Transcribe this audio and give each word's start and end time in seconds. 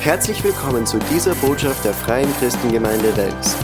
Herzlich 0.00 0.42
willkommen 0.44 0.86
zu 0.86 0.98
dieser 1.12 1.34
Botschaft 1.34 1.84
der 1.84 1.92
Freien 1.92 2.32
Christengemeinde 2.38 3.14
Wels. 3.16 3.56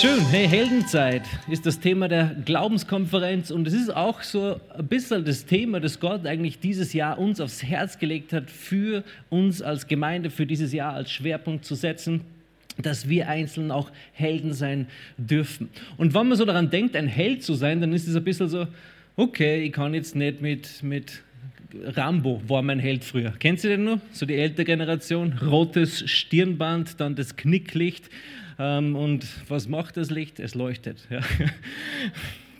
Schön, 0.00 0.24
hey, 0.30 0.46
Heldenzeit 0.46 1.22
ist 1.48 1.66
das 1.66 1.80
Thema 1.80 2.06
der 2.08 2.36
Glaubenskonferenz 2.44 3.50
und 3.50 3.66
es 3.66 3.74
ist 3.74 3.94
auch 3.94 4.22
so 4.22 4.60
ein 4.78 4.86
bisschen 4.86 5.24
das 5.24 5.44
Thema, 5.44 5.80
das 5.80 5.98
Gott 5.98 6.24
eigentlich 6.24 6.60
dieses 6.60 6.92
Jahr 6.92 7.18
uns 7.18 7.40
aufs 7.40 7.64
Herz 7.64 7.98
gelegt 7.98 8.32
hat, 8.32 8.48
für 8.48 9.02
uns 9.28 9.60
als 9.60 9.88
Gemeinde, 9.88 10.30
für 10.30 10.46
dieses 10.46 10.72
Jahr 10.72 10.94
als 10.94 11.10
Schwerpunkt 11.10 11.64
zu 11.64 11.74
setzen 11.74 12.22
dass 12.76 13.08
wir 13.08 13.28
einzeln 13.28 13.70
auch 13.70 13.92
Helden 14.14 14.52
sein 14.52 14.88
dürfen. 15.16 15.68
Und 15.96 16.12
wenn 16.12 16.26
man 16.26 16.36
so 16.36 16.44
daran 16.44 16.70
denkt, 16.70 16.96
ein 16.96 17.06
Held 17.06 17.44
zu 17.44 17.54
sein, 17.54 17.80
dann 17.80 17.92
ist 17.92 18.08
es 18.08 18.16
ein 18.16 18.24
bisschen 18.24 18.48
so, 18.48 18.66
okay, 19.16 19.62
ich 19.62 19.72
kann 19.72 19.94
jetzt 19.94 20.16
nicht 20.16 20.40
mit, 20.40 20.82
mit 20.82 21.22
Rambo 21.82 22.40
war 22.46 22.62
mein 22.62 22.78
Held 22.78 23.04
früher. 23.04 23.32
Kennt 23.32 23.62
ihr 23.64 23.70
den 23.70 23.84
noch? 23.84 24.00
So 24.12 24.26
die 24.26 24.34
ältere 24.34 24.64
Generation. 24.64 25.38
Rotes 25.44 26.08
Stirnband, 26.08 27.00
dann 27.00 27.14
das 27.14 27.36
Knicklicht. 27.36 28.08
Ähm, 28.58 28.96
und 28.96 29.26
was 29.48 29.68
macht 29.68 29.96
das 29.96 30.10
Licht? 30.10 30.40
Es 30.40 30.54
leuchtet. 30.54 31.06
Ja. 31.10 31.20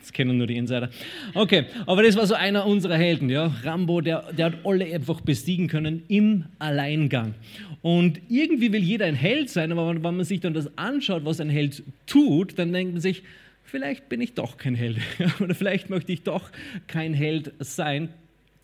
Das 0.00 0.12
kennen 0.12 0.36
nur 0.36 0.46
die 0.46 0.58
Insider. 0.58 0.90
Okay, 1.32 1.64
aber 1.86 2.02
das 2.02 2.14
war 2.14 2.26
so 2.26 2.34
einer 2.34 2.66
unserer 2.66 2.98
Helden. 2.98 3.30
Ja. 3.30 3.46
Rambo, 3.62 4.02
der, 4.02 4.34
der 4.34 4.46
hat 4.46 4.58
alle 4.62 4.84
einfach 4.84 5.22
besiegen 5.22 5.66
können 5.66 6.02
im 6.08 6.44
Alleingang. 6.58 7.32
Und 7.80 8.20
irgendwie 8.28 8.70
will 8.70 8.82
jeder 8.82 9.06
ein 9.06 9.14
Held 9.14 9.48
sein, 9.48 9.72
aber 9.72 9.94
wenn 9.94 10.02
man 10.02 10.24
sich 10.24 10.40
dann 10.40 10.52
das 10.52 10.76
anschaut, 10.76 11.24
was 11.24 11.40
ein 11.40 11.48
Held 11.48 11.82
tut, 12.04 12.58
dann 12.58 12.70
denkt 12.70 12.92
man 12.92 13.00
sich, 13.00 13.22
vielleicht 13.62 14.10
bin 14.10 14.20
ich 14.20 14.34
doch 14.34 14.58
kein 14.58 14.74
Held. 14.74 14.98
Oder 15.40 15.54
vielleicht 15.54 15.88
möchte 15.88 16.12
ich 16.12 16.22
doch 16.22 16.50
kein 16.86 17.14
Held 17.14 17.54
sein. 17.60 18.10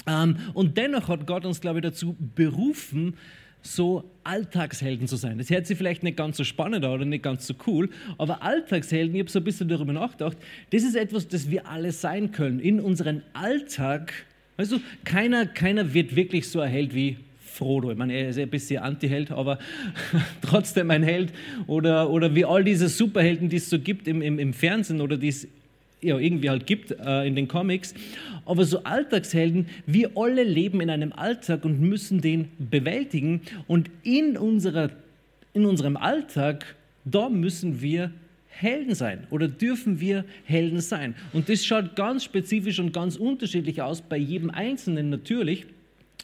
Ähm, 0.06 0.36
und 0.54 0.76
dennoch 0.76 1.08
hat 1.08 1.26
Gott 1.26 1.44
uns, 1.44 1.60
glaube 1.60 1.78
ich, 1.78 1.82
dazu 1.82 2.16
berufen, 2.34 3.14
so 3.62 4.10
Alltagshelden 4.24 5.06
zu 5.06 5.16
sein. 5.16 5.38
Das 5.38 5.50
hört 5.50 5.66
sich 5.66 5.76
vielleicht 5.76 6.02
nicht 6.02 6.16
ganz 6.16 6.36
so 6.36 6.44
spannend 6.44 6.84
an 6.84 6.92
oder 6.92 7.04
nicht 7.04 7.22
ganz 7.22 7.46
so 7.46 7.54
cool, 7.66 7.90
aber 8.18 8.42
Alltagshelden, 8.42 9.14
ich 9.14 9.20
habe 9.20 9.30
so 9.30 9.40
ein 9.40 9.44
bisschen 9.44 9.68
darüber 9.68 9.92
nachgedacht, 9.92 10.36
das 10.70 10.82
ist 10.82 10.96
etwas, 10.96 11.28
das 11.28 11.50
wir 11.50 11.68
alle 11.68 11.92
sein 11.92 12.32
können. 12.32 12.60
In 12.60 12.80
unserem 12.80 13.22
Alltag, 13.34 14.12
weißt 14.56 14.72
du, 14.72 14.80
keiner, 15.04 15.46
keiner 15.46 15.92
wird 15.92 16.16
wirklich 16.16 16.48
so 16.48 16.60
ein 16.60 16.70
Held 16.70 16.94
wie 16.94 17.18
Frodo. 17.38 17.90
Ich 17.90 17.98
meine, 17.98 18.14
er 18.14 18.30
ist 18.30 18.38
ein 18.38 18.48
bisschen 18.48 18.82
Anti-Held, 18.82 19.32
aber 19.32 19.58
trotzdem 20.40 20.90
ein 20.90 21.02
Held. 21.02 21.32
Oder, 21.66 22.08
oder 22.08 22.34
wie 22.34 22.44
all 22.44 22.64
diese 22.64 22.88
Superhelden, 22.88 23.48
die 23.48 23.56
es 23.56 23.68
so 23.68 23.78
gibt 23.78 24.08
im, 24.08 24.22
im, 24.22 24.38
im 24.38 24.54
Fernsehen 24.54 25.00
oder 25.00 25.16
die 25.18 25.28
es 25.28 25.46
ja, 26.02 26.18
irgendwie 26.18 26.50
halt 26.50 26.66
gibt 26.66 26.92
äh, 26.92 27.26
in 27.26 27.36
den 27.36 27.48
Comics. 27.48 27.94
Aber 28.46 28.64
so 28.64 28.82
Alltagshelden, 28.84 29.66
wir 29.86 30.12
alle 30.16 30.44
leben 30.44 30.80
in 30.80 30.90
einem 30.90 31.12
Alltag 31.12 31.64
und 31.64 31.80
müssen 31.80 32.20
den 32.20 32.48
bewältigen. 32.58 33.42
Und 33.66 33.90
in, 34.02 34.36
unserer, 34.36 34.90
in 35.52 35.66
unserem 35.66 35.96
Alltag, 35.96 36.74
da 37.04 37.28
müssen 37.28 37.80
wir 37.82 38.10
Helden 38.48 38.94
sein 38.94 39.26
oder 39.30 39.48
dürfen 39.48 40.00
wir 40.00 40.24
Helden 40.44 40.80
sein. 40.80 41.14
Und 41.32 41.48
das 41.48 41.64
schaut 41.64 41.96
ganz 41.96 42.24
spezifisch 42.24 42.78
und 42.78 42.92
ganz 42.92 43.16
unterschiedlich 43.16 43.80
aus, 43.80 44.02
bei 44.02 44.16
jedem 44.16 44.50
Einzelnen 44.50 45.08
natürlich. 45.08 45.66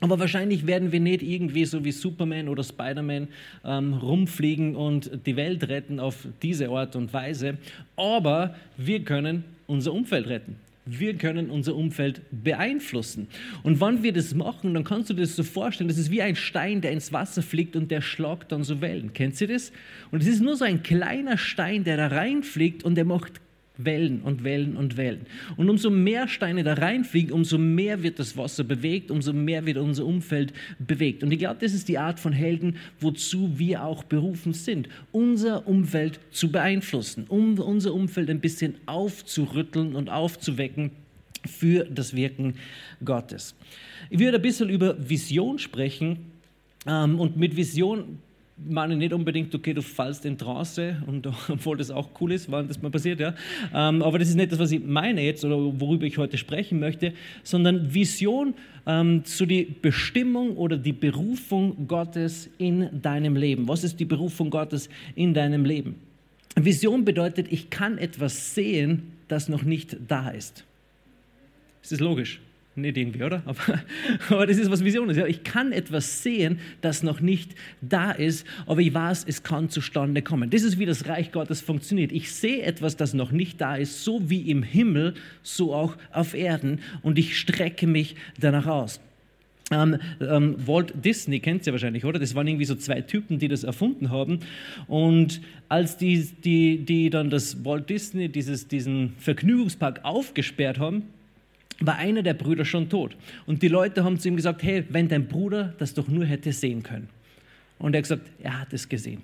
Aber 0.01 0.19
wahrscheinlich 0.19 0.67
werden 0.67 0.93
wir 0.93 1.01
nicht 1.01 1.23
irgendwie 1.23 1.65
so 1.65 1.83
wie 1.83 1.93
Superman 1.93 2.49
oder 2.49 2.63
Spider-Man 2.63 3.29
ähm, 3.65 3.95
rumfliegen 3.95 4.77
und 4.77 5.11
die 5.25 5.37
Welt 5.37 5.67
retten 5.69 5.99
auf 6.01 6.27
diese 6.43 6.69
Art 6.69 6.97
und 6.97 7.15
Weise. 7.15 7.57
Aber 7.97 8.55
wir 8.77 9.01
können 9.05 9.45
unser 9.67 9.93
Umfeld 9.93 10.29
retten. 10.29 10.57
Wir 10.89 11.15
können 11.15 11.51
unser 11.51 11.75
Umfeld 11.75 12.23
beeinflussen. 12.31 13.27
Und 13.65 13.81
wenn 13.81 14.05
wir 14.05 14.13
das 14.13 14.35
machen, 14.35 14.73
dann 14.73 14.85
kannst 14.85 15.11
du 15.11 15.15
dir 15.15 15.23
das 15.23 15.35
so 15.35 15.43
vorstellen, 15.43 15.89
das 15.89 15.99
ist 15.99 16.13
wie 16.13 16.23
ein 16.23 16.37
Stein, 16.37 16.81
der 16.81 16.93
ins 16.93 17.13
Wasser 17.13 17.43
fliegt 17.43 17.75
und 17.75 17.91
der 17.91 18.01
schlagt 18.01 18.53
dann 18.53 18.63
so 18.63 18.81
Wellen. 18.81 19.13
Kennt 19.13 19.41
ihr 19.41 19.49
das? 19.49 19.73
Und 20.13 20.23
es 20.23 20.29
ist 20.29 20.41
nur 20.41 20.57
so 20.57 20.65
ein 20.65 20.85
kleiner 20.85 21.39
Stein, 21.39 21.83
der 21.83 21.97
da 21.97 22.07
reinfliegt 22.07 22.85
und 22.85 22.95
der 22.95 23.05
macht 23.05 23.41
Wellen 23.79 24.21
und 24.23 24.45
Wellen 24.45 24.77
und 24.77 24.97
Wellen. 24.97 25.27
Und 25.57 25.69
umso 25.69 25.91
mehr 25.91 26.29
Steine 26.29 26.65
da 26.65 26.75
reinfliegen, 26.75 27.33
umso 27.33 27.59
mehr 27.59 28.03
wird 28.03 28.19
das 28.19 28.37
Wasser 28.37 28.65
bewegt, 28.65 29.11
umso 29.11 29.33
mehr 29.33 29.67
wird 29.67 29.79
unser 29.79 30.07
Umfeld 30.07 30.53
bewegt. 30.79 31.23
Und 31.23 31.33
ich 31.33 31.39
glaube, 31.39 31.59
das 31.61 31.75
ist 31.75 31.89
die 31.89 31.99
Art 31.99 32.21
von 32.21 32.33
Helden, 32.33 32.77
wozu 33.01 33.59
wir 33.59 33.85
auch 33.85 34.05
berufen 34.05 34.53
sind, 34.53 34.89
unser 35.13 35.67
Umfeld 35.67 36.21
zu 36.31 36.51
beeinflussen, 36.51 37.25
um 37.29 37.59
unser 37.59 37.95
Umfeld 37.95 38.31
ein 38.31 38.41
bisschen 38.41 38.75
aufzurütteln 38.87 39.95
und 39.95 40.11
aufzuwecken 40.11 40.91
für 41.47 41.85
das 41.85 42.15
Wirken 42.15 42.55
Gottes. 43.05 43.55
Ich 44.11 44.19
würde 44.19 44.39
ein 44.39 44.43
bisschen 44.43 44.69
über 44.69 44.97
Vision 45.09 45.59
sprechen. 45.59 46.33
Ähm, 46.87 47.19
und 47.19 47.37
mit 47.37 47.57
Vision 47.57 48.19
meine 48.57 48.97
nicht 48.97 49.13
unbedingt, 49.13 49.55
okay, 49.55 49.75
du 49.75 49.83
fallst 49.83 50.25
in 50.25 50.39
Trance, 50.39 50.97
und, 51.07 51.27
obwohl 51.49 51.77
das 51.77 51.91
auch 51.91 52.09
cool 52.21 52.33
ist, 52.33 52.51
wann 52.51 52.69
das 52.69 52.81
mal 52.81 52.91
passiert, 52.91 53.21
ja. 53.21 53.35
Ähm, 53.75 54.03
aber 54.03 54.19
das 54.19 54.29
ist 54.29 54.35
nicht 54.35 54.53
das, 54.53 54.59
was 54.59 54.73
ich 54.73 54.83
meine 54.85 55.23
jetzt 55.23 55.45
oder 55.45 55.57
worüber 55.57 56.07
ich 56.07 56.19
heute 56.19 56.39
sprechen 56.39 56.81
möchte, 56.81 57.13
sondern 57.43 57.93
Vision 57.93 58.55
ähm, 58.87 59.25
zu 59.25 59.47
die 59.47 59.65
Bestimmung 59.65 60.57
oder 60.57 60.77
die 60.77 60.93
Berufung 60.93 61.87
Gottes 61.87 62.49
in 62.59 62.89
deinem 63.03 63.37
Leben. 63.37 63.69
Was 63.69 63.85
ist 63.85 64.01
die 64.01 64.05
Berufung 64.05 64.51
Gottes 64.51 64.89
in 65.15 65.35
deinem 65.35 65.65
Leben? 65.65 65.97
Vision 66.59 67.05
bedeutet, 67.05 67.49
ich 67.51 67.69
kann 67.69 67.99
etwas 67.99 68.55
sehen, 68.55 69.13
das 69.29 69.49
noch 69.49 69.63
nicht 69.63 69.97
da 70.09 70.31
ist. 70.31 70.65
Ist 71.83 72.01
logisch? 72.01 72.41
Nicht 72.77 72.99
irgendwie, 72.99 73.23
oder? 73.23 73.43
Aber, 73.47 73.81
aber, 74.29 74.47
das 74.47 74.59
ist, 74.59 74.71
was 74.71 74.85
Vision 74.85 75.09
ist. 75.09 75.17
Ja, 75.17 75.27
ich 75.27 75.43
kann 75.45 75.73
etwas 75.73 76.23
sehen, 76.23 76.61
das 76.83 77.03
noch 77.03 77.21
nicht 77.21 77.55
da 77.81 78.11
ist, 78.11 78.47
aber 78.67 78.83
ich 78.83 78.93
weiß, 78.93 79.25
es 79.27 79.43
kann 79.43 79.71
zustande 79.71 80.21
kommen. 80.21 80.51
Das 80.51 80.63
ist, 80.63 80.79
wie 80.79 80.85
das 80.85 81.09
Reich 81.09 81.33
Gottes 81.33 81.63
funktioniert. 81.63 82.13
Ich 82.13 82.35
sehe 82.35 82.63
etwas, 82.63 82.97
das 82.97 83.15
noch 83.15 83.33
nicht 83.33 83.63
da 83.63 83.77
ist, 83.77 84.05
so 84.05 84.29
wie 84.29 84.51
im 84.51 84.63
Himmel, 84.63 85.15
so 85.43 85.75
auch 85.75 85.97
auf 86.13 86.35
Erden 86.35 86.81
und 87.01 87.19
ich 87.19 87.39
strecke 87.39 87.87
mich 87.87 88.15
danach 88.39 88.67
aus. 88.67 89.01
Ähm, 89.73 89.99
ähm, 90.21 90.55
Walt 90.65 90.93
Disney 91.03 91.41
kennt 91.41 91.67
ihr 91.67 91.73
wahrscheinlich, 91.73 92.05
oder? 92.05 92.19
Das 92.19 92.35
waren 92.35 92.47
irgendwie 92.47 92.67
so 92.67 92.77
zwei 92.77 93.01
Typen, 93.01 93.39
die 93.39 93.49
das 93.49 93.65
erfunden 93.65 94.11
haben. 94.11 94.41
Und 94.87 95.41
als 95.69 95.97
die, 95.97 96.25
die, 96.45 96.85
die 96.85 97.11
dann 97.11 97.31
das 97.31 97.65
Walt 97.65 97.91
Disney, 97.91 98.29
dieses, 98.29 98.69
diesen 98.69 99.15
Vergnügungspark 99.19 100.05
aufgesperrt 100.05 100.79
haben, 100.79 101.05
war 101.81 101.97
einer 101.97 102.23
der 102.23 102.35
Brüder 102.35 102.65
schon 102.65 102.89
tot. 102.89 103.17
Und 103.47 103.63
die 103.63 103.69
Leute 103.69 104.05
haben 104.05 104.19
zu 104.19 104.29
ihm 104.29 104.37
gesagt, 104.37 104.63
hey, 104.63 104.85
wenn 104.89 105.09
dein 105.09 105.29
Bruder 105.29 105.75
das 105.79 105.95
doch 105.95 106.09
nur 106.09 106.25
hätte 106.25 106.53
sehen 106.53 106.83
können. 106.83 107.09
Und 107.79 107.95
er 107.95 107.99
hat 107.99 108.05
gesagt, 108.05 108.31
er 108.43 108.61
hat 108.61 108.73
es 108.73 108.89
gesehen 108.89 109.23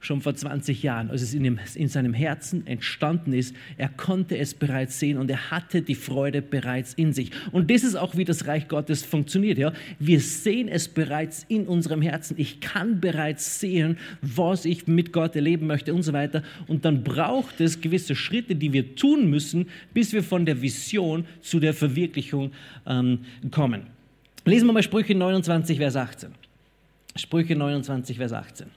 schon 0.00 0.20
vor 0.20 0.34
20 0.34 0.82
Jahren, 0.82 1.10
als 1.10 1.22
es 1.22 1.34
in, 1.34 1.42
dem, 1.42 1.58
in, 1.74 1.88
seinem 1.88 2.14
Herzen 2.14 2.66
entstanden 2.66 3.32
ist. 3.32 3.54
Er 3.76 3.88
konnte 3.88 4.38
es 4.38 4.54
bereits 4.54 4.98
sehen 4.98 5.18
und 5.18 5.30
er 5.30 5.50
hatte 5.50 5.82
die 5.82 5.94
Freude 5.96 6.40
bereits 6.40 6.94
in 6.94 7.12
sich. 7.12 7.30
Und 7.50 7.70
das 7.70 7.82
ist 7.82 7.96
auch, 7.96 8.16
wie 8.16 8.24
das 8.24 8.46
Reich 8.46 8.68
Gottes 8.68 9.04
funktioniert. 9.04 9.58
Ja? 9.58 9.72
Wir 9.98 10.20
sehen 10.20 10.68
es 10.68 10.88
bereits 10.88 11.44
in 11.48 11.66
unserem 11.66 12.00
Herzen. 12.00 12.36
Ich 12.38 12.60
kann 12.60 13.00
bereits 13.00 13.58
sehen, 13.58 13.98
was 14.22 14.64
ich 14.64 14.86
mit 14.86 15.12
Gott 15.12 15.34
erleben 15.34 15.66
möchte 15.66 15.92
und 15.92 16.02
so 16.02 16.12
weiter. 16.12 16.42
Und 16.68 16.84
dann 16.84 17.02
braucht 17.02 17.60
es 17.60 17.80
gewisse 17.80 18.14
Schritte, 18.14 18.54
die 18.54 18.72
wir 18.72 18.94
tun 18.94 19.28
müssen, 19.28 19.66
bis 19.94 20.12
wir 20.12 20.22
von 20.22 20.46
der 20.46 20.62
Vision 20.62 21.24
zu 21.40 21.58
der 21.58 21.74
Verwirklichung 21.74 22.52
ähm, 22.86 23.20
kommen. 23.50 23.82
Lesen 24.44 24.66
wir 24.66 24.72
mal 24.72 24.82
Sprüche 24.82 25.14
29, 25.14 25.76
Vers 25.78 25.96
18. 25.96 26.47
Sprüche 27.18 27.56
29, 27.56 28.16
Vers 28.16 28.32
18. 28.32 28.68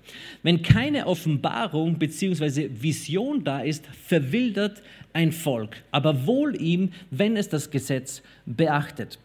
Wenn 0.43 0.61
keine 0.61 1.07
Offenbarung 1.07 1.99
bzw. 1.99 2.69
Vision 2.73 3.43
da 3.43 3.61
ist, 3.61 3.85
verwildert 4.05 4.81
ein 5.13 5.31
Volk, 5.31 5.83
aber 5.91 6.25
wohl 6.25 6.59
ihm, 6.59 6.91
wenn 7.11 7.37
es 7.37 7.49
das 7.49 7.69
Gesetz 7.69 8.21
beachtet. 8.45 9.19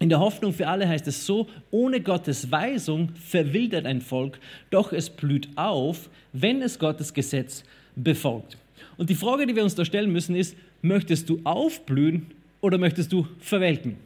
In 0.00 0.08
der 0.08 0.20
Hoffnung 0.20 0.52
für 0.52 0.68
alle 0.68 0.88
heißt 0.88 1.06
es 1.08 1.24
so, 1.24 1.48
ohne 1.70 2.00
Gottes 2.00 2.50
Weisung 2.50 3.10
verwildert 3.14 3.86
ein 3.86 4.00
Volk, 4.00 4.38
doch 4.70 4.92
es 4.92 5.08
blüht 5.08 5.48
auf, 5.56 6.08
wenn 6.32 6.62
es 6.62 6.78
Gottes 6.78 7.14
Gesetz 7.14 7.64
befolgt. 7.96 8.56
Und 8.96 9.10
die 9.10 9.14
Frage, 9.14 9.46
die 9.46 9.56
wir 9.56 9.62
uns 9.62 9.74
da 9.74 9.84
stellen 9.84 10.12
müssen, 10.12 10.36
ist, 10.36 10.56
möchtest 10.82 11.28
du 11.28 11.40
aufblühen 11.44 12.26
oder 12.60 12.78
möchtest 12.78 13.12
du 13.12 13.26
verwelken? 13.40 13.96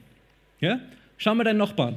Ja? 0.61 0.81
Schau 1.17 1.35
mal 1.35 1.44
deinen 1.44 1.59
Nachbarn 1.59 1.97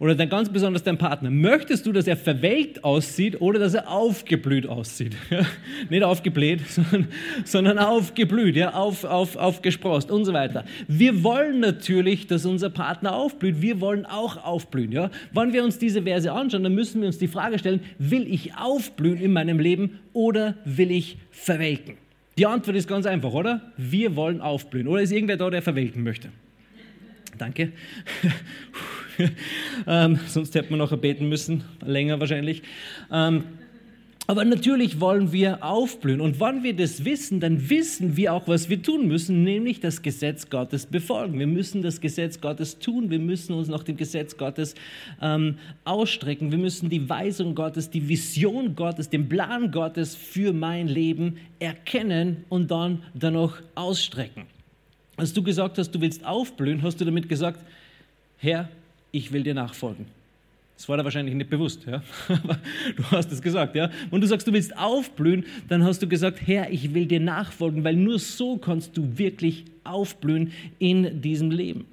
oder 0.00 0.14
dann 0.14 0.30
ganz 0.30 0.48
besonders 0.48 0.82
dein 0.82 0.96
Partner, 0.96 1.30
möchtest 1.30 1.84
du, 1.84 1.92
dass 1.92 2.06
er 2.06 2.16
verwelkt 2.16 2.82
aussieht 2.84 3.38
oder 3.42 3.58
dass 3.58 3.74
er 3.74 3.90
aufgeblüht 3.90 4.66
aussieht? 4.66 5.14
Nicht 5.90 6.02
aufgebläht, 6.02 6.66
sondern, 6.68 7.08
sondern 7.44 7.78
aufgeblüht, 7.78 8.56
ja, 8.56 8.72
auf, 8.72 9.04
auf, 9.04 9.36
aufgesprost 9.36 10.10
und 10.10 10.24
so 10.24 10.32
weiter. 10.32 10.64
Wir 10.88 11.22
wollen 11.22 11.60
natürlich, 11.60 12.26
dass 12.26 12.46
unser 12.46 12.70
Partner 12.70 13.14
aufblüht. 13.14 13.60
Wir 13.60 13.82
wollen 13.82 14.06
auch 14.06 14.42
aufblühen. 14.42 14.90
Ja? 14.90 15.10
Wenn 15.34 15.52
wir 15.52 15.62
uns 15.62 15.78
diese 15.78 16.02
Verse 16.02 16.32
anschauen, 16.32 16.62
dann 16.62 16.74
müssen 16.74 17.02
wir 17.02 17.06
uns 17.06 17.18
die 17.18 17.28
Frage 17.28 17.58
stellen, 17.58 17.80
will 17.98 18.26
ich 18.26 18.56
aufblühen 18.56 19.20
in 19.20 19.34
meinem 19.34 19.60
Leben 19.60 20.00
oder 20.14 20.54
will 20.64 20.90
ich 20.90 21.18
verwelken? 21.30 21.96
Die 22.38 22.46
Antwort 22.46 22.74
ist 22.74 22.88
ganz 22.88 23.04
einfach, 23.04 23.34
oder? 23.34 23.70
Wir 23.76 24.16
wollen 24.16 24.40
aufblühen. 24.40 24.88
Oder 24.88 25.02
ist 25.02 25.12
irgendwer 25.12 25.36
da, 25.36 25.50
der 25.50 25.60
verwelken 25.60 26.02
möchte? 26.02 26.30
Danke. 27.36 27.72
ähm, 29.86 30.18
sonst 30.26 30.54
hätten 30.54 30.70
wir 30.70 30.76
noch 30.76 30.96
beten 30.96 31.28
müssen, 31.28 31.64
länger 31.84 32.20
wahrscheinlich. 32.20 32.62
Ähm, 33.10 33.44
aber 34.30 34.44
natürlich 34.44 35.00
wollen 35.00 35.32
wir 35.32 35.64
aufblühen. 35.64 36.20
Und 36.20 36.38
wenn 36.38 36.62
wir 36.62 36.76
das 36.76 37.04
wissen, 37.04 37.40
dann 37.40 37.68
wissen 37.68 38.16
wir 38.16 38.32
auch, 38.32 38.46
was 38.46 38.68
wir 38.68 38.80
tun 38.80 39.08
müssen, 39.08 39.42
nämlich 39.42 39.80
das 39.80 40.02
Gesetz 40.02 40.48
Gottes 40.48 40.86
befolgen. 40.86 41.40
Wir 41.40 41.48
müssen 41.48 41.82
das 41.82 42.00
Gesetz 42.00 42.40
Gottes 42.40 42.78
tun. 42.78 43.10
Wir 43.10 43.18
müssen 43.18 43.54
uns 43.54 43.66
nach 43.66 43.82
dem 43.82 43.96
Gesetz 43.96 44.36
Gottes 44.36 44.76
ähm, 45.20 45.56
ausstrecken. 45.82 46.52
Wir 46.52 46.58
müssen 46.58 46.88
die 46.88 47.08
Weisung 47.08 47.56
Gottes, 47.56 47.90
die 47.90 48.08
Vision 48.08 48.76
Gottes, 48.76 49.10
den 49.10 49.28
Plan 49.28 49.72
Gottes 49.72 50.14
für 50.14 50.52
mein 50.52 50.86
Leben 50.86 51.38
erkennen 51.58 52.44
und 52.48 52.70
dann 52.70 53.02
danach 53.14 53.60
ausstrecken. 53.74 54.44
Als 55.16 55.32
du 55.32 55.42
gesagt 55.42 55.76
hast, 55.76 55.90
du 55.90 56.00
willst 56.00 56.24
aufblühen, 56.24 56.82
hast 56.82 57.00
du 57.00 57.04
damit 57.04 57.28
gesagt, 57.28 57.64
Herr, 58.36 58.68
ich 59.12 59.32
will 59.32 59.42
dir 59.42 59.54
nachfolgen. 59.54 60.06
Das 60.76 60.88
war 60.88 60.96
da 60.96 61.04
wahrscheinlich 61.04 61.34
nicht 61.34 61.50
bewusst, 61.50 61.84
ja? 61.86 62.02
aber 62.28 62.58
du 62.96 63.02
hast 63.10 63.30
es 63.30 63.42
gesagt. 63.42 63.76
Ja? 63.76 63.90
Wenn 64.10 64.20
du 64.22 64.26
sagst, 64.26 64.46
du 64.46 64.52
willst 64.52 64.74
aufblühen, 64.78 65.44
dann 65.68 65.84
hast 65.84 66.00
du 66.02 66.08
gesagt, 66.08 66.40
Herr, 66.46 66.70
ich 66.70 66.94
will 66.94 67.04
dir 67.04 67.20
nachfolgen, 67.20 67.84
weil 67.84 67.96
nur 67.96 68.18
so 68.18 68.56
kannst 68.56 68.96
du 68.96 69.18
wirklich 69.18 69.66
aufblühen 69.84 70.52
in 70.78 71.20
diesem 71.20 71.50
Leben. 71.50 71.84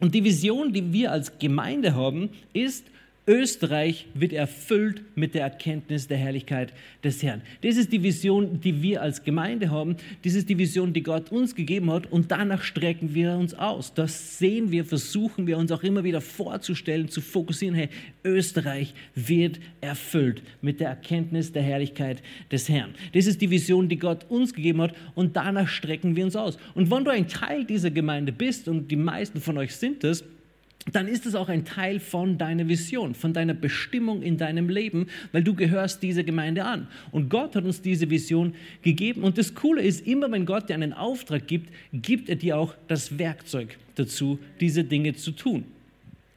Und 0.00 0.14
die 0.14 0.24
Vision, 0.24 0.72
die 0.72 0.92
wir 0.92 1.12
als 1.12 1.38
Gemeinde 1.38 1.94
haben, 1.94 2.30
ist, 2.52 2.84
Österreich 3.28 4.06
wird 4.14 4.32
erfüllt 4.32 5.02
mit 5.16 5.34
der 5.34 5.42
Erkenntnis 5.42 6.06
der 6.06 6.16
Herrlichkeit 6.16 6.72
des 7.02 7.24
Herrn. 7.24 7.42
Das 7.60 7.76
ist 7.76 7.92
die 7.92 8.04
Vision, 8.04 8.60
die 8.60 8.82
wir 8.82 9.02
als 9.02 9.24
Gemeinde 9.24 9.70
haben. 9.70 9.96
Das 10.24 10.34
ist 10.34 10.48
die 10.48 10.58
Vision, 10.58 10.92
die 10.92 11.02
Gott 11.02 11.32
uns 11.32 11.56
gegeben 11.56 11.90
hat. 11.90 12.12
Und 12.12 12.30
danach 12.30 12.62
strecken 12.62 13.14
wir 13.14 13.32
uns 13.32 13.52
aus. 13.52 13.92
Das 13.94 14.38
sehen 14.38 14.70
wir, 14.70 14.84
versuchen 14.84 15.48
wir 15.48 15.58
uns 15.58 15.72
auch 15.72 15.82
immer 15.82 16.04
wieder 16.04 16.20
vorzustellen, 16.20 17.08
zu 17.08 17.20
fokussieren. 17.20 17.74
Hey, 17.74 17.88
Österreich 18.22 18.94
wird 19.16 19.58
erfüllt 19.80 20.42
mit 20.62 20.78
der 20.78 20.90
Erkenntnis 20.90 21.50
der 21.50 21.62
Herrlichkeit 21.62 22.22
des 22.52 22.68
Herrn. 22.68 22.94
Das 23.12 23.26
ist 23.26 23.40
die 23.40 23.50
Vision, 23.50 23.88
die 23.88 23.98
Gott 23.98 24.24
uns 24.28 24.54
gegeben 24.54 24.82
hat. 24.82 24.94
Und 25.16 25.34
danach 25.34 25.66
strecken 25.66 26.14
wir 26.14 26.24
uns 26.24 26.36
aus. 26.36 26.58
Und 26.74 26.92
wenn 26.92 27.04
du 27.04 27.10
ein 27.10 27.26
Teil 27.26 27.64
dieser 27.64 27.90
Gemeinde 27.90 28.30
bist, 28.30 28.68
und 28.68 28.88
die 28.88 28.96
meisten 28.96 29.40
von 29.40 29.58
euch 29.58 29.74
sind 29.74 30.04
es, 30.04 30.22
dann 30.92 31.08
ist 31.08 31.26
es 31.26 31.34
auch 31.34 31.48
ein 31.48 31.64
Teil 31.64 31.98
von 31.98 32.38
deiner 32.38 32.68
Vision, 32.68 33.14
von 33.14 33.32
deiner 33.32 33.54
Bestimmung 33.54 34.22
in 34.22 34.36
deinem 34.36 34.68
Leben, 34.68 35.08
weil 35.32 35.42
du 35.42 35.54
gehörst 35.54 36.02
dieser 36.02 36.22
Gemeinde 36.22 36.64
an. 36.64 36.86
Und 37.10 37.28
Gott 37.28 37.56
hat 37.56 37.64
uns 37.64 37.82
diese 37.82 38.08
Vision 38.08 38.54
gegeben. 38.82 39.22
Und 39.22 39.36
das 39.36 39.54
Coole 39.54 39.82
ist, 39.82 40.06
immer 40.06 40.30
wenn 40.30 40.46
Gott 40.46 40.68
dir 40.68 40.74
einen 40.74 40.92
Auftrag 40.92 41.46
gibt, 41.46 41.72
gibt 41.92 42.28
er 42.28 42.36
dir 42.36 42.56
auch 42.58 42.74
das 42.86 43.18
Werkzeug 43.18 43.78
dazu, 43.96 44.38
diese 44.60 44.84
Dinge 44.84 45.14
zu 45.14 45.32
tun. 45.32 45.64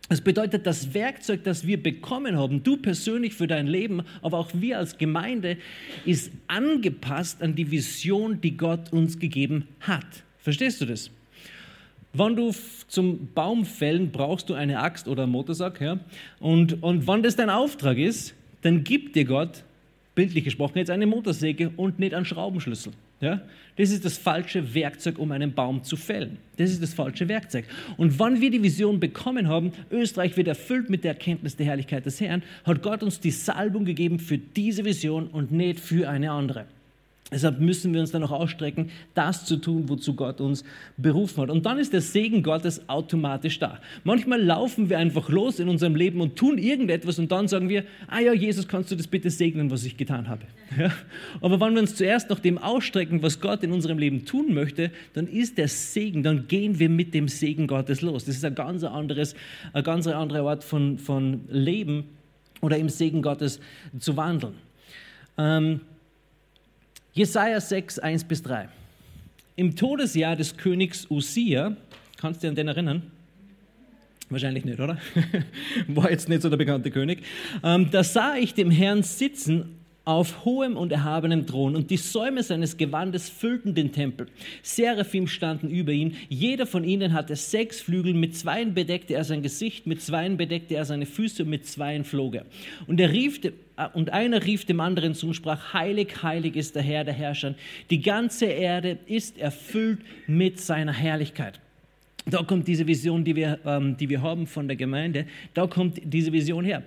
Das 0.09 0.21
bedeutet, 0.21 0.65
das 0.65 0.95
Werkzeug, 0.95 1.43
das 1.43 1.67
wir 1.67 1.81
bekommen 1.81 2.35
haben, 2.35 2.63
du 2.63 2.77
persönlich 2.77 3.35
für 3.35 3.45
dein 3.45 3.67
Leben, 3.67 4.01
aber 4.23 4.39
auch 4.39 4.49
wir 4.55 4.79
als 4.79 4.97
Gemeinde, 4.97 5.57
ist 6.03 6.31
angepasst 6.47 7.43
an 7.43 7.53
die 7.53 7.69
Vision, 7.69 8.41
die 8.41 8.57
Gott 8.57 8.91
uns 8.91 9.19
gegeben 9.19 9.67
hat. 9.81 10.23
Verstehst 10.39 10.81
du 10.81 10.85
das? 10.87 11.11
Wenn 12.13 12.35
du 12.35 12.51
zum 12.87 13.29
Baum 13.35 13.65
fällen 13.65 14.11
brauchst 14.11 14.49
du 14.49 14.55
eine 14.55 14.79
Axt 14.79 15.07
oder 15.07 15.23
einen 15.23 15.31
Motorsack. 15.31 15.79
Ja? 15.79 15.99
Und, 16.39 16.81
und 16.81 17.07
wenn 17.07 17.21
das 17.21 17.35
dein 17.35 17.49
Auftrag 17.49 17.97
ist, 17.97 18.33
dann 18.61 18.83
gibt 18.83 19.15
dir 19.15 19.25
Gott, 19.25 19.63
bildlich 20.15 20.43
gesprochen, 20.43 20.79
jetzt 20.79 20.89
eine 20.89 21.05
Motorsäge 21.05 21.71
und 21.77 21.99
nicht 21.99 22.13
einen 22.13 22.25
Schraubenschlüssel. 22.25 22.93
Ja? 23.21 23.41
Das 23.77 23.91
ist 23.91 24.03
das 24.03 24.17
falsche 24.17 24.73
Werkzeug, 24.73 25.19
um 25.19 25.31
einen 25.31 25.53
Baum 25.53 25.83
zu 25.83 25.95
fällen. 25.95 26.37
Das 26.57 26.71
ist 26.71 26.81
das 26.81 26.93
falsche 26.95 27.29
Werkzeug. 27.29 27.65
Und 27.95 28.17
wann 28.17 28.41
wir 28.41 28.49
die 28.49 28.61
Vision 28.61 28.99
bekommen 28.99 29.47
haben, 29.47 29.71
Österreich 29.91 30.35
wird 30.35 30.47
erfüllt 30.47 30.89
mit 30.89 31.03
der 31.03 31.11
Erkenntnis 31.11 31.55
der 31.55 31.67
Herrlichkeit 31.67 32.05
des 32.05 32.19
Herrn, 32.19 32.41
hat 32.65 32.81
Gott 32.81 33.03
uns 33.03 33.19
die 33.19 33.31
Salbung 33.31 33.85
gegeben 33.85 34.19
für 34.19 34.39
diese 34.39 34.83
Vision 34.83 35.27
und 35.27 35.51
nicht 35.51 35.79
für 35.79 36.09
eine 36.09 36.31
andere. 36.31 36.65
Deshalb 37.31 37.59
müssen 37.59 37.93
wir 37.93 38.01
uns 38.01 38.11
dann 38.11 38.23
auch 38.23 38.31
ausstrecken, 38.31 38.89
das 39.13 39.45
zu 39.45 39.57
tun, 39.57 39.87
wozu 39.87 40.15
Gott 40.15 40.41
uns 40.41 40.63
berufen 40.97 41.43
hat. 41.43 41.51
Und 41.51 41.65
dann 41.65 41.77
ist 41.77 41.93
der 41.93 42.01
Segen 42.01 42.41
Gottes 42.41 42.89
automatisch 42.89 43.59
da. 43.59 43.79
Manchmal 44.03 44.41
laufen 44.41 44.89
wir 44.89 44.97
einfach 44.97 45.29
los 45.29 45.59
in 45.59 45.69
unserem 45.69 45.95
Leben 45.95 46.21
und 46.21 46.35
tun 46.35 46.57
irgendetwas 46.57 47.19
und 47.19 47.31
dann 47.31 47.47
sagen 47.47 47.69
wir, 47.69 47.83
ah 48.07 48.19
ja, 48.19 48.33
Jesus, 48.33 48.67
kannst 48.67 48.89
du 48.91 48.95
das 48.95 49.05
bitte 49.05 49.29
segnen, 49.29 49.69
was 49.69 49.85
ich 49.85 49.95
getan 49.95 50.27
habe. 50.27 50.41
Ja? 50.77 50.91
Aber 51.41 51.59
wenn 51.59 51.73
wir 51.73 51.81
uns 51.81 51.95
zuerst 51.95 52.31
nach 52.31 52.39
dem 52.39 52.57
ausstrecken, 52.57 53.21
was 53.21 53.39
Gott 53.39 53.63
in 53.63 53.71
unserem 53.71 53.99
Leben 53.99 54.25
tun 54.25 54.53
möchte, 54.53 54.89
dann 55.13 55.27
ist 55.27 55.59
der 55.59 55.67
Segen, 55.67 56.23
dann 56.23 56.47
gehen 56.47 56.79
wir 56.79 56.89
mit 56.89 57.13
dem 57.13 57.27
Segen 57.27 57.67
Gottes 57.67 58.01
los. 58.01 58.25
Das 58.25 58.35
ist 58.35 58.45
ein 58.45 58.55
ganz 58.55 58.83
anderes, 58.83 59.35
ein 59.73 59.83
ganz 59.83 60.07
anderer 60.07 60.43
Ort 60.43 60.63
von, 60.63 60.97
von 60.97 61.41
Leben 61.49 62.05
oder 62.61 62.77
im 62.77 62.89
Segen 62.89 63.21
Gottes 63.21 63.59
zu 63.99 64.17
wandeln. 64.17 64.53
Ähm, 65.37 65.81
Jesaja 67.19 67.59
6, 67.59 67.99
1 67.99 68.23
bis 68.23 68.41
3. 68.43 68.69
Im 69.57 69.75
Todesjahr 69.75 70.37
des 70.37 70.55
Königs 70.55 71.05
Usia, 71.11 71.75
kannst 72.15 72.41
du 72.41 72.47
dich 72.47 72.49
an 72.51 72.55
den 72.55 72.67
erinnern? 72.69 73.11
Wahrscheinlich 74.29 74.63
nicht, 74.63 74.79
oder? 74.79 74.97
War 75.89 76.09
jetzt 76.09 76.29
nicht 76.29 76.43
so 76.43 76.49
der 76.49 76.55
bekannte 76.55 76.91
König. 76.91 77.25
Ähm, 77.61 77.89
da 77.91 78.05
sah 78.05 78.37
ich 78.37 78.53
dem 78.53 78.71
Herrn 78.71 79.03
sitzen 79.03 79.78
auf 80.05 80.43
hohem 80.45 80.75
und 80.75 80.91
erhabenem 80.91 81.45
Thron 81.45 81.75
und 81.75 81.91
die 81.91 81.97
Säume 81.97 82.41
seines 82.41 82.77
Gewandes 82.77 83.29
füllten 83.29 83.75
den 83.75 83.91
Tempel. 83.91 84.27
Seraphim 84.63 85.27
standen 85.27 85.69
über 85.69 85.91
ihn. 85.91 86.15
Jeder 86.29 86.65
von 86.65 86.83
ihnen 86.83 87.13
hatte 87.13 87.35
sechs 87.35 87.81
Flügel. 87.81 88.13
Mit 88.13 88.35
zweien 88.35 88.73
bedeckte 88.73 89.13
er 89.13 89.23
sein 89.23 89.43
Gesicht, 89.43 89.85
mit 89.85 90.01
zweien 90.01 90.37
bedeckte 90.37 90.75
er 90.75 90.85
seine 90.85 91.05
Füße 91.05 91.43
und 91.43 91.49
mit 91.49 91.67
zweien 91.67 92.05
flog 92.05 92.35
er. 92.35 92.45
Und 92.87 92.99
er 92.99 93.11
rief, 93.11 93.39
und 93.93 94.09
einer 94.09 94.45
rief 94.45 94.65
dem 94.65 94.79
anderen 94.79 95.13
zu 95.13 95.27
und 95.27 95.35
sprach, 95.35 95.73
heilig, 95.73 96.23
heilig 96.23 96.55
ist 96.55 96.75
der 96.75 96.83
Herr 96.83 97.03
der 97.03 97.13
Herrscher. 97.13 97.55
Die 97.89 98.01
ganze 98.01 98.45
Erde 98.45 98.97
ist 99.05 99.37
erfüllt 99.37 99.99
mit 100.27 100.59
seiner 100.59 100.93
Herrlichkeit. 100.93 101.59
Da 102.29 102.43
kommt 102.43 102.67
diese 102.67 102.85
Vision, 102.85 103.23
die 103.23 103.35
wir, 103.35 103.59
ähm, 103.65 103.97
die 103.97 104.09
wir 104.09 104.21
haben 104.21 104.47
von 104.47 104.67
der 104.67 104.77
Gemeinde, 104.77 105.25
da 105.53 105.67
kommt 105.67 106.01
diese 106.03 106.31
Vision 106.31 106.63
her. 106.63 106.83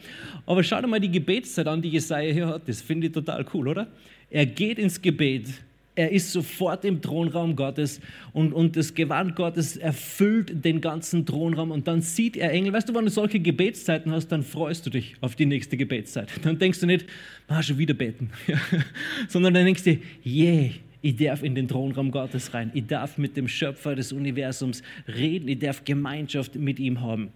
Aber 0.46 0.62
schau 0.62 0.80
dir 0.80 0.86
mal 0.86 1.00
die 1.00 1.10
Gebetszeit 1.10 1.66
an, 1.66 1.82
die 1.82 1.90
Jesaja 1.90 2.32
hier 2.32 2.46
hat. 2.48 2.68
Das 2.68 2.82
finde 2.82 3.08
ich 3.08 3.12
total 3.12 3.44
cool, 3.54 3.68
oder? 3.68 3.88
Er 4.30 4.46
geht 4.46 4.78
ins 4.78 5.00
Gebet, 5.00 5.48
er 5.94 6.10
ist 6.10 6.32
sofort 6.32 6.84
im 6.86 7.02
Thronraum 7.02 7.54
Gottes 7.54 8.00
und, 8.32 8.52
und 8.54 8.76
das 8.76 8.94
Gewand 8.94 9.36
Gottes 9.36 9.76
erfüllt 9.76 10.64
den 10.64 10.80
ganzen 10.80 11.26
Thronraum 11.26 11.70
und 11.70 11.86
dann 11.86 12.00
sieht 12.00 12.36
er 12.36 12.50
Engel. 12.50 12.72
Weißt 12.72 12.88
du, 12.88 12.94
wenn 12.94 13.04
du 13.04 13.10
solche 13.10 13.40
Gebetszeiten 13.40 14.10
hast, 14.10 14.28
dann 14.28 14.42
freust 14.42 14.86
du 14.86 14.90
dich 14.90 15.16
auf 15.20 15.36
die 15.36 15.44
nächste 15.44 15.76
Gebetszeit. 15.76 16.30
Dann 16.42 16.58
denkst 16.58 16.80
du 16.80 16.86
nicht, 16.86 17.06
ah, 17.46 17.62
schon 17.62 17.76
wieder 17.76 17.92
beten, 17.92 18.30
sondern 19.28 19.52
dann 19.52 19.66
denkst 19.66 19.84
du, 19.84 19.98
yeah, 20.24 20.70
ich 21.02 21.16
darf 21.16 21.42
in 21.42 21.54
den 21.54 21.68
Thronraum 21.68 22.10
Gottes 22.12 22.54
rein. 22.54 22.70
Ich 22.74 22.86
darf 22.86 23.18
mit 23.18 23.36
dem 23.36 23.48
Schöpfer 23.48 23.96
des 23.96 24.12
Universums 24.12 24.82
reden. 25.08 25.48
Ich 25.48 25.58
darf 25.58 25.84
Gemeinschaft 25.84 26.54
mit 26.54 26.78
ihm 26.78 27.00
haben. 27.00 27.30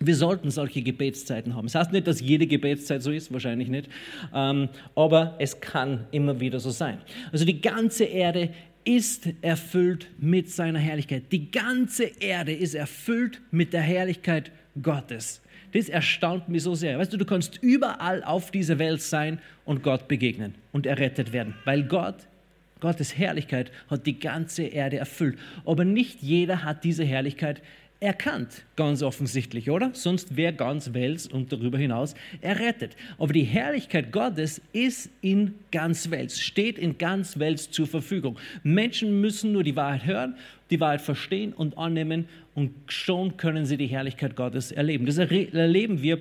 Wir 0.00 0.16
sollten 0.16 0.50
solche 0.50 0.82
Gebetszeiten 0.82 1.54
haben. 1.54 1.66
Das 1.66 1.76
heißt 1.76 1.92
nicht, 1.92 2.08
dass 2.08 2.20
jede 2.20 2.48
Gebetszeit 2.48 3.02
so 3.02 3.12
ist, 3.12 3.32
wahrscheinlich 3.32 3.68
nicht, 3.68 3.88
ähm, 4.34 4.68
aber 4.96 5.36
es 5.38 5.60
kann 5.60 6.06
immer 6.10 6.40
wieder 6.40 6.58
so 6.58 6.70
sein. 6.70 6.98
Also 7.30 7.44
die 7.44 7.60
ganze 7.60 8.04
Erde 8.04 8.50
ist 8.84 9.28
erfüllt 9.40 10.08
mit 10.18 10.50
seiner 10.50 10.80
Herrlichkeit. 10.80 11.30
Die 11.30 11.50
ganze 11.50 12.10
Erde 12.20 12.52
ist 12.52 12.74
erfüllt 12.74 13.40
mit 13.52 13.72
der 13.72 13.82
Herrlichkeit 13.82 14.50
Gottes. 14.82 15.40
Das 15.72 15.88
erstaunt 15.88 16.48
mich 16.48 16.64
so 16.64 16.74
sehr. 16.74 16.98
Weißt 16.98 17.12
du, 17.12 17.16
du 17.16 17.24
kannst 17.24 17.58
überall 17.62 18.22
auf 18.24 18.50
dieser 18.50 18.78
Welt 18.78 19.00
sein 19.00 19.38
und 19.64 19.82
Gott 19.82 20.08
begegnen 20.08 20.54
und 20.72 20.86
errettet 20.86 21.32
werden, 21.32 21.54
weil 21.64 21.84
Gott 21.84 22.16
Gottes 22.84 23.16
Herrlichkeit 23.16 23.72
hat 23.88 24.04
die 24.06 24.18
ganze 24.18 24.64
Erde 24.64 24.98
erfüllt. 24.98 25.38
Aber 25.64 25.86
nicht 25.86 26.20
jeder 26.20 26.64
hat 26.64 26.84
diese 26.84 27.02
Herrlichkeit 27.02 27.62
erkannt, 27.98 28.66
ganz 28.76 29.02
offensichtlich, 29.02 29.70
oder? 29.70 29.88
Sonst 29.94 30.36
wäre 30.36 30.52
ganz 30.52 30.92
Wels 30.92 31.26
und 31.26 31.50
darüber 31.50 31.78
hinaus 31.78 32.14
errettet. 32.42 32.94
Aber 33.16 33.32
die 33.32 33.44
Herrlichkeit 33.44 34.12
Gottes 34.12 34.60
ist 34.74 35.08
in 35.22 35.54
ganz 35.72 36.10
Wels, 36.10 36.38
steht 36.38 36.76
in 36.76 36.98
ganz 36.98 37.38
Wels 37.38 37.70
zur 37.70 37.86
Verfügung. 37.86 38.38
Menschen 38.62 39.18
müssen 39.22 39.52
nur 39.52 39.62
die 39.62 39.76
Wahrheit 39.76 40.04
hören, 40.04 40.36
die 40.68 40.78
Wahrheit 40.78 41.00
verstehen 41.00 41.54
und 41.54 41.78
annehmen 41.78 42.28
und 42.54 42.74
schon 42.88 43.38
können 43.38 43.64
sie 43.64 43.78
die 43.78 43.86
Herrlichkeit 43.86 44.36
Gottes 44.36 44.72
erleben. 44.72 45.06
Das 45.06 45.16
erleben 45.16 46.02
wir 46.02 46.20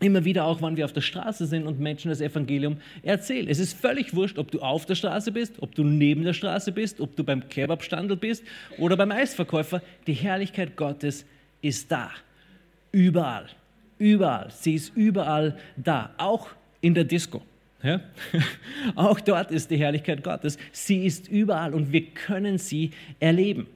immer 0.00 0.24
wieder 0.24 0.44
auch, 0.44 0.60
wenn 0.60 0.76
wir 0.76 0.84
auf 0.84 0.92
der 0.92 1.00
Straße 1.00 1.46
sind 1.46 1.66
und 1.66 1.80
Menschen 1.80 2.10
das 2.10 2.20
Evangelium 2.20 2.76
erzählen. 3.02 3.48
Es 3.48 3.58
ist 3.58 3.78
völlig 3.78 4.14
wurscht, 4.14 4.38
ob 4.38 4.50
du 4.50 4.60
auf 4.60 4.84
der 4.84 4.94
Straße 4.94 5.32
bist, 5.32 5.54
ob 5.62 5.74
du 5.74 5.84
neben 5.84 6.22
der 6.22 6.34
Straße 6.34 6.72
bist, 6.72 7.00
ob 7.00 7.16
du 7.16 7.24
beim 7.24 7.48
Kebabstandel 7.48 8.16
bist 8.16 8.44
oder 8.78 8.96
beim 8.96 9.10
Eisverkäufer. 9.10 9.80
Die 10.06 10.12
Herrlichkeit 10.12 10.76
Gottes 10.76 11.24
ist 11.62 11.90
da. 11.90 12.10
Überall. 12.92 13.46
Überall. 13.98 14.50
Sie 14.50 14.74
ist 14.74 14.94
überall 14.94 15.56
da. 15.76 16.10
Auch 16.18 16.50
in 16.82 16.92
der 16.92 17.04
Disco. 17.04 17.42
Ja? 17.82 18.00
Auch 18.94 19.18
dort 19.20 19.50
ist 19.50 19.70
die 19.70 19.78
Herrlichkeit 19.78 20.22
Gottes. 20.22 20.58
Sie 20.72 21.06
ist 21.06 21.28
überall 21.28 21.72
und 21.72 21.92
wir 21.92 22.06
können 22.06 22.58
sie 22.58 22.90
erleben. 23.18 23.66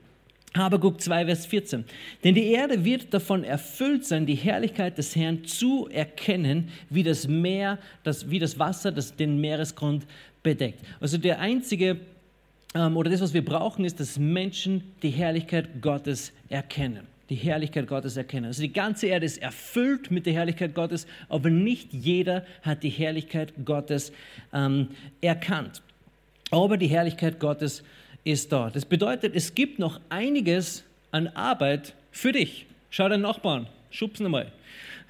Habakuk 0.57 1.01
2, 1.01 1.27
Vers 1.27 1.47
14. 1.47 1.85
Denn 2.25 2.35
die 2.35 2.51
Erde 2.51 2.85
wird 2.85 3.15
davon 3.15 3.45
erfüllt 3.45 4.05
sein, 4.05 4.27
die 4.27 4.35
Herrlichkeit 4.35 4.99
des 4.99 5.15
Herrn 5.15 5.45
zu 5.45 5.89
erkennen, 5.89 6.71
wie 6.89 7.05
das 7.05 7.29
Meer, 7.29 7.79
das, 8.03 8.31
wie 8.31 8.41
das 8.41 8.59
Wasser, 8.59 8.91
das 8.91 9.15
den 9.15 9.41
Meeresgrund 9.41 10.07
bedeckt. 10.43 10.85
Also 11.01 11.19
der 11.19 11.39
einzige, 11.39 11.99
ähm, 12.75 12.97
oder 12.97 13.11
das, 13.11 13.21
was 13.21 13.33
wir 13.33 13.45
brauchen, 13.45 13.85
ist, 13.85 14.01
dass 14.01 14.19
Menschen 14.19 14.83
die 15.03 15.11
Herrlichkeit 15.11 15.81
Gottes 15.81 16.33
erkennen. 16.49 17.07
Die 17.29 17.37
Herrlichkeit 17.37 17.87
Gottes 17.87 18.17
erkennen. 18.17 18.47
Also 18.47 18.63
die 18.63 18.73
ganze 18.73 19.07
Erde 19.07 19.27
ist 19.27 19.39
erfüllt 19.39 20.11
mit 20.11 20.27
der 20.27 20.33
Herrlichkeit 20.33 20.75
Gottes, 20.75 21.07
aber 21.29 21.49
nicht 21.49 21.93
jeder 21.93 22.45
hat 22.63 22.83
die 22.83 22.89
Herrlichkeit 22.89 23.53
Gottes 23.65 24.11
ähm, 24.53 24.89
erkannt. 25.21 25.81
Aber 26.51 26.77
die 26.77 26.89
Herrlichkeit 26.89 27.39
Gottes 27.39 27.79
erkannt 27.79 28.00
ist 28.25 28.53
da. 28.53 28.71
Das 28.71 28.85
bedeutet, 28.85 29.35
es 29.35 29.55
gibt 29.55 29.79
noch 29.79 30.01
einiges 30.09 30.85
an 31.11 31.29
Arbeit 31.29 31.95
für 32.11 32.33
dich. 32.33 32.67
Schau 32.91 33.09
deinen 33.09 33.23
Nachbarn, 33.23 33.67
schub's 33.91 34.21
nochmal. 34.21 34.53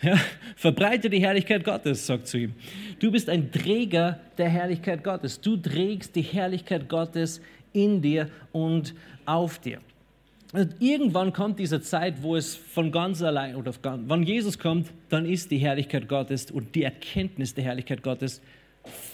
Ja, 0.03 0.19
verbreite 0.57 1.11
die 1.11 1.21
Herrlichkeit 1.21 1.63
Gottes, 1.63 2.07
sagt 2.07 2.27
zu 2.27 2.39
ihm. 2.39 2.55
Du 3.01 3.11
bist 3.11 3.29
ein 3.29 3.53
Träger 3.53 4.19
der 4.39 4.49
Herrlichkeit 4.49 5.05
Gottes. 5.05 5.43
Du 5.43 5.59
trägst 5.59 6.17
die 6.17 6.23
Herrlichkeit 6.23 6.89
Gottes 6.89 7.43
in 7.75 8.01
dir 8.01 8.31
und 8.51 8.95
auf 9.27 9.59
dir. 9.59 9.79
Und 10.53 10.75
irgendwann 10.81 11.35
kommt 11.35 11.59
diese 11.59 11.81
Zeit, 11.83 12.23
wo 12.23 12.35
es 12.35 12.57
von 12.57 12.91
ganz 12.91 13.23
allein, 13.23 13.55
oder 13.57 13.73
wann 13.83 14.23
Jesus 14.23 14.59
kommt, 14.59 14.89
dann 15.11 15.27
ist 15.27 15.51
die 15.51 15.59
Herrlichkeit 15.59 16.09
Gottes 16.09 16.51
und 16.51 16.75
die 16.75 16.83
Erkenntnis 16.83 17.55
der 17.55 17.65
Herrlichkeit 17.65 18.03
Gottes 18.03 18.41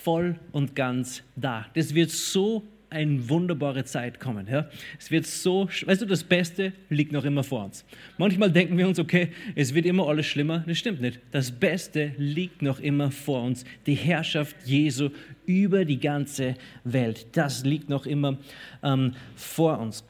voll 0.04 0.36
und 0.52 0.74
ganz 0.74 1.22
da. 1.34 1.66
Das 1.74 1.94
wird 1.94 2.10
so 2.10 2.62
eine 2.90 3.28
wunderbare 3.28 3.84
Zeit 3.84 4.20
kommen. 4.20 4.46
Ja? 4.50 4.68
Es 4.98 5.10
wird 5.10 5.26
so, 5.26 5.68
weißt 5.68 6.02
du, 6.02 6.06
das 6.06 6.24
Beste 6.24 6.72
liegt 6.88 7.12
noch 7.12 7.24
immer 7.24 7.44
vor 7.44 7.64
uns. 7.64 7.84
Manchmal 8.18 8.50
denken 8.50 8.78
wir 8.78 8.86
uns, 8.86 8.98
okay, 8.98 9.28
es 9.54 9.74
wird 9.74 9.86
immer 9.86 10.06
alles 10.08 10.26
schlimmer. 10.26 10.64
Das 10.66 10.78
stimmt 10.78 11.00
nicht. 11.00 11.20
Das 11.32 11.50
Beste 11.50 12.12
liegt 12.16 12.62
noch 12.62 12.80
immer 12.80 13.10
vor 13.10 13.42
uns. 13.42 13.64
Die 13.86 13.94
Herrschaft 13.94 14.56
Jesu 14.64 15.10
über 15.46 15.84
die 15.84 16.00
ganze 16.00 16.54
Welt. 16.84 17.26
Das 17.32 17.64
liegt 17.64 17.88
noch 17.88 18.06
immer 18.06 18.38
ähm, 18.82 19.14
vor 19.34 19.78
uns. 19.78 20.04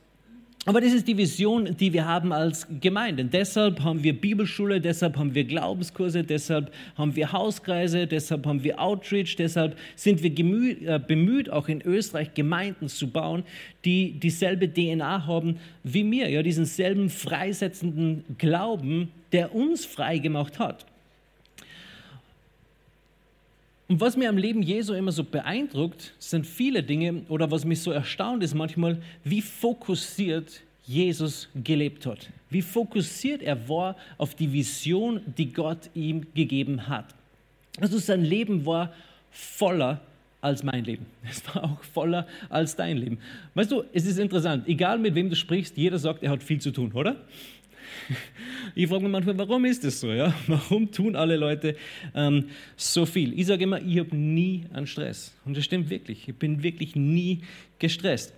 Aber 0.68 0.80
das 0.80 0.92
ist 0.92 1.06
die 1.06 1.16
Vision, 1.16 1.76
die 1.76 1.92
wir 1.92 2.06
haben 2.06 2.32
als 2.32 2.66
Gemeinde. 2.80 3.24
Deshalb 3.24 3.84
haben 3.84 4.02
wir 4.02 4.20
Bibelschule, 4.20 4.80
deshalb 4.80 5.16
haben 5.16 5.32
wir 5.32 5.44
Glaubenskurse, 5.44 6.24
deshalb 6.24 6.72
haben 6.96 7.14
wir 7.14 7.30
Hauskreise, 7.30 8.08
deshalb 8.08 8.44
haben 8.46 8.64
wir 8.64 8.80
Outreach, 8.80 9.36
deshalb 9.36 9.78
sind 9.94 10.24
wir 10.24 10.30
gemüht, 10.30 10.82
äh, 10.82 10.98
bemüht, 10.98 11.50
auch 11.50 11.68
in 11.68 11.82
Österreich 11.82 12.34
Gemeinden 12.34 12.88
zu 12.88 13.08
bauen, 13.08 13.44
die 13.84 14.18
dieselbe 14.18 14.68
DNA 14.68 15.28
haben 15.28 15.60
wie 15.84 16.02
mir, 16.02 16.28
ja, 16.28 16.42
diesen 16.42 16.64
selben 16.64 17.10
freisetzenden 17.10 18.24
Glauben, 18.36 19.12
der 19.30 19.54
uns 19.54 19.84
frei 19.84 20.18
gemacht 20.18 20.58
hat. 20.58 20.84
Und 23.88 24.00
was 24.00 24.16
mir 24.16 24.28
am 24.28 24.36
Leben 24.36 24.62
Jesu 24.62 24.94
immer 24.94 25.12
so 25.12 25.22
beeindruckt, 25.22 26.14
sind 26.18 26.46
viele 26.46 26.82
Dinge, 26.82 27.22
oder 27.28 27.50
was 27.50 27.64
mich 27.64 27.80
so 27.80 27.92
erstaunt 27.92 28.42
ist 28.42 28.54
manchmal, 28.54 29.00
wie 29.22 29.40
fokussiert 29.40 30.62
Jesus 30.86 31.48
gelebt 31.54 32.06
hat. 32.06 32.30
Wie 32.50 32.62
fokussiert 32.62 33.42
er 33.42 33.68
war 33.68 33.96
auf 34.18 34.34
die 34.34 34.52
Vision, 34.52 35.20
die 35.36 35.52
Gott 35.52 35.90
ihm 35.94 36.26
gegeben 36.34 36.88
hat. 36.88 37.06
Also 37.80 37.98
sein 37.98 38.24
Leben 38.24 38.66
war 38.66 38.92
voller 39.30 40.00
als 40.40 40.62
mein 40.62 40.84
Leben. 40.84 41.06
Es 41.30 41.42
war 41.54 41.64
auch 41.64 41.82
voller 41.82 42.26
als 42.48 42.76
dein 42.76 42.96
Leben. 42.96 43.18
Weißt 43.54 43.70
du, 43.70 43.84
es 43.92 44.06
ist 44.06 44.18
interessant, 44.18 44.68
egal 44.68 44.98
mit 44.98 45.14
wem 45.14 45.28
du 45.28 45.36
sprichst, 45.36 45.76
jeder 45.76 45.98
sagt, 45.98 46.22
er 46.22 46.30
hat 46.30 46.42
viel 46.42 46.60
zu 46.60 46.70
tun, 46.70 46.92
oder? 46.92 47.16
Ich 48.74 48.88
frage 48.88 49.04
mich 49.04 49.12
manchmal, 49.12 49.38
warum 49.38 49.64
ist 49.64 49.84
das 49.84 50.00
so? 50.00 50.12
Ja? 50.12 50.34
Warum 50.46 50.90
tun 50.90 51.16
alle 51.16 51.36
Leute 51.36 51.76
ähm, 52.14 52.46
so 52.76 53.06
viel? 53.06 53.38
Ich 53.38 53.46
sage 53.46 53.64
immer, 53.64 53.80
ich 53.80 53.98
habe 53.98 54.14
nie 54.14 54.64
einen 54.72 54.86
Stress. 54.86 55.32
Und 55.44 55.56
das 55.56 55.64
stimmt 55.64 55.88
wirklich. 55.88 56.28
Ich 56.28 56.34
bin 56.34 56.62
wirklich 56.62 56.94
nie 56.94 57.40
gestresst. 57.78 58.34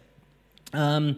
Ähm, 0.72 1.16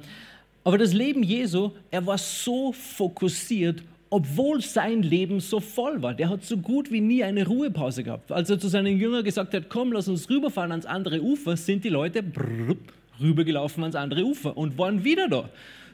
aber 0.65 0.79
das 0.79 0.93
Leben 0.93 1.23
Jesu, 1.23 1.73
er 1.91 2.07
war 2.07 2.19
so 2.19 2.73
fokussiert, 2.73 3.83
obwohl 4.11 4.61
sein 4.61 5.03
Leben 5.03 5.41
so 5.41 5.61
voll 5.61 6.03
war. 6.03 6.15
Der 6.15 6.29
hat 6.29 6.45
so 6.45 6.57
gut 6.57 6.91
wie 6.91 7.01
nie 7.01 7.23
eine 7.23 7.47
Ruhepause 7.47 8.03
gehabt. 8.03 8.33
Als 8.33 8.51
er 8.51 8.59
zu 8.59 8.69
seinen 8.69 8.99
Jüngern 8.99 9.25
gesagt 9.25 9.55
hat, 9.55 9.69
komm, 9.69 9.93
lass 9.93 10.09
uns 10.09 10.29
rüberfahren 10.29 10.73
ans 10.73 10.87
andere 10.87 11.23
Ufer, 11.23 11.57
sind 11.57 11.85
die 11.85 11.89
Leute 11.89 12.23
brrr, 12.23 12.77
rübergelaufen 13.21 13.85
ans 13.85 13.97
andere 13.97 14.25
Ufer 14.25 14.57
und 14.57 14.77
waren 14.79 15.05
wieder 15.05 15.29
da. 15.29 15.49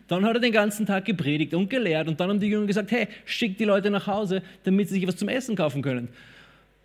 Dann 0.09 0.25
hat 0.25 0.35
er 0.35 0.41
den 0.41 0.53
ganzen 0.53 0.87
Tag 0.87 1.05
gepredigt 1.05 1.55
und 1.55 1.69
gelehrt 1.69 2.09
und 2.09 2.21
dann 2.21 2.31
haben 2.31 2.41
die 2.41 2.47
Jünger 2.47 2.67
gesagt, 2.67 2.91
hey, 2.93 3.09
schickt 3.25 3.59
die 3.59 3.65
Leute 3.65 3.91
nach 3.91 4.07
Hause, 4.07 4.43
damit 4.65 4.89
sie 4.89 4.95
sich 4.95 5.07
was 5.07 5.17
zum 5.17 5.29
Essen 5.29 5.57
kaufen 5.57 5.83
können. 5.83 6.09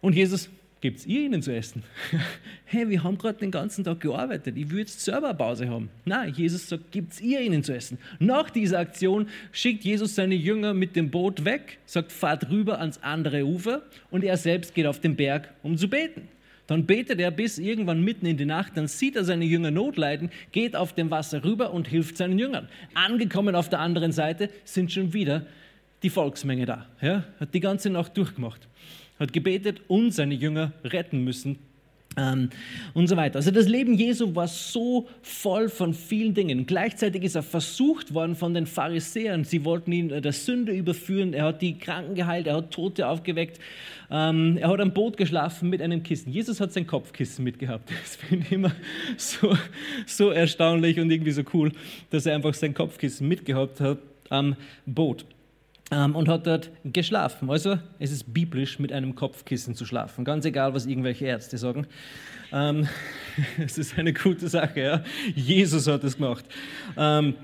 Und 0.01 0.15
Jesus, 0.15 0.49
gebt 0.81 1.05
ihr 1.05 1.21
ihnen 1.21 1.41
zu 1.43 1.53
essen? 1.53 1.83
hey, 2.65 2.89
wir 2.89 3.03
haben 3.03 3.17
gerade 3.17 3.37
den 3.37 3.51
ganzen 3.51 3.83
Tag 3.83 3.99
gearbeitet, 3.99 4.57
ich 4.57 4.69
würde 4.69 4.81
jetzt 4.81 4.99
selber 4.99 5.29
eine 5.29 5.37
Pause 5.37 5.69
haben. 5.69 5.89
Nein, 6.05 6.33
Jesus 6.35 6.67
sagt, 6.67 6.91
gebt 6.91 7.21
ihr 7.21 7.39
ihnen 7.41 7.63
zu 7.63 7.73
essen. 7.73 7.99
Nach 8.19 8.49
dieser 8.49 8.79
Aktion 8.79 9.27
schickt 9.51 9.83
Jesus 9.83 10.15
seine 10.15 10.35
Jünger 10.35 10.73
mit 10.73 10.95
dem 10.95 11.11
Boot 11.11 11.45
weg, 11.45 11.77
sagt, 11.85 12.11
fahrt 12.11 12.49
rüber 12.49 12.79
ans 12.79 12.99
andere 13.03 13.45
Ufer 13.45 13.83
und 14.09 14.23
er 14.23 14.37
selbst 14.37 14.73
geht 14.73 14.87
auf 14.87 14.99
den 14.99 15.15
Berg, 15.15 15.53
um 15.61 15.77
zu 15.77 15.87
beten. 15.87 16.27
Dann 16.68 16.86
betet 16.86 17.20
er 17.20 17.32
bis 17.32 17.58
irgendwann 17.58 18.01
mitten 18.03 18.25
in 18.25 18.38
die 18.38 18.46
Nacht, 18.46 18.77
dann 18.77 18.88
sieht 18.88 19.15
er 19.15 19.24
seine 19.24 19.46
Jünger 19.46 19.72
Not 19.72 19.98
leiden, 19.98 20.30
geht 20.51 20.75
auf 20.75 20.94
dem 20.94 21.12
Wasser 21.12 21.44
rüber 21.44 21.74
und 21.74 21.88
hilft 21.88 22.18
seinen 22.18 22.39
Jüngern. 22.39 22.70
Angekommen 22.94 23.56
auf 23.56 23.70
der 23.70 23.80
anderen 23.80 24.12
Seite 24.12 24.50
sind 24.63 24.91
schon 24.91 25.13
wieder 25.13 25.46
die 26.03 26.10
Volksmenge 26.10 26.65
da. 26.65 26.88
Ja? 27.01 27.25
Hat 27.39 27.53
die 27.53 27.60
ganze 27.60 27.89
Nacht 27.89 28.15
durchgemacht, 28.15 28.68
hat 29.20 29.34
gebetet 29.34 29.82
und 29.88 30.12
seine 30.12 30.36
Jünger 30.36 30.72
retten 30.84 31.24
müssen 31.24 31.60
ähm, 32.18 32.50
und 32.94 33.08
so 33.08 33.15
weiter. 33.15 33.38
Also 33.38 33.51
das 33.51 33.68
Leben 33.68 33.94
Jesu 33.94 34.36
war 34.36 34.48
so 34.48 35.08
voll 35.22 35.70
von 35.70 35.94
vielen 35.94 36.34
Dingen. 36.34 36.65
Gleichzeitig 36.65 37.24
ist 37.24 37.36
er 37.36 37.44
versucht 37.44 38.13
worden 38.13 38.36
von 38.36 38.53
den 38.53 38.65
Pharisäern. 38.65 39.46
Sie 39.46 39.63
wollten 39.63 39.91
ihn 39.91 40.10
der 40.10 40.34
Sünde 40.34 40.74
überführen. 40.74 41.34
Er 41.34 41.46
hat 41.46 41.62
die 41.62 41.77
Kranken 41.77 42.15
geheilt, 42.15 42.48
er 42.48 42.58
hat 42.58 42.72
Tote 42.72 43.08
aufgeweckt. 43.08 43.60
Ähm, 44.10 44.58
er 44.58 44.70
hat 44.70 44.82
am 44.82 44.94
Boot 44.94 45.15
geschlafen 45.15 45.70
mit 45.70 45.82
einem 45.82 46.03
Kissen. 46.03 46.32
Jesus 46.32 46.60
hat 46.60 46.74
sein 46.74 46.86
Kopfkissen 46.86 47.44
mitgehabt. 47.44 47.89
Das 48.01 48.15
finde 48.15 48.46
ich 48.46 48.51
immer 48.51 48.72
so, 49.15 49.56
so 50.06 50.32
erstaunlich 50.32 51.00
und 51.00 51.12
irgendwie 51.12 51.32
so 51.32 51.44
cool, 51.53 51.72
dass 52.10 52.25
er 52.25 52.36
einfach 52.36 52.53
sein 52.53 52.74
Kopfkissen 52.74 53.27
mitgehabt 53.27 53.80
hat 53.80 54.00
am 54.30 54.56
Boot 54.86 55.25
und 55.91 56.29
hat 56.29 56.48
dort 56.48 56.71
geschlafen. 56.86 57.50
Also 57.50 57.77
es 58.00 58.12
ist 58.12 58.33
biblisch, 58.33 58.79
mit 58.79 58.93
einem 58.93 59.13
Kopfkissen 59.13 59.75
zu 59.75 59.86
schlafen, 59.86 60.24
ganz 60.24 60.45
egal, 60.45 60.74
was 60.74 60.86
irgendwelche 60.86 61.25
Ärzte 61.25 61.57
sagen. 61.57 61.86
Ähm, 62.53 62.88
es 63.57 63.77
ist 63.77 64.00
eine 64.00 64.13
gute 64.13 64.48
Sache. 64.48 64.79
Ja? 64.79 65.03
Jesus 65.36 65.88
hat 65.88 66.03
es 66.05 66.15
gemacht. 66.15 66.45
Ähm, 66.98 67.36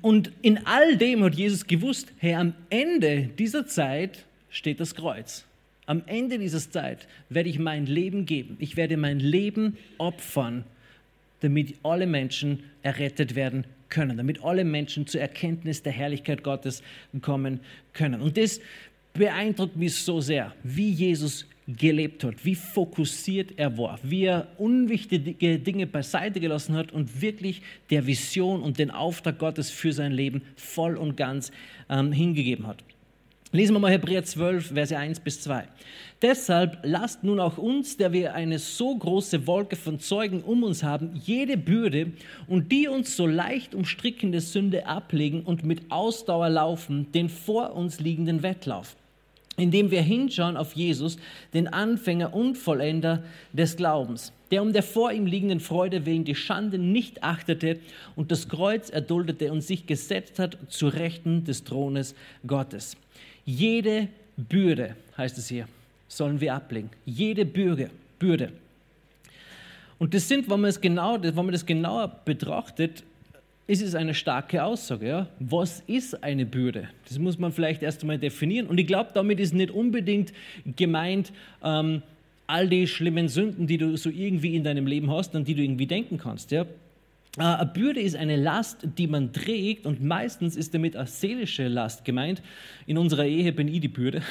und 0.00 0.32
in 0.40 0.66
all 0.66 0.96
dem 0.96 1.22
hat 1.24 1.34
Jesus 1.34 1.66
gewusst, 1.66 2.12
hey, 2.18 2.34
am 2.34 2.54
Ende 2.70 3.28
dieser 3.38 3.66
Zeit 3.66 4.24
steht 4.48 4.80
das 4.80 4.94
Kreuz. 4.94 5.44
Am 5.86 6.02
Ende 6.06 6.38
dieser 6.38 6.70
Zeit 6.70 7.06
werde 7.28 7.48
ich 7.48 7.58
mein 7.58 7.86
Leben 7.86 8.24
geben. 8.24 8.56
Ich 8.60 8.76
werde 8.76 8.96
mein 8.96 9.18
Leben 9.18 9.76
opfern, 9.98 10.64
damit 11.40 11.74
alle 11.82 12.06
Menschen 12.06 12.62
errettet 12.82 13.34
werden 13.34 13.64
können, 13.92 14.16
damit 14.16 14.42
alle 14.42 14.64
Menschen 14.64 15.06
zur 15.06 15.20
Erkenntnis 15.20 15.82
der 15.82 15.92
Herrlichkeit 15.92 16.42
Gottes 16.42 16.82
kommen 17.20 17.60
können. 17.92 18.22
Und 18.22 18.38
das 18.38 18.58
beeindruckt 19.12 19.76
mich 19.76 19.94
so 19.96 20.20
sehr, 20.20 20.54
wie 20.62 20.90
Jesus 20.90 21.46
gelebt 21.68 22.24
hat, 22.24 22.44
wie 22.44 22.54
fokussiert 22.54 23.52
er 23.56 23.76
war, 23.78 23.98
wie 24.02 24.24
er 24.24 24.48
unwichtige 24.58 25.58
Dinge 25.58 25.86
beiseite 25.86 26.40
gelassen 26.40 26.74
hat 26.74 26.90
und 26.90 27.20
wirklich 27.20 27.62
der 27.90 28.06
Vision 28.06 28.62
und 28.62 28.78
den 28.78 28.90
Auftrag 28.90 29.38
Gottes 29.38 29.70
für 29.70 29.92
sein 29.92 30.12
Leben 30.12 30.42
voll 30.56 30.96
und 30.96 31.16
ganz 31.16 31.52
ähm, 31.88 32.10
hingegeben 32.12 32.66
hat. 32.66 32.82
Lesen 33.54 33.74
wir 33.74 33.80
mal 33.80 33.92
Hebräer 33.92 34.24
12, 34.24 34.68
Verse 34.68 34.96
1 34.96 35.20
bis 35.20 35.42
2. 35.42 35.64
Deshalb 36.22 36.78
lasst 36.84 37.22
nun 37.22 37.38
auch 37.38 37.58
uns, 37.58 37.98
der 37.98 38.10
wir 38.14 38.32
eine 38.32 38.58
so 38.58 38.96
große 38.96 39.46
Wolke 39.46 39.76
von 39.76 40.00
Zeugen 40.00 40.40
um 40.40 40.62
uns 40.62 40.82
haben, 40.82 41.20
jede 41.22 41.58
Bürde 41.58 42.12
und 42.46 42.72
die 42.72 42.88
uns 42.88 43.14
so 43.14 43.26
leicht 43.26 43.74
umstrickende 43.74 44.40
Sünde 44.40 44.86
ablegen 44.86 45.42
und 45.42 45.64
mit 45.64 45.90
Ausdauer 45.90 46.48
laufen, 46.48 47.12
den 47.12 47.28
vor 47.28 47.74
uns 47.74 48.00
liegenden 48.00 48.42
Wettlauf, 48.42 48.96
indem 49.58 49.90
wir 49.90 50.00
hinschauen 50.00 50.56
auf 50.56 50.72
Jesus, 50.72 51.18
den 51.52 51.68
Anfänger 51.68 52.32
und 52.32 52.56
Vollender 52.56 53.22
des 53.52 53.76
Glaubens, 53.76 54.32
der 54.50 54.62
um 54.62 54.72
der 54.72 54.82
vor 54.82 55.12
ihm 55.12 55.26
liegenden 55.26 55.60
Freude 55.60 56.06
wegen 56.06 56.24
die 56.24 56.36
Schande 56.36 56.78
nicht 56.78 57.22
achtete 57.22 57.80
und 58.16 58.30
das 58.30 58.48
Kreuz 58.48 58.88
erduldete 58.88 59.52
und 59.52 59.60
sich 59.60 59.86
gesetzt 59.86 60.38
hat 60.38 60.56
zu 60.70 60.88
Rechten 60.88 61.44
des 61.44 61.64
Thrones 61.64 62.14
Gottes. 62.46 62.96
Jede 63.44 64.08
Bürde, 64.36 64.96
heißt 65.16 65.36
es 65.38 65.48
hier, 65.48 65.66
sollen 66.08 66.40
wir 66.40 66.54
ablegen. 66.54 66.90
Jede 67.04 67.44
Bürde. 67.44 67.90
Bürde. 68.18 68.52
Und 69.98 70.14
das 70.14 70.28
sind, 70.28 70.50
wenn 70.50 70.60
man, 70.60 70.70
es 70.70 70.80
genau, 70.80 71.16
wenn 71.22 71.34
man 71.34 71.52
das 71.52 71.66
genauer 71.66 72.08
betrachtet, 72.24 73.02
ist 73.66 73.82
es 73.82 73.94
eine 73.94 74.14
starke 74.14 74.62
Aussage. 74.64 75.06
Ja? 75.06 75.28
Was 75.38 75.82
ist 75.86 76.22
eine 76.22 76.44
Bürde? 76.44 76.88
Das 77.08 77.18
muss 77.18 77.38
man 77.38 77.52
vielleicht 77.52 77.82
erst 77.82 78.02
einmal 78.02 78.18
definieren. 78.18 78.66
Und 78.66 78.78
ich 78.78 78.86
glaube, 78.86 79.10
damit 79.14 79.40
ist 79.40 79.54
nicht 79.54 79.70
unbedingt 79.70 80.32
gemeint, 80.76 81.32
ähm, 81.62 82.02
all 82.46 82.68
die 82.68 82.86
schlimmen 82.86 83.28
Sünden, 83.28 83.66
die 83.66 83.78
du 83.78 83.96
so 83.96 84.10
irgendwie 84.10 84.56
in 84.56 84.64
deinem 84.64 84.86
Leben 84.86 85.10
hast, 85.10 85.34
an 85.36 85.44
die 85.44 85.54
du 85.54 85.62
irgendwie 85.62 85.86
denken 85.86 86.18
kannst. 86.18 86.50
Ja? 86.50 86.66
Äh, 87.38 87.42
eine 87.42 87.66
Bürde 87.66 88.00
ist 88.00 88.14
eine 88.14 88.36
Last, 88.36 88.86
die 88.98 89.06
man 89.06 89.32
trägt 89.32 89.86
und 89.86 90.02
meistens 90.02 90.54
ist 90.54 90.74
damit 90.74 90.96
eine 90.96 91.06
seelische 91.06 91.66
Last 91.66 92.04
gemeint. 92.04 92.42
In 92.86 92.98
unserer 92.98 93.24
Ehe 93.24 93.52
bin 93.52 93.68
ich 93.68 93.80
die 93.80 93.88
Bürde. 93.88 94.22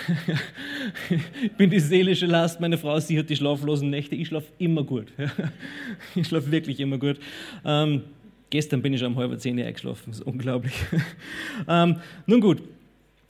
ich 1.42 1.52
bin 1.54 1.72
die 1.72 1.80
seelische 1.80 2.28
Last, 2.28 2.60
meine 2.60 2.78
Frau, 2.78 3.00
sie 3.00 3.18
hat 3.18 3.30
die 3.30 3.36
schlaflosen 3.36 3.90
Nächte, 3.90 4.16
ich 4.16 4.28
schlafe 4.28 4.52
immer 4.60 4.84
gut. 4.84 5.08
ich 6.16 6.28
schlafe 6.28 6.52
wirklich 6.52 6.80
immer 6.80 7.00
gut. 7.00 7.20
Ähm, 7.66 8.04
gestern 8.52 8.84
bin 8.84 8.94
ich 8.94 9.04
um 9.04 9.16
halb 9.16 9.40
zehn 9.40 9.60
eingeschlafen, 9.60 10.12
das 10.12 10.20
ist 10.20 10.28
unglaublich. 10.28 10.76
ähm, 11.68 11.98
nun 12.28 12.42
gut, 12.42 12.62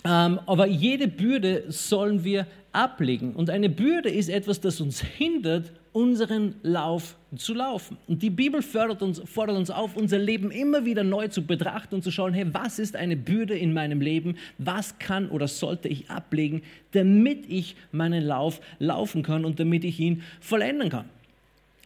ähm, 0.03 0.39
aber 0.47 0.67
jede 0.67 1.07
Bürde 1.07 1.63
sollen 1.69 2.23
wir 2.23 2.47
ablegen. 2.73 3.33
Und 3.33 3.49
eine 3.49 3.69
Bürde 3.69 4.09
ist 4.09 4.29
etwas, 4.29 4.61
das 4.61 4.79
uns 4.81 5.01
hindert, 5.01 5.71
unseren 5.93 6.55
Lauf 6.63 7.15
zu 7.35 7.53
laufen. 7.53 7.97
Und 8.07 8.21
die 8.21 8.29
Bibel 8.29 8.61
fordert 8.61 9.01
uns, 9.01 9.21
fordert 9.25 9.57
uns 9.57 9.69
auf, 9.69 9.97
unser 9.97 10.17
Leben 10.17 10.51
immer 10.51 10.85
wieder 10.85 11.03
neu 11.03 11.27
zu 11.27 11.45
betrachten 11.45 11.95
und 11.95 12.03
zu 12.03 12.11
schauen, 12.11 12.33
hey, 12.33 12.45
was 12.53 12.79
ist 12.79 12.95
eine 12.95 13.17
Bürde 13.17 13.57
in 13.57 13.73
meinem 13.73 13.99
Leben? 13.99 14.37
Was 14.57 14.97
kann 14.99 15.29
oder 15.29 15.47
sollte 15.47 15.89
ich 15.89 16.09
ablegen, 16.09 16.63
damit 16.91 17.49
ich 17.49 17.75
meinen 17.91 18.23
Lauf 18.23 18.61
laufen 18.79 19.23
kann 19.23 19.43
und 19.43 19.59
damit 19.59 19.83
ich 19.83 19.99
ihn 19.99 20.23
vollenden 20.39 20.89
kann? 20.89 21.05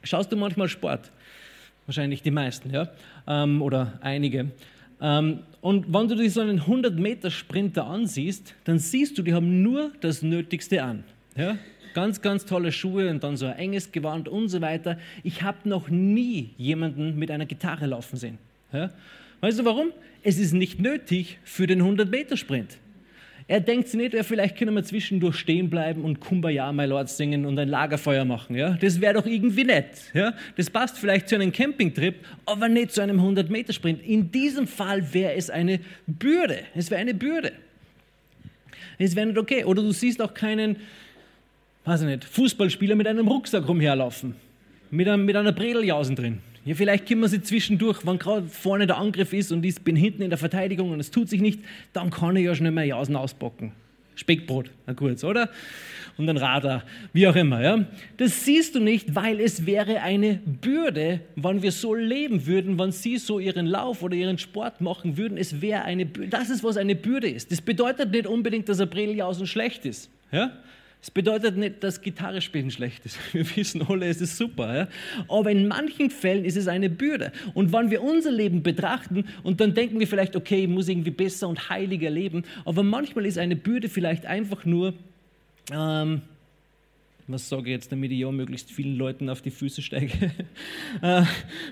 Schaust 0.04 0.32
du 0.32 0.38
manchmal 0.38 0.70
Sport? 0.70 1.12
Wahrscheinlich 1.88 2.22
die 2.22 2.32
meisten, 2.32 2.72
ja? 2.72 2.90
Ähm, 3.28 3.62
oder 3.62 4.00
einige. 4.02 4.52
Ähm, 5.06 5.40
und 5.62 5.94
wenn 5.94 6.08
du 6.08 6.16
dir 6.16 6.30
so 6.32 6.42
einen 6.42 6.62
100-Meter-Sprinter 6.62 7.86
ansiehst, 7.86 8.56
dann 8.64 8.80
siehst 8.80 9.18
du, 9.18 9.22
die 9.22 9.36
haben 9.36 9.62
nur 9.62 9.92
das 10.02 10.24
Nötigste 10.24 10.82
an. 10.82 11.04
Ja? 11.38 11.58
Ganz, 11.94 12.22
ganz 12.22 12.46
tolle 12.46 12.72
Schuhe 12.72 13.10
und 13.12 13.24
dann 13.24 13.38
so 13.38 13.46
ein 13.46 13.56
enges 13.56 13.92
Gewand 13.92 14.28
und 14.28 14.50
so 14.50 14.62
weiter. 14.62 14.98
Ich 15.24 15.44
habe 15.44 15.70
noch 15.70 15.90
nie 15.90 16.50
jemanden 16.58 17.20
mit 17.20 17.30
einer 17.30 17.46
Gitarre 17.46 17.86
laufen 17.86 18.18
sehen. 18.18 18.40
Ja? 18.74 18.90
Weißt 19.42 19.60
du 19.60 19.66
warum? 19.66 19.92
Es 20.24 20.40
ist 20.40 20.54
nicht 20.54 20.80
nötig 20.80 21.38
für 21.44 21.68
den 21.68 21.84
100-Meter-Sprint. 21.84 22.80
Er 23.48 23.60
denkt 23.60 23.90
sich 23.90 24.00
nicht, 24.00 24.16
ja, 24.16 24.24
vielleicht 24.24 24.58
können 24.58 24.74
wir 24.74 24.84
zwischendurch 24.84 25.36
stehen 25.36 25.70
bleiben 25.70 26.04
und 26.04 26.20
Kumbaya, 26.20 26.72
my 26.72 26.86
Lord, 26.86 27.10
singen 27.10 27.46
und 27.46 27.60
ein 27.60 27.70
Lagerfeuer 27.70 28.26
machen. 28.26 28.56
Ja? 28.56 28.72
Das 28.72 29.00
wäre 29.00 29.14
doch 29.14 29.26
irgendwie 29.28 29.64
nett. 29.64 30.12
Ja? 30.16 30.34
Das 30.56 30.68
passt 30.68 30.98
vielleicht 30.98 31.30
zu 31.30 31.36
einem 31.36 31.52
Campingtrip, 31.52 32.16
aber 32.48 32.68
nicht 32.68 32.92
zu 32.92 33.02
einem 33.02 33.20
100-Meter-Sprint. 33.20 34.04
In 34.04 34.32
diesem 34.32 34.66
Fall 34.66 35.14
wäre 35.14 35.34
es 35.34 35.52
eine 35.52 35.80
Bürde. 36.08 36.60
Es 36.74 36.90
wäre 36.90 37.02
eine 37.02 37.14
Bürde. 37.14 37.52
Es 38.98 39.16
wäre 39.16 39.28
nicht 39.28 39.38
okay. 39.38 39.64
Oder 39.64 39.84
du 39.84 39.92
siehst 39.92 40.20
auch 40.24 40.34
keinen, 40.34 40.78
weiß 41.84 42.02
ich 42.02 42.08
nicht, 42.08 42.24
Fußballspieler 42.24 42.96
mit 42.96 43.06
einem 43.06 43.28
Rucksack 43.28 43.68
rumherlaufen, 43.68 44.36
mit, 44.90 45.08
einem, 45.08 45.24
mit 45.24 45.36
einer 45.36 45.52
Bredeljausen 45.52 46.16
drin. 46.16 46.40
Ja, 46.66 46.74
vielleicht 46.74 47.08
können 47.08 47.22
wir 47.22 47.28
sie 47.28 47.44
zwischendurch, 47.44 48.06
wenn 48.08 48.18
gerade 48.18 48.48
vorne 48.48 48.88
der 48.88 48.98
Angriff 48.98 49.34
ist 49.34 49.52
und 49.52 49.64
ich 49.64 49.80
bin 49.82 49.96
hinten 49.96 50.24
in 50.24 50.30
der 50.30 50.40
Verteidigung 50.40 50.92
und 50.92 51.00
es 51.00 51.12
tut 51.12 51.30
sich 51.30 51.40
nicht, 51.40 51.60
dann 51.94 52.10
kann 52.10 52.36
ich 52.36 52.46
ja 52.46 52.56
schnell 52.56 52.72
mal 52.72 52.86
Jausen 52.86 53.16
ausbocken. 53.16 53.72
Speckbrot, 54.16 54.72
na 54.88 54.94
kurz, 54.94 55.24
oder? 55.24 55.50
Und 56.18 56.30
ein 56.30 56.38
Radar, 56.38 56.84
wie 57.14 57.28
auch 57.28 57.36
immer. 57.36 57.62
Ja? 57.62 57.86
Das 58.18 58.46
siehst 58.46 58.74
du 58.74 58.80
nicht, 58.80 59.14
weil 59.14 59.42
es 59.42 59.66
wäre 59.66 60.02
eine 60.02 60.40
Bürde, 60.46 61.20
wenn 61.36 61.62
wir 61.62 61.72
so 61.72 61.94
leben 61.94 62.48
würden, 62.48 62.80
wenn 62.80 62.92
sie 62.92 63.18
so 63.18 63.38
ihren 63.38 63.68
Lauf 63.68 64.02
oder 64.02 64.16
ihren 64.16 64.38
Sport 64.38 64.80
machen 64.82 65.18
würden. 65.18 65.38
Es 65.38 65.62
wäre 65.62 65.84
eine 65.84 66.06
Bürde. 66.06 66.30
Das 66.30 66.50
ist, 66.50 66.64
was 66.64 66.78
eine 66.78 66.96
Bürde 66.96 67.28
ist. 67.28 67.52
Das 67.52 67.62
bedeutet 67.62 68.12
nicht 68.12 68.28
unbedingt, 68.28 68.70
dass 68.70 68.80
ein 68.80 68.90
Bredeljausen 68.90 69.46
schlecht 69.46 69.86
ist. 69.86 70.10
Ja? 70.32 70.52
Es 71.06 71.12
bedeutet 71.12 71.56
nicht, 71.56 71.84
dass 71.84 72.02
Gitarre 72.02 72.42
spielen 72.42 72.72
schlecht 72.72 73.06
ist. 73.06 73.20
Wir 73.32 73.46
wissen 73.56 73.86
alle, 73.88 74.08
es 74.08 74.22
ist 74.22 74.38
super. 74.38 74.76
Ja? 74.76 74.88
Aber 75.28 75.52
in 75.52 75.68
manchen 75.68 76.10
Fällen 76.10 76.44
ist 76.44 76.58
es 76.58 76.68
eine 76.68 76.90
Bürde. 76.90 77.32
Und 77.54 77.72
wenn 77.72 77.92
wir 77.92 78.02
unser 78.02 78.32
Leben 78.32 78.64
betrachten 78.64 79.24
und 79.44 79.62
dann 79.62 79.76
denken 79.76 80.00
wir 80.00 80.08
vielleicht, 80.08 80.36
okay, 80.36 80.64
ich 80.64 80.68
muss 80.68 80.90
irgendwie 80.90 81.12
besser 81.12 81.48
und 81.48 81.70
heiliger 81.70 82.10
leben. 82.10 82.44
Aber 82.66 82.82
manchmal 82.82 83.28
ist 83.28 83.38
eine 83.38 83.56
Bürde 83.56 83.88
vielleicht 83.88 84.26
einfach 84.26 84.66
nur, 84.66 84.96
ähm, 85.72 86.22
was 87.28 87.50
sage 87.50 87.66
ich 87.66 87.76
jetzt, 87.76 87.92
damit 87.92 88.12
ich 88.12 88.18
ja 88.18 88.32
möglichst 88.32 88.72
vielen 88.72 88.98
Leuten 88.98 89.30
auf 89.30 89.44
die 89.44 89.52
Füße 89.52 89.84
steige? 89.84 90.32
äh, 91.04 91.22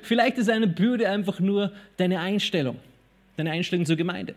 vielleicht 0.04 0.38
ist 0.38 0.52
eine 0.52 0.68
Bürde 0.68 1.10
einfach 1.10 1.40
nur 1.40 1.72
deine 1.98 2.20
Einstellung, 2.20 2.76
deine 3.38 3.50
Einstellung 3.50 3.88
zur 3.88 3.96
Gemeinde. 3.96 4.36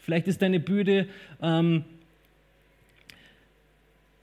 Vielleicht 0.00 0.28
ist 0.28 0.40
deine 0.40 0.60
Bürde, 0.60 1.08
ähm, 1.42 1.82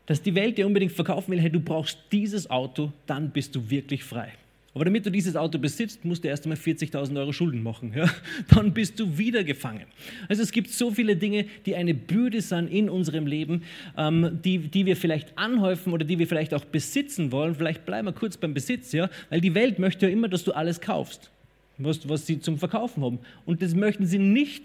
dass 0.06 0.22
die 0.22 0.36
Welt 0.36 0.58
dir 0.58 0.68
unbedingt 0.68 0.92
verkaufen 0.92 1.32
will, 1.32 1.42
hey, 1.42 1.50
du 1.50 1.60
brauchst 1.60 1.98
dieses 2.12 2.50
Auto, 2.50 2.92
dann 3.08 3.32
bist 3.32 3.56
du 3.56 3.70
wirklich 3.70 4.04
frei. 4.04 4.34
Aber 4.76 4.84
damit 4.84 5.06
du 5.06 5.10
dieses 5.10 5.38
Auto 5.38 5.58
besitzt, 5.58 6.04
musst 6.04 6.26
du 6.26 6.28
erst 6.28 6.44
einmal 6.44 6.58
40.000 6.58 7.18
Euro 7.18 7.32
Schulden 7.32 7.64
machen. 7.64 7.94
Ja? 7.96 8.14
Dann 8.54 8.74
bist 8.74 9.00
du 9.00 9.18
wieder 9.18 9.46
gefangen. 9.46 9.86
Also 10.28 10.44
es 10.44 10.52
gibt 10.52 10.70
so 10.70 10.92
viele 10.92 11.16
Dinge, 11.16 11.46
die 11.66 11.78
eine 11.78 11.94
Bürde 11.94 12.42
sind 12.42 12.68
in 12.68 12.90
unserem 12.90 13.26
Leben, 13.26 13.64
ähm, 13.98 14.42
die, 14.44 14.58
die 14.60 14.86
wir 14.86 14.98
vielleicht 14.98 15.38
anhäufen 15.38 15.94
oder 15.94 16.04
die 16.04 16.20
wir 16.20 16.28
vielleicht 16.28 16.54
auch 16.54 16.66
besitzen 16.66 17.32
wollen. 17.32 17.56
Vielleicht 17.56 17.86
bleiben 17.86 18.10
wir 18.10 18.12
kurz 18.12 18.36
beim 18.36 18.54
Besitz, 18.54 18.92
ja? 18.92 19.10
weil 19.30 19.40
die 19.40 19.56
Welt 19.56 19.80
möchte 19.80 20.08
ja 20.08 20.12
immer, 20.12 20.28
dass 20.28 20.44
du 20.44 20.52
alles 20.52 20.82
kaufst, 20.82 21.32
was, 21.78 22.10
was 22.10 22.28
sie 22.28 22.42
zum 22.42 22.58
Verkaufen 22.58 23.02
haben. 23.02 23.20
Und 23.46 23.62
das 23.62 23.74
möchten 23.74 24.06
sie 24.06 24.20
nicht, 24.20 24.64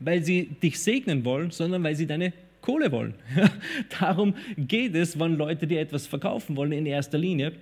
weil 0.00 0.24
sie 0.24 0.46
dich 0.60 0.80
segnen 0.80 1.24
wollen, 1.24 1.52
sondern 1.52 1.84
weil 1.84 1.94
sie 1.94 2.08
deine 2.08 2.32
Kohle 2.62 2.90
wollen. 2.90 3.14
Darum 4.00 4.34
geht 4.56 4.94
es, 4.94 5.18
wenn 5.20 5.36
Leute 5.36 5.66
dir 5.66 5.80
etwas 5.80 6.06
verkaufen 6.06 6.56
wollen 6.56 6.72
in 6.72 6.86
erster 6.86 7.18
Linie. 7.18 7.52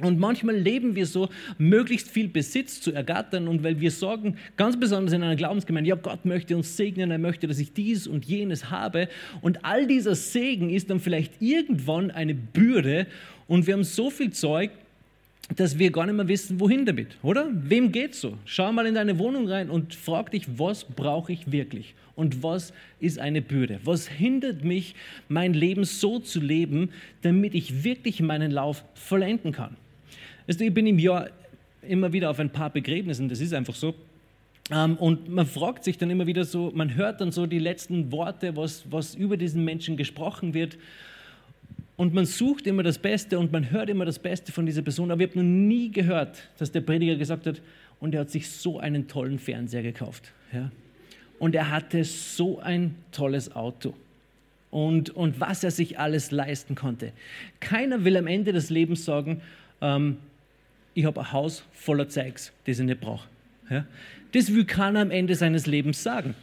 Und 0.00 0.18
manchmal 0.18 0.56
leben 0.56 0.94
wir 0.94 1.06
so, 1.06 1.28
möglichst 1.58 2.08
viel 2.10 2.28
Besitz 2.28 2.80
zu 2.80 2.92
ergattern 2.92 3.48
und 3.48 3.62
weil 3.62 3.80
wir 3.80 3.90
sorgen, 3.90 4.36
ganz 4.56 4.78
besonders 4.78 5.12
in 5.12 5.22
einer 5.22 5.36
Glaubensgemeinde, 5.36 5.90
ja, 5.90 5.94
Gott 5.94 6.24
möchte 6.24 6.56
uns 6.56 6.76
segnen, 6.76 7.10
er 7.10 7.18
möchte, 7.18 7.46
dass 7.46 7.58
ich 7.58 7.72
dies 7.72 8.06
und 8.06 8.24
jenes 8.24 8.70
habe. 8.70 9.08
Und 9.42 9.64
all 9.64 9.86
dieser 9.86 10.14
Segen 10.14 10.70
ist 10.70 10.90
dann 10.90 11.00
vielleicht 11.00 11.40
irgendwann 11.40 12.10
eine 12.10 12.34
Bürde 12.34 13.06
und 13.46 13.66
wir 13.66 13.74
haben 13.74 13.84
so 13.84 14.10
viel 14.10 14.30
Zeug, 14.30 14.70
dass 15.56 15.78
wir 15.78 15.90
gar 15.90 16.06
nicht 16.06 16.14
mehr 16.14 16.28
wissen, 16.28 16.60
wohin 16.60 16.86
damit, 16.86 17.16
oder? 17.22 17.48
Wem 17.52 17.90
geht's 17.90 18.20
so? 18.20 18.36
Schau 18.44 18.72
mal 18.72 18.86
in 18.86 18.94
deine 18.94 19.18
Wohnung 19.18 19.48
rein 19.48 19.70
und 19.70 19.94
frag 19.94 20.30
dich, 20.30 20.46
was 20.58 20.84
brauche 20.84 21.32
ich 21.32 21.50
wirklich? 21.50 21.94
Und 22.14 22.42
was 22.42 22.72
ist 23.00 23.18
eine 23.18 23.42
Bürde? 23.42 23.80
Was 23.84 24.06
hindert 24.06 24.64
mich, 24.64 24.94
mein 25.28 25.54
Leben 25.54 25.84
so 25.84 26.18
zu 26.18 26.40
leben, 26.40 26.90
damit 27.22 27.54
ich 27.54 27.82
wirklich 27.82 28.20
meinen 28.20 28.50
Lauf 28.50 28.84
vollenden 28.94 29.52
kann? 29.52 29.76
Also 30.46 30.64
ich 30.64 30.74
bin 30.74 30.86
im 30.86 30.98
Jahr 30.98 31.30
immer 31.82 32.12
wieder 32.12 32.30
auf 32.30 32.38
ein 32.38 32.50
paar 32.50 32.70
Begräbnissen, 32.70 33.28
das 33.28 33.40
ist 33.40 33.54
einfach 33.54 33.74
so. 33.74 33.94
Ähm, 34.70 34.96
und 34.96 35.28
man 35.28 35.46
fragt 35.46 35.84
sich 35.84 35.98
dann 35.98 36.10
immer 36.10 36.26
wieder 36.26 36.44
so, 36.44 36.70
man 36.74 36.94
hört 36.94 37.20
dann 37.20 37.32
so 37.32 37.46
die 37.46 37.58
letzten 37.58 38.12
Worte, 38.12 38.56
was, 38.56 38.84
was 38.90 39.14
über 39.14 39.36
diesen 39.36 39.64
Menschen 39.64 39.96
gesprochen 39.96 40.54
wird. 40.54 40.78
Und 42.00 42.14
man 42.14 42.24
sucht 42.24 42.66
immer 42.66 42.82
das 42.82 42.96
Beste 42.96 43.38
und 43.38 43.52
man 43.52 43.70
hört 43.70 43.90
immer 43.90 44.06
das 44.06 44.18
Beste 44.18 44.52
von 44.52 44.64
dieser 44.64 44.80
Person. 44.80 45.10
Aber 45.10 45.20
ich 45.20 45.28
habe 45.28 45.40
noch 45.40 45.44
nie 45.44 45.90
gehört, 45.90 46.48
dass 46.56 46.72
der 46.72 46.80
Prediger 46.80 47.16
gesagt 47.16 47.44
hat, 47.44 47.60
und 48.00 48.14
er 48.14 48.20
hat 48.20 48.30
sich 48.30 48.48
so 48.48 48.78
einen 48.78 49.06
tollen 49.06 49.38
Fernseher 49.38 49.82
gekauft. 49.82 50.32
Ja? 50.50 50.70
Und 51.38 51.54
er 51.54 51.68
hatte 51.68 52.02
so 52.04 52.58
ein 52.58 52.94
tolles 53.12 53.54
Auto. 53.54 53.92
Und, 54.70 55.10
und 55.10 55.40
was 55.40 55.62
er 55.62 55.70
sich 55.70 55.98
alles 55.98 56.30
leisten 56.30 56.74
konnte. 56.74 57.12
Keiner 57.60 58.02
will 58.02 58.16
am 58.16 58.26
Ende 58.26 58.54
des 58.54 58.70
Lebens 58.70 59.04
sagen, 59.04 59.42
ähm, 59.82 60.16
ich 60.94 61.04
habe 61.04 61.20
ein 61.20 61.32
Haus 61.32 61.64
voller 61.74 62.08
Zeugs, 62.08 62.50
das 62.64 62.78
ich 62.78 62.86
nicht 62.86 63.02
brauche. 63.02 63.28
Ja? 63.68 63.84
Das 64.32 64.54
will 64.54 64.64
keiner 64.64 65.00
am 65.02 65.10
Ende 65.10 65.34
seines 65.34 65.66
Lebens 65.66 66.02
sagen. 66.02 66.34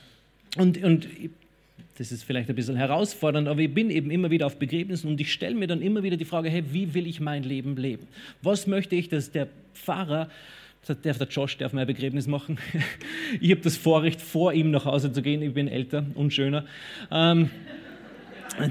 Und, 0.55 0.83
und 0.83 1.07
das 1.97 2.11
ist 2.11 2.23
vielleicht 2.23 2.47
ein 2.49 2.55
bisschen 2.55 2.75
herausfordernd, 2.75 3.47
aber 3.47 3.59
ich 3.61 3.73
bin 3.73 3.89
eben 3.89 4.11
immer 4.11 4.29
wieder 4.29 4.45
auf 4.45 4.57
Begräbnissen 4.57 5.09
und 5.09 5.19
ich 5.19 5.33
stelle 5.33 5.55
mir 5.55 5.67
dann 5.67 5.81
immer 5.81 6.03
wieder 6.03 6.15
die 6.15 6.25
Frage, 6.25 6.49
hey, 6.49 6.63
wie 6.71 6.93
will 6.93 7.07
ich 7.07 7.19
mein 7.19 7.43
Leben 7.43 7.75
leben? 7.75 8.07
Was 8.43 8.67
möchte 8.67 8.95
ich, 8.95 9.09
dass 9.09 9.31
der 9.31 9.47
Pfarrer, 9.73 10.29
darf 11.01 11.17
der 11.17 11.27
Josh 11.27 11.57
darf 11.57 11.73
mein 11.73 11.87
Begräbnis 11.87 12.27
machen? 12.27 12.59
ich 13.41 13.49
habe 13.49 13.61
das 13.61 13.77
Vorrecht, 13.77 14.21
vor 14.21 14.53
ihm 14.53 14.69
nach 14.69 14.85
Hause 14.85 15.11
zu 15.11 15.23
gehen, 15.23 15.41
ich 15.41 15.53
bin 15.53 15.67
älter 15.67 16.05
und 16.13 16.33
schöner. 16.33 16.65
Ähm, 17.09 17.49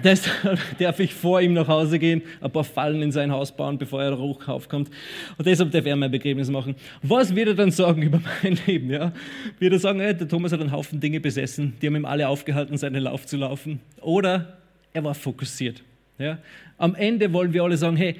Deshalb 0.03 0.59
darf 0.79 0.99
ich 0.99 1.15
vor 1.15 1.41
ihm 1.41 1.53
nach 1.53 1.69
Hause 1.69 1.99
gehen, 1.99 2.23
ein 2.41 2.51
paar 2.51 2.65
Fallen 2.65 3.03
in 3.03 3.13
sein 3.13 3.31
Haus 3.31 3.53
bauen, 3.53 3.79
bevor 3.79 4.03
er 4.03 4.19
hochkommt. 4.19 4.91
Und 5.39 5.47
deshalb 5.47 5.71
darf 5.71 5.87
er 5.87 5.95
mein 5.97 6.11
Begräbnis 6.11 6.51
machen. 6.51 6.75
Was 7.03 7.35
wird 7.35 7.49
er 7.49 7.55
dann 7.55 7.71
sagen 7.71 8.03
über 8.03 8.21
mein 8.43 8.59
Leben? 8.67 8.91
Ja? 8.91 9.13
Wird 9.59 9.73
er 9.73 9.79
sagen, 9.79 10.01
hey, 10.01 10.15
der 10.15 10.29
Thomas 10.29 10.53
hat 10.53 10.61
einen 10.61 10.73
Haufen 10.73 10.99
Dinge 10.99 11.21
besessen, 11.21 11.75
die 11.81 11.87
haben 11.87 11.97
ihm 11.97 12.05
alle 12.05 12.29
aufgehalten, 12.29 12.77
seinen 12.77 13.03
Lauf 13.03 13.27
zu 13.27 13.37
laufen? 13.37 13.81
Oder 14.01 14.59
er 14.93 15.05
war 15.05 15.15
fokussiert. 15.15 15.83
Ja? 16.19 16.39
Am 16.79 16.95
Ende 16.95 17.33
wollen 17.33 17.53
wir 17.53 17.63
alle 17.63 17.77
sagen, 17.77 17.97
hey, 17.97 18.17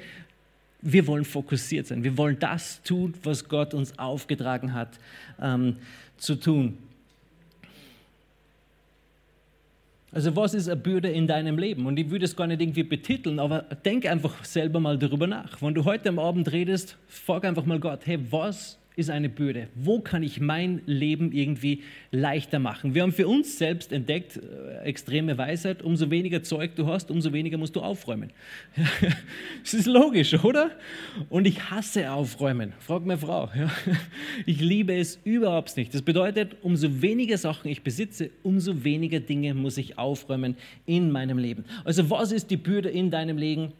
wir 0.81 1.05
wollen 1.07 1.25
fokussiert 1.25 1.87
sein. 1.87 2.03
Wir 2.03 2.17
wollen 2.17 2.37
das 2.39 2.81
tun, 2.83 3.13
was 3.23 3.49
Gott 3.49 3.73
uns 3.73 3.97
aufgetragen 3.97 4.73
hat 4.73 4.99
ähm, 5.41 5.77
zu 6.17 6.35
tun. 6.35 6.77
Also 10.11 10.35
was 10.35 10.53
ist 10.53 10.69
eine 10.69 10.79
Bürde 10.79 11.09
in 11.09 11.27
deinem 11.27 11.57
Leben? 11.57 11.85
Und 11.85 11.99
ich 11.99 12.09
würde 12.09 12.25
es 12.25 12.35
gar 12.35 12.47
nicht 12.47 12.61
irgendwie 12.61 12.83
betiteln, 12.83 13.39
aber 13.39 13.63
denk 13.83 14.05
einfach 14.05 14.43
selber 14.45 14.79
mal 14.79 14.97
darüber 14.97 15.27
nach. 15.27 15.61
Wenn 15.61 15.73
du 15.73 15.83
heute 15.83 16.09
am 16.09 16.19
Abend 16.19 16.51
redest, 16.51 16.97
frag 17.07 17.43
einfach 17.43 17.65
mal 17.65 17.79
Gott, 17.79 18.01
hey, 18.05 18.19
was 18.31 18.79
ist 18.97 19.11
eine 19.11 19.29
Bürde? 19.29 19.67
Wo 19.75 19.99
kann 19.99 20.23
ich 20.23 20.41
mein 20.41 20.81
Leben 20.87 21.31
irgendwie 21.31 21.83
leichter 22.11 22.57
machen? 22.57 22.95
Wir 22.95 23.03
haben 23.03 23.13
für 23.13 23.27
uns 23.27 23.57
selbst 23.57 23.91
entdeckt, 23.91 24.37
äh, 24.37 24.79
extreme 24.83 25.37
Weisheit, 25.37 25.83
umso 25.83 26.09
weniger 26.09 26.41
Zeug 26.41 26.75
du 26.75 26.87
hast, 26.87 27.11
umso 27.11 27.31
weniger 27.31 27.57
musst 27.57 27.75
du 27.75 27.81
aufräumen. 27.81 28.31
das 29.61 29.73
ist 29.75 29.85
logisch, 29.85 30.33
oder? 30.43 30.71
Und 31.29 31.45
ich 31.45 31.69
hasse 31.69 32.11
aufräumen. 32.11 32.73
Frag 32.79 33.05
meine 33.05 33.19
Frau. 33.19 33.49
Ich 34.45 34.59
liebe 34.61 34.95
es 34.95 35.19
überhaupt 35.23 35.77
nicht. 35.77 35.93
Das 35.93 36.01
bedeutet, 36.01 36.55
umso 36.61 37.01
weniger 37.01 37.37
Sachen 37.37 37.69
ich 37.69 37.83
besitze, 37.83 38.31
umso 38.43 38.83
weniger 38.83 39.19
Dinge 39.19 39.53
muss 39.53 39.77
ich 39.77 39.97
aufräumen 39.97 40.55
in 40.85 41.11
meinem 41.11 41.37
Leben. 41.37 41.65
Also 41.83 42.09
was 42.09 42.31
ist 42.31 42.49
die 42.49 42.57
Bürde 42.57 42.89
in 42.89 43.11
deinem 43.11 43.37
Leben? 43.37 43.73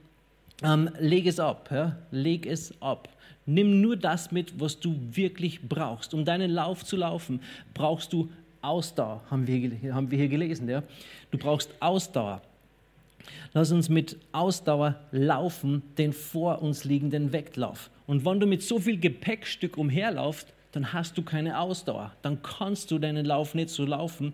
Ähm, 0.63 0.89
leg 0.99 1.25
es 1.25 1.39
ab. 1.39 1.69
Ja? 1.71 1.97
Leg 2.11 2.45
es 2.45 2.73
ab. 2.81 3.09
Nimm 3.47 3.79
nur 3.79 3.95
das 3.95 4.31
mit, 4.31 4.59
was 4.59 4.79
du 4.79 4.95
wirklich 5.11 5.61
brauchst. 5.61 6.13
Um 6.13 6.25
deinen 6.25 6.51
Lauf 6.51 6.83
zu 6.83 6.97
laufen, 6.97 7.39
brauchst 7.73 8.11
du 8.11 8.29
Ausdauer, 8.61 9.23
haben 9.31 9.47
wir, 9.47 9.93
haben 9.95 10.11
wir 10.11 10.17
hier 10.17 10.27
gelesen. 10.27 10.67
Ja? 10.67 10.83
Du 11.31 11.37
brauchst 11.37 11.71
Ausdauer. 11.79 12.41
Lass 13.53 13.71
uns 13.71 13.87
mit 13.87 14.17
Ausdauer 14.33 14.95
laufen, 15.11 15.81
den 15.97 16.11
vor 16.11 16.61
uns 16.61 16.83
liegenden 16.83 17.31
Weglauf. 17.31 17.89
Und 18.05 18.25
wenn 18.25 18.39
du 18.41 18.47
mit 18.47 18.63
so 18.63 18.79
viel 18.79 18.99
Gepäckstück 18.99 19.77
umherlaufst, 19.77 20.53
dann 20.73 20.91
hast 20.91 21.17
du 21.17 21.21
keine 21.21 21.59
Ausdauer. 21.59 22.13
Dann 22.21 22.41
kannst 22.43 22.91
du 22.91 22.99
deinen 22.99 23.25
Lauf 23.25 23.55
nicht 23.55 23.69
so 23.69 23.85
laufen, 23.85 24.33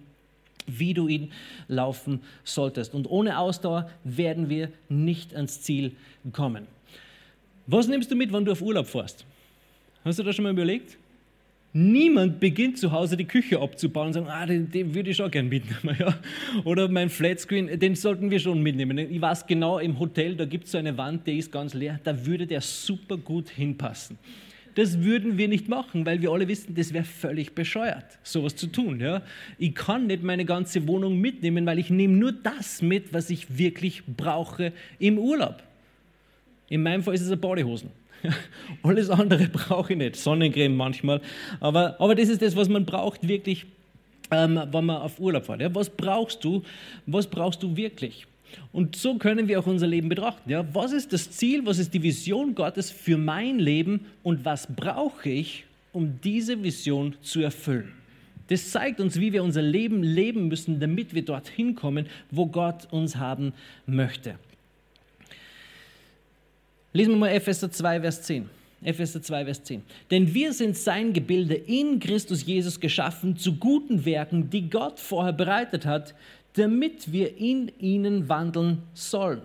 wie 0.65 0.95
du 0.95 1.07
ihn 1.07 1.31
laufen 1.67 2.21
solltest. 2.43 2.95
Und 2.95 3.07
ohne 3.07 3.37
Ausdauer 3.37 3.89
werden 4.03 4.49
wir 4.49 4.71
nicht 4.89 5.35
ans 5.35 5.61
Ziel 5.61 5.95
kommen. 6.31 6.67
Was 7.65 7.87
nimmst 7.87 8.11
du 8.11 8.15
mit, 8.15 8.33
wenn 8.33 8.43
du 8.43 8.51
auf 8.51 8.61
Urlaub 8.61 8.87
fährst? 8.87 9.25
Hast 10.03 10.19
du 10.19 10.23
das 10.23 10.35
schon 10.35 10.43
mal 10.43 10.51
überlegt? 10.51 10.97
Niemand 11.75 12.39
beginnt 12.39 12.77
zu 12.77 12.91
Hause 12.91 13.17
die 13.17 13.25
Küche 13.25 13.59
abzubauen 13.59 14.07
und 14.07 14.13
sagen, 14.13 14.27
ah, 14.27 14.45
den, 14.45 14.69
den 14.69 14.93
würde 14.93 15.09
ich 15.09 15.17
schon 15.17 15.31
gern 15.31 15.47
mitnehmen. 15.47 15.95
Ja? 15.99 16.15
Oder 16.65 16.87
mein 16.87 17.09
Flatscreen, 17.09 17.79
den 17.79 17.95
sollten 17.95 18.29
wir 18.29 18.39
schon 18.39 18.61
mitnehmen. 18.61 18.97
Ich 18.97 19.19
weiß 19.19 19.47
genau, 19.47 19.79
im 19.79 19.97
Hotel, 19.97 20.35
da 20.35 20.45
gibt 20.45 20.65
es 20.65 20.71
so 20.71 20.77
eine 20.77 20.95
Wand, 20.97 21.25
die 21.25 21.39
ist 21.39 21.51
ganz 21.51 21.73
leer, 21.73 21.99
da 22.03 22.25
würde 22.25 22.45
der 22.45 22.61
super 22.61 23.17
gut 23.17 23.49
hinpassen. 23.49 24.19
Das 24.75 25.01
würden 25.01 25.37
wir 25.37 25.47
nicht 25.47 25.69
machen, 25.69 26.05
weil 26.05 26.21
wir 26.21 26.31
alle 26.31 26.47
wissen, 26.47 26.75
das 26.75 26.93
wäre 26.93 27.05
völlig 27.05 27.55
bescheuert, 27.55 28.05
sowas 28.23 28.55
zu 28.55 28.67
tun. 28.67 28.99
Ja? 28.99 29.21
Ich 29.57 29.73
kann 29.73 30.07
nicht 30.07 30.21
meine 30.21 30.45
ganze 30.45 30.87
Wohnung 30.87 31.19
mitnehmen, 31.19 31.65
weil 31.65 31.79
ich 31.79 31.89
nehme 31.89 32.17
nur 32.17 32.33
das 32.33 32.81
mit, 32.81 33.13
was 33.13 33.29
ich 33.29 33.57
wirklich 33.57 34.03
brauche 34.05 34.73
im 34.99 35.17
Urlaub. 35.17 35.63
In 36.73 36.81
meinem 36.81 37.03
Fall 37.03 37.13
ist 37.13 37.21
es 37.21 37.27
eine 37.27 37.37
Badehosen. 37.37 37.91
Alles 38.83 39.07
andere 39.11 39.45
brauche 39.47 39.93
ich 39.93 39.99
nicht. 39.99 40.15
Sonnencreme 40.15 40.75
manchmal. 40.75 41.21
Aber, 41.59 42.01
aber 42.01 42.15
das 42.15 42.29
ist 42.29 42.41
das, 42.41 42.55
was 42.55 42.67
man 42.67 42.83
braucht 42.83 43.27
wirklich, 43.27 43.67
ähm, 44.31 44.59
wenn 44.71 44.85
man 44.85 44.97
auf 44.97 45.19
Urlaub 45.19 45.45
fährt. 45.45 45.61
Ja? 45.61 45.75
Was 45.75 45.91
brauchst 45.91 46.43
du? 46.43 46.63
Was 47.05 47.27
brauchst 47.27 47.61
du 47.61 47.77
wirklich? 47.77 48.25
Und 48.71 48.95
so 48.95 49.19
können 49.19 49.47
wir 49.47 49.59
auch 49.59 49.67
unser 49.67 49.85
Leben 49.85 50.09
betrachten. 50.09 50.49
Ja? 50.49 50.65
Was 50.73 50.93
ist 50.93 51.13
das 51.13 51.29
Ziel? 51.29 51.63
Was 51.63 51.77
ist 51.77 51.93
die 51.93 52.01
Vision 52.01 52.55
Gottes 52.55 52.89
für 52.89 53.19
mein 53.19 53.59
Leben? 53.59 54.07
Und 54.23 54.43
was 54.43 54.65
brauche 54.65 55.29
ich, 55.29 55.65
um 55.91 56.19
diese 56.23 56.63
Vision 56.63 57.13
zu 57.21 57.41
erfüllen? 57.41 57.91
Das 58.47 58.71
zeigt 58.71 58.99
uns, 58.99 59.19
wie 59.19 59.31
wir 59.31 59.43
unser 59.43 59.61
Leben 59.61 60.01
leben 60.01 60.47
müssen, 60.47 60.79
damit 60.79 61.13
wir 61.13 61.23
dorthin 61.23 61.75
kommen, 61.75 62.07
wo 62.31 62.47
Gott 62.47 62.91
uns 62.91 63.17
haben 63.17 63.53
möchte. 63.85 64.39
Lesen 66.95 67.13
wir 67.13 67.17
mal 67.17 67.29
Epheser 67.29 67.71
2, 67.71 68.01
Vers 68.01 68.21
10. 68.21 68.47
Epheser 68.83 69.19
2, 69.19 69.45
Vers 69.45 69.63
10. 69.63 69.81
Denn 70.11 70.31
wir 70.31 70.53
sind 70.53 70.77
sein 70.77 71.11
Gebilde 71.11 71.55
in 71.55 71.99
Christus 71.99 72.45
Jesus 72.45 72.79
geschaffen 72.79 73.35
zu 73.35 73.55
guten 73.55 74.05
Werken, 74.05 74.51
die 74.51 74.69
Gott 74.69 74.99
vorher 74.99 75.33
bereitet 75.33 75.87
hat, 75.87 76.13
damit 76.53 77.11
wir 77.11 77.35
in 77.37 77.71
ihnen 77.79 78.29
wandeln 78.29 78.83
sollen. 78.93 79.41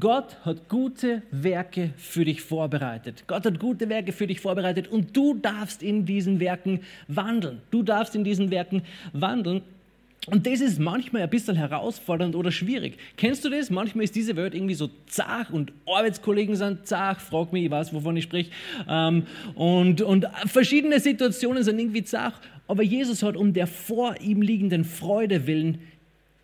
Gott 0.00 0.44
hat 0.44 0.68
gute 0.68 1.22
Werke 1.30 1.90
für 1.96 2.24
dich 2.24 2.42
vorbereitet. 2.42 3.24
Gott 3.28 3.46
hat 3.46 3.60
gute 3.60 3.88
Werke 3.88 4.10
für 4.10 4.26
dich 4.26 4.40
vorbereitet 4.40 4.88
und 4.88 5.16
du 5.16 5.34
darfst 5.34 5.84
in 5.84 6.04
diesen 6.04 6.40
Werken 6.40 6.80
wandeln. 7.06 7.60
Du 7.70 7.84
darfst 7.84 8.16
in 8.16 8.24
diesen 8.24 8.50
Werken 8.50 8.82
wandeln 9.12 9.62
und 10.30 10.46
das 10.46 10.60
ist 10.60 10.78
manchmal 10.78 11.22
ein 11.22 11.30
bisschen 11.30 11.56
herausfordernd 11.56 12.34
oder 12.34 12.50
schwierig. 12.50 12.98
Kennst 13.16 13.44
du 13.44 13.50
das? 13.50 13.70
Manchmal 13.70 14.04
ist 14.04 14.14
diese 14.14 14.36
Welt 14.36 14.54
irgendwie 14.54 14.74
so 14.74 14.90
zart 15.06 15.50
und 15.50 15.72
Arbeitskollegen 15.86 16.56
sind 16.56 16.86
zart, 16.86 17.20
frag 17.20 17.52
mich, 17.52 17.64
ich 17.64 17.70
weiß, 17.70 17.92
wovon 17.92 18.16
ich 18.16 18.24
spreche. 18.24 18.50
Ähm, 18.88 19.24
und, 19.54 20.02
und 20.02 20.26
verschiedene 20.46 21.00
Situationen 21.00 21.62
sind 21.62 21.78
irgendwie 21.78 22.04
zart. 22.04 22.34
Aber 22.66 22.82
Jesus 22.82 23.22
hat 23.22 23.36
um 23.36 23.52
der 23.52 23.66
vor 23.66 24.20
ihm 24.20 24.42
liegenden 24.42 24.84
Freude 24.84 25.46
willen 25.46 25.78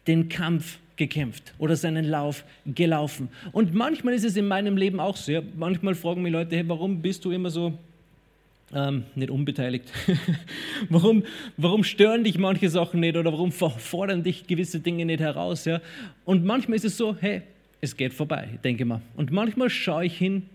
den 0.07 0.29
Kampf 0.29 0.79
gekämpft 0.97 1.55
oder 1.59 1.77
seinen 1.77 2.05
Lauf 2.05 2.45
gelaufen. 2.67 3.29
Und 3.53 3.75
manchmal 3.75 4.15
ist 4.15 4.25
es 4.25 4.37
in 4.37 4.47
meinem 4.47 4.77
Leben 4.77 5.01
auch 5.01 5.17
so. 5.17 5.33
Ja, 5.33 5.43
manchmal 5.57 5.95
fragen 5.95 6.23
mich 6.23 6.33
Leute, 6.33 6.57
hey, 6.57 6.65
warum 6.69 7.03
bist 7.03 7.25
du 7.25 7.31
immer 7.31 7.51
so 7.51 7.75
ähm, 8.75 9.05
nicht 9.15 9.31
unbeteiligt. 9.31 9.91
warum, 10.91 11.23
warum 11.57 11.85
stören 11.85 12.25
dich 12.25 12.39
manche 12.39 12.69
Sachen 12.69 13.01
nicht 13.01 13.17
oder 13.17 13.33
warum 13.33 13.53
fordern 13.53 14.23
dich 14.23 14.47
gewisse 14.47 14.81
Dinge 14.81 15.07
nicht 15.07 15.21
heraus? 15.21 15.65
Ja? 15.65 15.81
Und 16.25 16.45
manchmal 16.45 16.77
ist 16.77 16.85
es 16.85 16.97
so, 16.97 17.17
hey, 17.21 17.43
es 17.81 17.97
geht 17.97 18.13
vorbei, 18.13 18.59
denke 18.65 18.85
mal. 18.85 19.01
Und 19.17 19.31
manchmal 19.31 19.71
schaue 19.71 20.07
ich 20.07 20.19
hin 20.19 20.49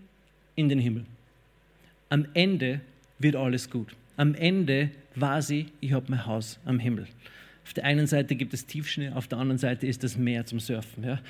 in 0.54 0.68
den 0.68 0.78
Himmel. 0.78 1.04
Am 2.08 2.26
Ende 2.34 2.80
wird 3.18 3.36
alles 3.36 3.70
gut. 3.70 3.88
Am 4.16 4.34
Ende 4.34 4.90
war 5.14 5.40
sie, 5.40 5.66
ich 5.80 5.92
habe 5.92 6.06
mein 6.08 6.26
Haus 6.26 6.58
am 6.64 6.78
Himmel. 6.78 7.06
Auf 7.70 7.74
der 7.74 7.84
einen 7.84 8.08
Seite 8.08 8.34
gibt 8.34 8.52
es 8.52 8.66
Tiefschnee, 8.66 9.10
auf 9.10 9.28
der 9.28 9.38
anderen 9.38 9.58
Seite 9.58 9.86
ist 9.86 10.02
das 10.02 10.16
Meer 10.16 10.44
zum 10.44 10.58
Surfen. 10.58 11.04
Ja? 11.04 11.20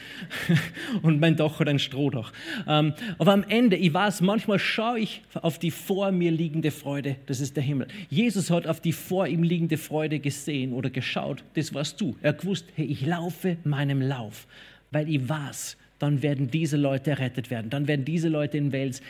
Und 1.03 1.21
mein 1.21 1.37
Dach 1.37 1.61
hat 1.61 1.69
ein 1.69 1.79
Strohdach. 1.79 2.33
Ähm, 2.67 2.95
aber 3.19 3.35
am 3.35 3.43
Ende, 3.43 3.77
ich 3.77 3.93
weiß, 3.93 4.23
manchmal 4.23 4.59
schaue 4.59 5.01
ich 5.01 5.21
auf 5.35 5.59
die 5.59 5.71
vor 5.71 6.13
mir 6.13 6.31
liegende 6.31 6.71
Freude, 6.71 7.17
das 7.27 7.41
ist 7.41 7.57
der 7.57 7.63
Himmel. 7.63 7.89
Jesus 8.09 8.51
hat 8.51 8.67
auf 8.67 8.81
die 8.81 8.95
vor 8.95 9.27
ihm 9.27 9.43
liegende 9.43 9.77
Freude 9.77 10.19
gesehen 10.19 10.73
oder 10.73 10.89
geschaut, 10.89 11.45
das 11.57 11.75
warst 11.75 12.01
du. 12.01 12.17
Er 12.23 12.33
gewusst, 12.33 12.65
hey, 12.75 12.87
ich 12.87 13.05
laufe 13.05 13.59
meinem 13.65 14.01
Lauf, 14.01 14.47
weil 14.93 15.11
ich 15.11 15.29
weiß, 15.29 15.77
dann 15.99 16.23
werden 16.23 16.51
diese 16.51 16.79
Leute 16.79 17.11
errettet 17.11 17.51
werden. 17.51 17.69
Dann 17.69 17.87
werden 17.87 18.07
diese 18.07 18.31
Leute 18.31 18.57
in 18.57 18.73
Wels 18.73 19.03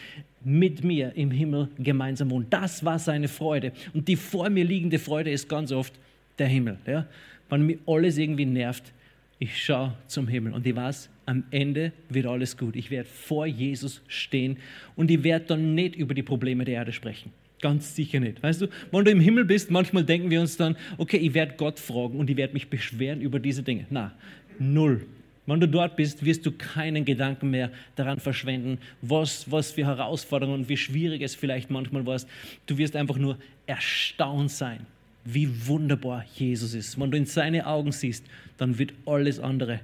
mit 0.42 0.82
mir 0.82 1.12
im 1.14 1.30
Himmel 1.30 1.68
gemeinsam 1.78 2.28
wohnen. 2.32 2.48
Das 2.50 2.84
war 2.84 2.98
seine 2.98 3.28
Freude. 3.28 3.70
Und 3.94 4.08
die 4.08 4.16
vor 4.16 4.50
mir 4.50 4.64
liegende 4.64 4.98
Freude 4.98 5.30
ist 5.30 5.48
ganz 5.48 5.70
oft, 5.70 5.94
der 6.40 6.48
Himmel. 6.48 6.78
Ja? 6.86 7.06
Wenn 7.48 7.66
mich 7.66 7.78
alles 7.86 8.18
irgendwie 8.18 8.46
nervt, 8.46 8.92
ich 9.38 9.62
schaue 9.62 9.94
zum 10.06 10.28
Himmel 10.28 10.52
und 10.52 10.66
ich 10.66 10.76
weiß, 10.76 11.08
am 11.26 11.44
Ende 11.50 11.92
wird 12.08 12.26
alles 12.26 12.56
gut. 12.56 12.76
Ich 12.76 12.90
werde 12.90 13.08
vor 13.08 13.46
Jesus 13.46 14.02
stehen 14.06 14.58
und 14.96 15.10
ich 15.10 15.22
werde 15.22 15.46
dann 15.46 15.74
nicht 15.74 15.96
über 15.96 16.12
die 16.12 16.22
Probleme 16.22 16.64
der 16.64 16.74
Erde 16.74 16.92
sprechen. 16.92 17.32
Ganz 17.62 17.94
sicher 17.94 18.20
nicht. 18.20 18.42
Weißt 18.42 18.62
du, 18.62 18.68
wenn 18.90 19.04
du 19.04 19.10
im 19.10 19.20
Himmel 19.20 19.44
bist, 19.44 19.70
manchmal 19.70 20.04
denken 20.04 20.30
wir 20.30 20.40
uns 20.40 20.56
dann, 20.56 20.76
okay, 20.98 21.18
ich 21.18 21.34
werde 21.34 21.54
Gott 21.56 21.78
fragen 21.78 22.18
und 22.18 22.28
ich 22.28 22.36
werde 22.36 22.52
mich 22.52 22.68
beschweren 22.68 23.20
über 23.20 23.38
diese 23.38 23.62
Dinge. 23.62 23.86
Na, 23.90 24.12
null. 24.58 25.06
Wenn 25.46 25.58
du 25.58 25.68
dort 25.68 25.96
bist, 25.96 26.24
wirst 26.24 26.44
du 26.44 26.52
keinen 26.52 27.04
Gedanken 27.04 27.50
mehr 27.50 27.70
daran 27.96 28.20
verschwenden, 28.20 28.78
was, 29.02 29.50
was 29.50 29.72
für 29.72 29.84
Herausforderungen 29.84 30.60
und 30.60 30.68
wie 30.68 30.76
schwierig 30.76 31.22
es 31.22 31.34
vielleicht 31.34 31.70
manchmal 31.70 32.04
war. 32.06 32.20
Du 32.66 32.76
wirst 32.78 32.94
einfach 32.94 33.16
nur 33.16 33.38
erstaunt 33.66 34.50
sein 34.50 34.86
wie 35.24 35.66
wunderbar 35.66 36.24
Jesus 36.34 36.74
ist. 36.74 36.98
Wenn 36.98 37.10
du 37.10 37.18
in 37.18 37.26
seine 37.26 37.66
Augen 37.66 37.92
siehst, 37.92 38.24
dann 38.58 38.78
wird 38.78 38.92
alles 39.06 39.38
andere 39.38 39.80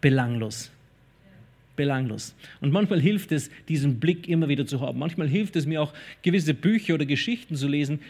belanglos. 0.00 0.70
Belanglos. 1.76 2.34
Und 2.60 2.72
manchmal 2.72 3.00
hilft 3.00 3.32
es, 3.32 3.50
diesen 3.68 4.00
Blick 4.00 4.28
immer 4.28 4.48
wieder 4.48 4.66
zu 4.66 4.80
haben. 4.80 4.98
Manchmal 4.98 5.28
hilft 5.28 5.56
es 5.56 5.66
mir 5.66 5.80
auch, 5.80 5.94
gewisse 6.22 6.54
Bücher 6.54 6.94
oder 6.94 7.06
Geschichten 7.06 7.56
zu 7.56 7.68
lesen 7.68 8.00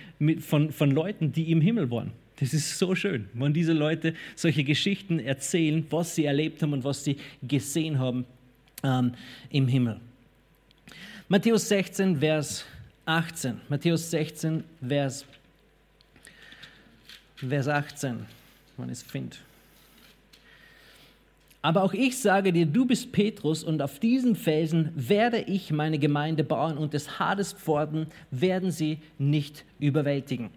von, 0.40 0.72
von 0.72 0.90
Leuten, 0.90 1.32
die 1.32 1.50
im 1.52 1.60
Himmel 1.60 1.90
waren. 1.90 2.12
Das 2.40 2.54
ist 2.54 2.78
so 2.78 2.94
schön, 2.94 3.28
wenn 3.34 3.52
diese 3.52 3.74
Leute 3.74 4.14
solche 4.34 4.64
Geschichten 4.64 5.18
erzählen, 5.18 5.86
was 5.90 6.14
sie 6.14 6.24
erlebt 6.24 6.62
haben 6.62 6.72
und 6.72 6.84
was 6.84 7.04
sie 7.04 7.16
gesehen 7.42 7.98
haben 7.98 8.24
ähm, 8.82 9.12
im 9.50 9.68
Himmel. 9.68 10.00
Matthäus 11.28 11.68
16, 11.68 12.18
Vers 12.18 12.64
18. 13.04 13.60
Matthäus 13.68 14.10
16, 14.10 14.64
Vers 14.86 15.24
18. 15.24 15.29
Vers 17.48 17.68
18, 17.68 18.26
man 18.76 18.90
es 18.90 19.02
findet. 19.02 19.40
Aber 21.62 21.82
auch 21.82 21.92
ich 21.92 22.18
sage 22.18 22.52
dir, 22.52 22.66
du 22.66 22.86
bist 22.86 23.12
Petrus 23.12 23.64
und 23.64 23.82
auf 23.82 23.98
diesen 23.98 24.34
Felsen 24.34 24.92
werde 24.94 25.40
ich 25.42 25.70
meine 25.70 25.98
Gemeinde 25.98 26.42
bauen 26.42 26.78
und 26.78 26.94
des 26.94 27.18
Hades 27.18 27.52
Pforten 27.52 28.06
werden 28.30 28.70
sie 28.70 28.98
nicht 29.18 29.64
überwältigen. 29.78 30.50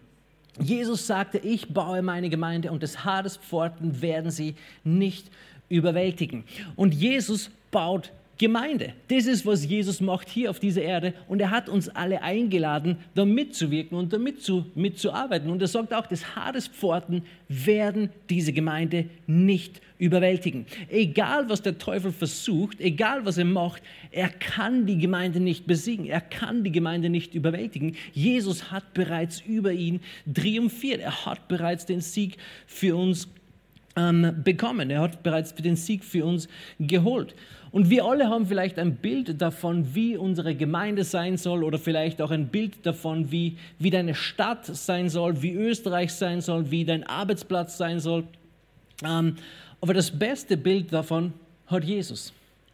Jesus 0.59 1.07
sagte, 1.07 1.39
ich 1.39 1.73
baue 1.73 2.01
meine 2.01 2.29
Gemeinde 2.29 2.71
und 2.71 2.83
des 2.83 3.03
Hades 3.03 3.37
Pforten 3.37 4.01
werden 4.01 4.31
sie 4.31 4.55
nicht 4.83 5.29
überwältigen. 5.67 6.43
Und 6.75 6.93
Jesus 6.93 7.49
baut 7.71 8.11
Gemeinde. 8.37 8.93
Das 9.09 9.25
ist, 9.25 9.45
was 9.45 9.65
Jesus 9.65 10.01
macht 10.01 10.27
hier 10.27 10.49
auf 10.49 10.59
dieser 10.59 10.81
Erde. 10.81 11.13
Und 11.27 11.39
er 11.39 11.51
hat 11.51 11.69
uns 11.69 11.87
alle 11.89 12.23
eingeladen, 12.23 12.97
da 13.13 13.25
mitzuwirken 13.25 13.97
und 13.97 14.11
damit 14.11 14.41
zu, 14.41 14.65
mitzuarbeiten. 14.73 15.51
Und 15.51 15.61
er 15.61 15.67
sagt 15.67 15.93
auch, 15.93 16.07
des 16.07 16.35
Hadespforten 16.35 17.23
werden 17.47 18.09
diese 18.29 18.51
Gemeinde 18.51 19.05
nicht 19.27 19.81
überwältigen. 19.99 20.65
Egal, 20.89 21.47
was 21.47 21.61
der 21.61 21.77
Teufel 21.77 22.11
versucht, 22.11 22.81
egal, 22.81 23.23
was 23.23 23.37
er 23.37 23.45
macht, 23.45 23.83
er 24.11 24.29
kann 24.29 24.85
die 24.87 24.97
Gemeinde 24.97 25.39
nicht 25.39 25.67
besiegen. 25.67 26.05
Er 26.07 26.21
kann 26.21 26.63
die 26.63 26.71
Gemeinde 26.71 27.09
nicht 27.09 27.35
überwältigen. 27.35 27.95
Jesus 28.13 28.71
hat 28.71 28.93
bereits 28.93 29.41
über 29.41 29.71
ihn 29.71 30.01
triumphiert. 30.33 31.01
Er 31.01 31.25
hat 31.25 31.47
bereits 31.47 31.85
den 31.85 32.01
Sieg 32.01 32.37
für 32.65 32.95
uns 32.95 33.29
bekommen. 33.95 34.89
Er 34.89 35.01
hat 35.01 35.21
bereits 35.21 35.53
den 35.53 35.75
Sieg 35.75 36.03
für 36.03 36.25
uns 36.25 36.47
geholt. 36.79 37.35
Und 37.73 37.89
wir 37.89 38.05
alle 38.05 38.29
haben 38.29 38.45
vielleicht 38.45 38.77
ein 38.77 38.97
Bild 38.97 39.41
davon, 39.41 39.95
wie 39.95 40.15
unsere 40.15 40.53
Gemeinde 40.53 41.03
sein 41.03 41.37
soll 41.37 41.63
oder 41.63 41.79
vielleicht 41.79 42.21
auch 42.21 42.29
ein 42.29 42.49
Bild 42.49 42.85
davon, 42.85 43.31
wie, 43.31 43.57
wie 43.79 43.89
deine 43.89 44.13
Stadt 44.13 44.65
sein 44.65 45.09
soll, 45.09 45.41
wie 45.41 45.53
Österreich 45.53 46.13
sein 46.13 46.41
soll, 46.41 46.69
wie 46.69 46.85
dein 46.85 47.03
Arbeitsplatz 47.03 47.77
sein 47.77 47.99
soll. 47.99 48.25
Ähm, 49.03 49.37
aber 49.81 49.95
das 49.95 50.11
beste 50.11 50.55
Bild 50.55 50.93
davon 50.93 51.33
hat 51.65 51.83
Jesus. 51.83 52.31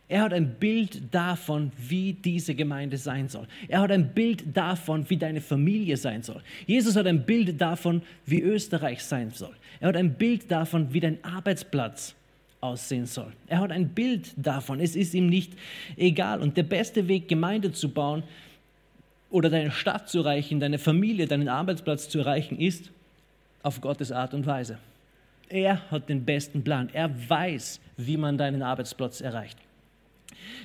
Er 0.10 0.24
hat 0.24 0.34
ein 0.34 0.56
Bild 0.56 1.14
davon, 1.14 1.72
wie 1.78 2.14
diese 2.14 2.56
Gemeinde 2.56 2.98
sein 2.98 3.30
soll. 3.30 3.48
Er 3.68 3.82
hat 3.82 3.92
ein 3.92 4.12
Bild 4.12 4.44
davon, 4.58 5.08
wie 5.08 5.18
deine 5.18 5.40
Familie 5.40 5.98
sein 5.98 6.24
soll. 6.24 6.42
Jesus 6.66 6.96
hat 6.96 7.06
ein 7.06 7.28
Bild 7.28 7.62
davon, 7.62 8.02
wie 8.26 8.42
Österreich 8.42 9.04
sein 9.04 9.30
soll. 9.30 9.56
Er 9.80 9.90
hat 9.90 9.96
ein 9.96 10.16
Bild 10.16 10.50
davon, 10.50 10.92
wie 10.92 11.00
dein 11.00 11.24
Arbeitsplatz 11.24 12.16
aussehen 12.60 13.06
soll. 13.06 13.32
Er 13.46 13.60
hat 13.60 13.72
ein 13.72 13.90
Bild 13.90 14.34
davon. 14.36 14.80
Es 14.80 14.96
ist 14.96 15.14
ihm 15.14 15.28
nicht 15.28 15.54
egal. 15.96 16.42
Und 16.42 16.58
der 16.58 16.64
beste 16.64 17.08
Weg, 17.08 17.28
Gemeinde 17.28 17.72
zu 17.72 17.90
bauen 17.90 18.24
oder 19.30 19.52
deine 19.52 19.70
Stadt 19.70 20.10
zu 20.10 20.20
erreichen, 20.20 20.60
deine 20.60 20.80
Familie, 20.80 21.28
deinen 21.28 21.50
Arbeitsplatz 21.50 22.10
zu 22.10 22.18
erreichen, 22.18 22.58
ist 22.58 22.90
auf 23.62 23.80
Gottes 23.80 24.12
Art 24.12 24.34
und 24.34 24.48
Weise. 24.48 24.80
Er 25.50 25.88
hat 25.92 26.10
den 26.10 26.26
besten 26.26 26.64
Plan. 26.64 26.90
Er 26.94 27.12
weiß, 27.30 27.80
wie 27.98 28.18
man 28.18 28.40
deinen 28.40 28.64
Arbeitsplatz 28.64 29.22
erreicht. 29.22 29.60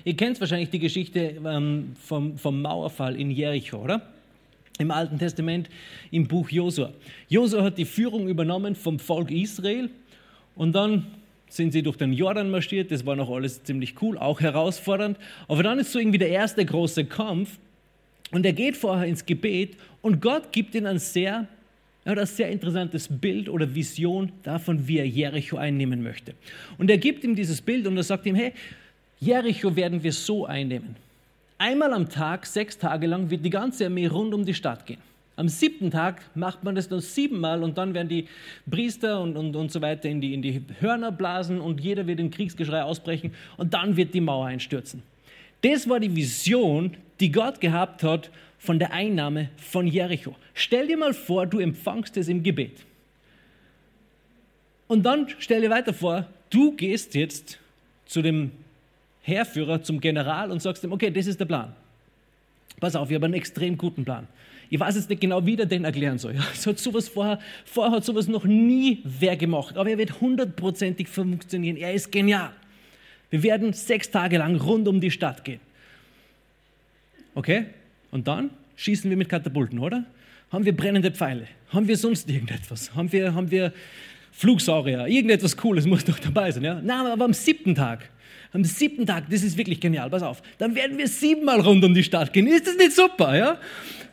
Ihr 0.04 0.16
kennt 0.16 0.40
wahrscheinlich 0.40 0.70
die 0.70 0.78
Geschichte 0.78 1.40
ähm, 1.44 1.94
vom, 2.02 2.36
vom 2.38 2.62
Mauerfall 2.62 3.16
in 3.16 3.30
Jericho, 3.30 3.78
oder? 3.78 4.02
Im 4.78 4.90
Alten 4.90 5.18
Testament 5.18 5.68
im 6.10 6.26
Buch 6.26 6.50
Josua. 6.50 6.92
Josua 7.28 7.62
hat 7.62 7.78
die 7.78 7.84
Führung 7.84 8.28
übernommen 8.28 8.74
vom 8.74 8.98
Volk 8.98 9.30
Israel 9.30 9.88
und 10.56 10.74
dann 10.74 11.06
sind 11.48 11.72
sie 11.72 11.82
durch 11.82 11.96
den 11.96 12.12
Jordan 12.12 12.50
marschiert. 12.50 12.90
Das 12.90 13.06
war 13.06 13.16
noch 13.16 13.30
alles 13.30 13.62
ziemlich 13.62 13.94
cool, 14.02 14.18
auch 14.18 14.40
herausfordernd. 14.40 15.18
Aber 15.46 15.62
dann 15.62 15.78
ist 15.78 15.92
so 15.92 15.98
irgendwie 15.98 16.18
der 16.18 16.30
erste 16.30 16.64
große 16.64 17.04
Kampf 17.04 17.58
und 18.32 18.44
er 18.44 18.52
geht 18.52 18.76
vorher 18.76 19.06
ins 19.06 19.24
Gebet 19.24 19.76
und 20.02 20.20
Gott 20.20 20.50
gibt 20.52 20.74
ihnen 20.74 20.86
ein 20.86 20.98
sehr, 20.98 21.46
er 22.04 22.12
hat 22.12 22.18
ein 22.18 22.26
sehr 22.26 22.50
interessantes 22.50 23.08
Bild 23.08 23.48
oder 23.48 23.72
Vision 23.72 24.32
davon, 24.42 24.88
wie 24.88 24.98
er 24.98 25.06
Jericho 25.06 25.56
einnehmen 25.56 26.02
möchte. 26.02 26.34
Und 26.78 26.90
er 26.90 26.98
gibt 26.98 27.22
ihm 27.22 27.36
dieses 27.36 27.62
Bild 27.62 27.86
und 27.86 27.96
er 27.96 28.02
sagt 28.02 28.26
ihm, 28.26 28.34
hey, 28.34 28.52
Jericho 29.20 29.74
werden 29.74 30.02
wir 30.02 30.12
so 30.12 30.46
einnehmen. 30.46 30.96
Einmal 31.58 31.92
am 31.92 32.08
Tag, 32.08 32.46
sechs 32.46 32.76
Tage 32.78 33.06
lang, 33.06 33.30
wird 33.30 33.44
die 33.44 33.50
ganze 33.50 33.86
Armee 33.86 34.06
rund 34.06 34.34
um 34.34 34.44
die 34.44 34.54
Stadt 34.54 34.86
gehen. 34.86 35.00
Am 35.36 35.48
siebten 35.48 35.90
Tag 35.90 36.22
macht 36.34 36.62
man 36.62 36.74
das 36.74 36.88
dann 36.88 37.00
siebenmal 37.00 37.62
und 37.62 37.76
dann 37.76 37.92
werden 37.94 38.08
die 38.08 38.28
Priester 38.70 39.20
und, 39.20 39.36
und, 39.36 39.56
und 39.56 39.72
so 39.72 39.80
weiter 39.80 40.08
in 40.08 40.20
die, 40.20 40.32
in 40.32 40.42
die 40.42 40.62
Hörner 40.80 41.10
blasen 41.10 41.60
und 41.60 41.80
jeder 41.80 42.06
wird 42.06 42.20
in 42.20 42.30
Kriegsgeschrei 42.30 42.82
ausbrechen 42.82 43.34
und 43.56 43.74
dann 43.74 43.96
wird 43.96 44.14
die 44.14 44.20
Mauer 44.20 44.46
einstürzen. 44.46 45.02
Das 45.62 45.88
war 45.88 45.98
die 45.98 46.14
Vision, 46.14 46.96
die 47.18 47.32
Gott 47.32 47.60
gehabt 47.60 48.02
hat 48.02 48.30
von 48.58 48.78
der 48.78 48.92
Einnahme 48.92 49.50
von 49.56 49.86
Jericho. 49.86 50.36
Stell 50.52 50.86
dir 50.86 50.96
mal 50.96 51.14
vor, 51.14 51.46
du 51.46 51.58
empfangst 51.58 52.16
es 52.16 52.28
im 52.28 52.42
Gebet. 52.42 52.84
Und 54.86 55.04
dann 55.04 55.26
stell 55.38 55.62
dir 55.62 55.70
weiter 55.70 55.94
vor, 55.94 56.26
du 56.50 56.72
gehst 56.72 57.14
jetzt 57.14 57.58
zu 58.06 58.22
dem 58.22 58.52
Heerführer, 59.24 59.82
zum 59.82 60.00
General 60.00 60.50
und 60.50 60.60
sagst 60.62 60.84
ihm, 60.84 60.92
okay, 60.92 61.10
das 61.10 61.26
ist 61.26 61.40
der 61.40 61.46
Plan. 61.46 61.72
Pass 62.78 62.94
auf, 62.94 63.10
ich 63.10 63.14
habe 63.14 63.24
einen 63.24 63.34
extrem 63.34 63.78
guten 63.78 64.04
Plan. 64.04 64.28
Ich 64.70 64.78
weiß 64.78 64.96
jetzt 64.96 65.08
nicht 65.08 65.20
genau, 65.20 65.44
wie 65.46 65.56
der 65.56 65.66
den 65.66 65.84
erklären 65.84 66.18
soll. 66.18 66.36
Es 66.54 66.66
hat 66.66 66.78
sowas 66.78 67.08
vorher, 67.08 67.38
vorher 67.64 67.96
hat 67.96 68.04
sowas 68.04 68.28
noch 68.28 68.44
nie 68.44 69.00
wer 69.04 69.36
gemacht, 69.36 69.76
aber 69.76 69.90
er 69.90 69.98
wird 69.98 70.20
hundertprozentig 70.20 71.08
funktionieren. 71.08 71.76
Er 71.76 71.94
ist 71.94 72.12
genial. 72.12 72.50
Wir 73.30 73.42
werden 73.42 73.72
sechs 73.72 74.10
Tage 74.10 74.38
lang 74.38 74.56
rund 74.56 74.86
um 74.86 75.00
die 75.00 75.10
Stadt 75.10 75.44
gehen. 75.44 75.60
Okay? 77.34 77.66
Und 78.10 78.28
dann 78.28 78.50
schießen 78.76 79.08
wir 79.08 79.16
mit 79.16 79.28
Katapulten, 79.28 79.78
oder? 79.78 80.04
Haben 80.52 80.64
wir 80.64 80.76
brennende 80.76 81.10
Pfeile? 81.10 81.48
Haben 81.70 81.88
wir 81.88 81.96
sonst 81.96 82.28
irgendetwas? 82.28 82.94
Haben 82.94 83.10
wir, 83.10 83.34
haben 83.34 83.50
wir 83.50 83.72
Flugsaurier? 84.32 85.06
Irgendetwas 85.06 85.56
Cooles 85.56 85.86
muss 85.86 86.04
doch 86.04 86.18
dabei 86.18 86.50
sein, 86.50 86.62
ja? 86.62 86.80
Nein, 86.80 87.06
aber 87.06 87.24
am 87.24 87.32
siebten 87.32 87.74
Tag 87.74 88.10
am 88.54 88.64
siebten 88.64 89.04
Tag, 89.04 89.24
das 89.28 89.42
ist 89.42 89.58
wirklich 89.58 89.80
genial, 89.80 90.08
pass 90.08 90.22
auf, 90.22 90.40
dann 90.58 90.74
werden 90.76 90.96
wir 90.96 91.08
siebenmal 91.08 91.60
rund 91.60 91.84
um 91.84 91.92
die 91.92 92.04
Stadt 92.04 92.32
gehen. 92.32 92.46
Ist 92.46 92.66
das 92.66 92.76
nicht 92.76 92.92
super, 92.92 93.36
ja? 93.36 93.58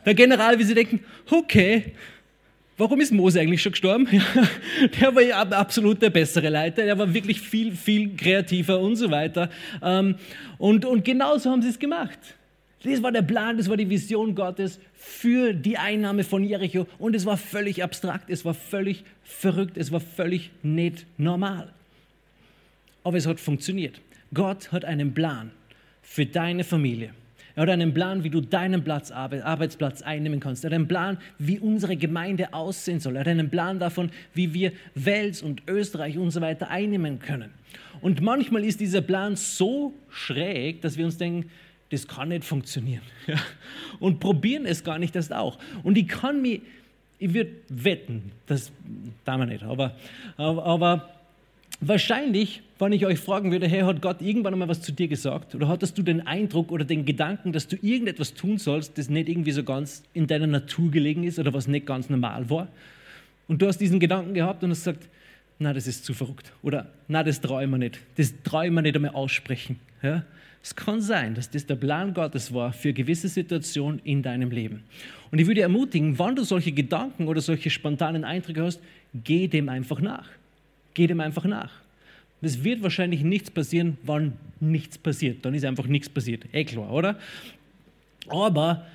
Der 0.04 0.14
General, 0.14 0.58
wie 0.58 0.64
sie 0.64 0.74
denken, 0.74 1.00
okay, 1.30 1.92
warum 2.76 3.00
ist 3.00 3.12
Mose 3.12 3.40
eigentlich 3.40 3.62
schon 3.62 3.70
gestorben? 3.70 4.08
der 5.00 5.14
war 5.14 5.22
ja 5.22 5.42
absolut 5.42 6.02
der 6.02 6.10
bessere 6.10 6.48
Leiter, 6.48 6.84
der 6.84 6.98
war 6.98 7.14
wirklich 7.14 7.40
viel, 7.40 7.76
viel 7.76 8.16
kreativer 8.16 8.80
und 8.80 8.96
so 8.96 9.12
weiter. 9.12 9.48
Ähm, 9.80 10.16
und, 10.58 10.84
und 10.84 11.04
genauso 11.04 11.48
haben 11.48 11.62
sie 11.62 11.68
es 11.68 11.78
gemacht. 11.78 12.18
Das 12.82 13.00
war 13.00 13.12
der 13.12 13.22
Plan, 13.22 13.58
das 13.58 13.68
war 13.68 13.76
die 13.76 13.88
Vision 13.88 14.34
Gottes 14.34 14.80
für 14.94 15.52
die 15.52 15.78
Einnahme 15.78 16.24
von 16.24 16.42
Jericho. 16.42 16.88
Und 16.98 17.14
es 17.14 17.24
war 17.24 17.36
völlig 17.36 17.84
abstrakt, 17.84 18.28
es 18.28 18.44
war 18.44 18.54
völlig 18.54 19.04
verrückt, 19.22 19.76
es 19.76 19.92
war 19.92 20.00
völlig 20.00 20.50
nicht 20.64 21.06
normal. 21.16 21.72
Aber 23.04 23.16
es 23.16 23.26
hat 23.28 23.38
funktioniert. 23.38 24.00
Gott 24.34 24.72
hat 24.72 24.84
einen 24.84 25.14
Plan 25.14 25.50
für 26.02 26.26
deine 26.26 26.64
Familie. 26.64 27.10
Er 27.54 27.62
hat 27.62 27.68
einen 27.68 27.92
Plan, 27.92 28.24
wie 28.24 28.30
du 28.30 28.40
deinen 28.40 28.82
Platz, 28.82 29.10
Arbeitsplatz 29.10 30.00
einnehmen 30.00 30.40
kannst. 30.40 30.64
Er 30.64 30.70
hat 30.70 30.74
einen 30.74 30.88
Plan, 30.88 31.18
wie 31.38 31.58
unsere 31.58 31.96
Gemeinde 31.96 32.54
aussehen 32.54 32.98
soll. 32.98 33.16
Er 33.16 33.20
hat 33.20 33.28
einen 33.28 33.50
Plan 33.50 33.78
davon, 33.78 34.10
wie 34.32 34.54
wir 34.54 34.72
Wels 34.94 35.42
und 35.42 35.62
Österreich 35.68 36.16
und 36.16 36.30
so 36.30 36.40
weiter 36.40 36.70
einnehmen 36.70 37.18
können. 37.18 37.50
Und 38.00 38.22
manchmal 38.22 38.64
ist 38.64 38.80
dieser 38.80 39.02
Plan 39.02 39.36
so 39.36 39.92
schräg, 40.10 40.80
dass 40.80 40.96
wir 40.96 41.04
uns 41.04 41.18
denken, 41.18 41.50
das 41.90 42.08
kann 42.08 42.30
nicht 42.30 42.44
funktionieren. 42.44 43.02
Und 44.00 44.18
probieren 44.18 44.64
es 44.64 44.82
gar 44.82 44.98
nicht 44.98 45.14
erst 45.14 45.34
auch. 45.34 45.58
Und 45.82 45.98
ich 45.98 46.08
kann 46.08 46.40
mir, 46.40 46.60
ich 47.18 47.34
würde 47.34 47.50
wetten, 47.68 48.32
das 48.46 48.72
darf 49.26 49.36
man 49.36 49.50
nicht, 49.50 49.62
aber, 49.62 49.94
aber, 50.38 50.64
aber 50.64 51.10
Wahrscheinlich, 51.84 52.62
wenn 52.78 52.92
ich 52.92 53.04
euch 53.04 53.18
fragen 53.18 53.50
würde, 53.50 53.66
hey, 53.66 53.80
hat 53.80 54.00
Gott 54.00 54.22
irgendwann 54.22 54.52
einmal 54.52 54.68
was 54.68 54.82
zu 54.82 54.92
dir 54.92 55.08
gesagt? 55.08 55.56
Oder 55.56 55.66
hattest 55.66 55.98
du 55.98 56.02
den 56.04 56.24
Eindruck 56.24 56.70
oder 56.70 56.84
den 56.84 57.04
Gedanken, 57.04 57.52
dass 57.52 57.66
du 57.66 57.74
irgendetwas 57.82 58.34
tun 58.34 58.56
sollst, 58.58 58.98
das 58.98 59.10
nicht 59.10 59.28
irgendwie 59.28 59.50
so 59.50 59.64
ganz 59.64 60.04
in 60.14 60.28
deiner 60.28 60.46
Natur 60.46 60.92
gelegen 60.92 61.24
ist 61.24 61.40
oder 61.40 61.52
was 61.52 61.66
nicht 61.66 61.84
ganz 61.84 62.08
normal 62.08 62.48
war? 62.48 62.68
Und 63.48 63.60
du 63.60 63.66
hast 63.66 63.78
diesen 63.78 63.98
Gedanken 63.98 64.32
gehabt 64.32 64.62
und 64.62 64.70
hast 64.70 64.84
gesagt, 64.84 65.08
na, 65.58 65.72
das 65.72 65.88
ist 65.88 66.04
zu 66.04 66.14
verrückt. 66.14 66.52
Oder, 66.62 66.86
na, 67.08 67.24
das 67.24 67.40
traue 67.40 67.64
ich 67.64 67.68
mir 67.68 67.78
nicht. 67.78 67.98
Das 68.16 68.32
traue 68.44 68.66
ich 68.66 68.72
mir 68.72 68.82
nicht 68.82 68.94
einmal 68.94 69.16
aussprechen. 69.16 69.80
Ja? 70.04 70.22
Es 70.62 70.76
kann 70.76 71.00
sein, 71.00 71.34
dass 71.34 71.50
das 71.50 71.66
der 71.66 71.74
Plan 71.74 72.14
Gottes 72.14 72.54
war 72.54 72.72
für 72.72 72.92
gewisse 72.92 73.26
Situation 73.26 74.00
in 74.04 74.22
deinem 74.22 74.52
Leben. 74.52 74.84
Und 75.32 75.40
ich 75.40 75.48
würde 75.48 75.62
ermutigen, 75.62 76.16
wenn 76.16 76.36
du 76.36 76.44
solche 76.44 76.70
Gedanken 76.70 77.26
oder 77.26 77.40
solche 77.40 77.70
spontanen 77.70 78.22
Eindrücke 78.22 78.62
hast, 78.62 78.80
geh 79.12 79.48
dem 79.48 79.68
einfach 79.68 80.00
nach. 80.00 80.28
Geh 80.94 81.06
dem 81.06 81.20
einfach 81.20 81.44
nach. 81.44 81.72
Es 82.40 82.64
wird 82.64 82.82
wahrscheinlich 82.82 83.22
nichts 83.22 83.50
passieren, 83.50 83.98
wann 84.02 84.32
nichts 84.60 84.98
passiert. 84.98 85.44
Dann 85.44 85.54
ist 85.54 85.64
einfach 85.64 85.86
nichts 85.86 86.08
passiert. 86.08 86.44
Eh 86.52 86.64
klar, 86.64 86.90
oder? 86.90 87.18
Aber 88.28 88.86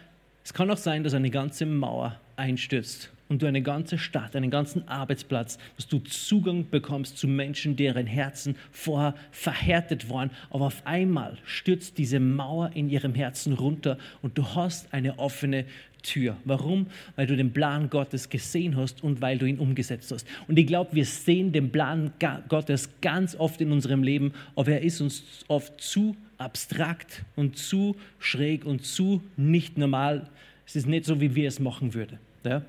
es 0.43 0.53
kann 0.53 0.69
auch 0.69 0.77
sein, 0.77 1.03
dass 1.03 1.13
eine 1.13 1.29
ganze 1.29 1.65
Mauer 1.65 2.19
einstürzt 2.35 3.11
und 3.29 3.41
du 3.41 3.45
eine 3.45 3.61
ganze 3.61 3.97
Stadt, 3.97 4.35
einen 4.35 4.51
ganzen 4.51 4.87
Arbeitsplatz, 4.87 5.57
dass 5.75 5.87
du 5.87 5.99
Zugang 5.99 6.69
bekommst 6.69 7.17
zu 7.17 7.27
Menschen, 7.27 7.75
deren 7.75 8.07
Herzen 8.07 8.55
vorher 8.71 9.15
verhärtet 9.31 10.09
waren, 10.09 10.31
aber 10.49 10.65
auf 10.65 10.85
einmal 10.85 11.37
stürzt 11.45 11.97
diese 11.97 12.19
Mauer 12.19 12.71
in 12.73 12.89
ihrem 12.89 13.15
Herzen 13.15 13.53
runter 13.53 13.97
und 14.21 14.37
du 14.37 14.55
hast 14.55 14.93
eine 14.93 15.19
offene 15.19 15.65
Tür. 16.03 16.37
Warum? 16.45 16.87
Weil 17.15 17.27
du 17.27 17.35
den 17.35 17.51
Plan 17.51 17.89
Gottes 17.89 18.29
gesehen 18.29 18.75
hast 18.77 19.03
und 19.03 19.21
weil 19.21 19.37
du 19.37 19.45
ihn 19.45 19.59
umgesetzt 19.59 20.11
hast. 20.11 20.25
Und 20.47 20.57
ich 20.57 20.67
glaube, 20.67 20.95
wir 20.95 21.05
sehen 21.05 21.51
den 21.51 21.71
Plan 21.71 22.13
Gottes 22.47 22.89
ganz 23.01 23.35
oft 23.35 23.59
in 23.61 23.71
unserem 23.71 24.03
Leben, 24.03 24.31
aber 24.55 24.71
er 24.71 24.81
ist 24.81 25.01
uns 25.01 25.23
oft 25.47 25.81
zu 25.81 26.15
abstrakt 26.37 27.23
und 27.35 27.57
zu 27.57 27.95
schräg 28.19 28.65
und 28.65 28.85
zu 28.85 29.21
nicht 29.35 29.77
normal. 29.77 30.29
Es 30.65 30.75
ist 30.75 30.87
nicht 30.87 31.05
so, 31.05 31.19
wie 31.19 31.35
wir 31.35 31.47
es 31.47 31.59
machen 31.59 31.93
würden. 31.93 32.19
Ja. 32.47 32.61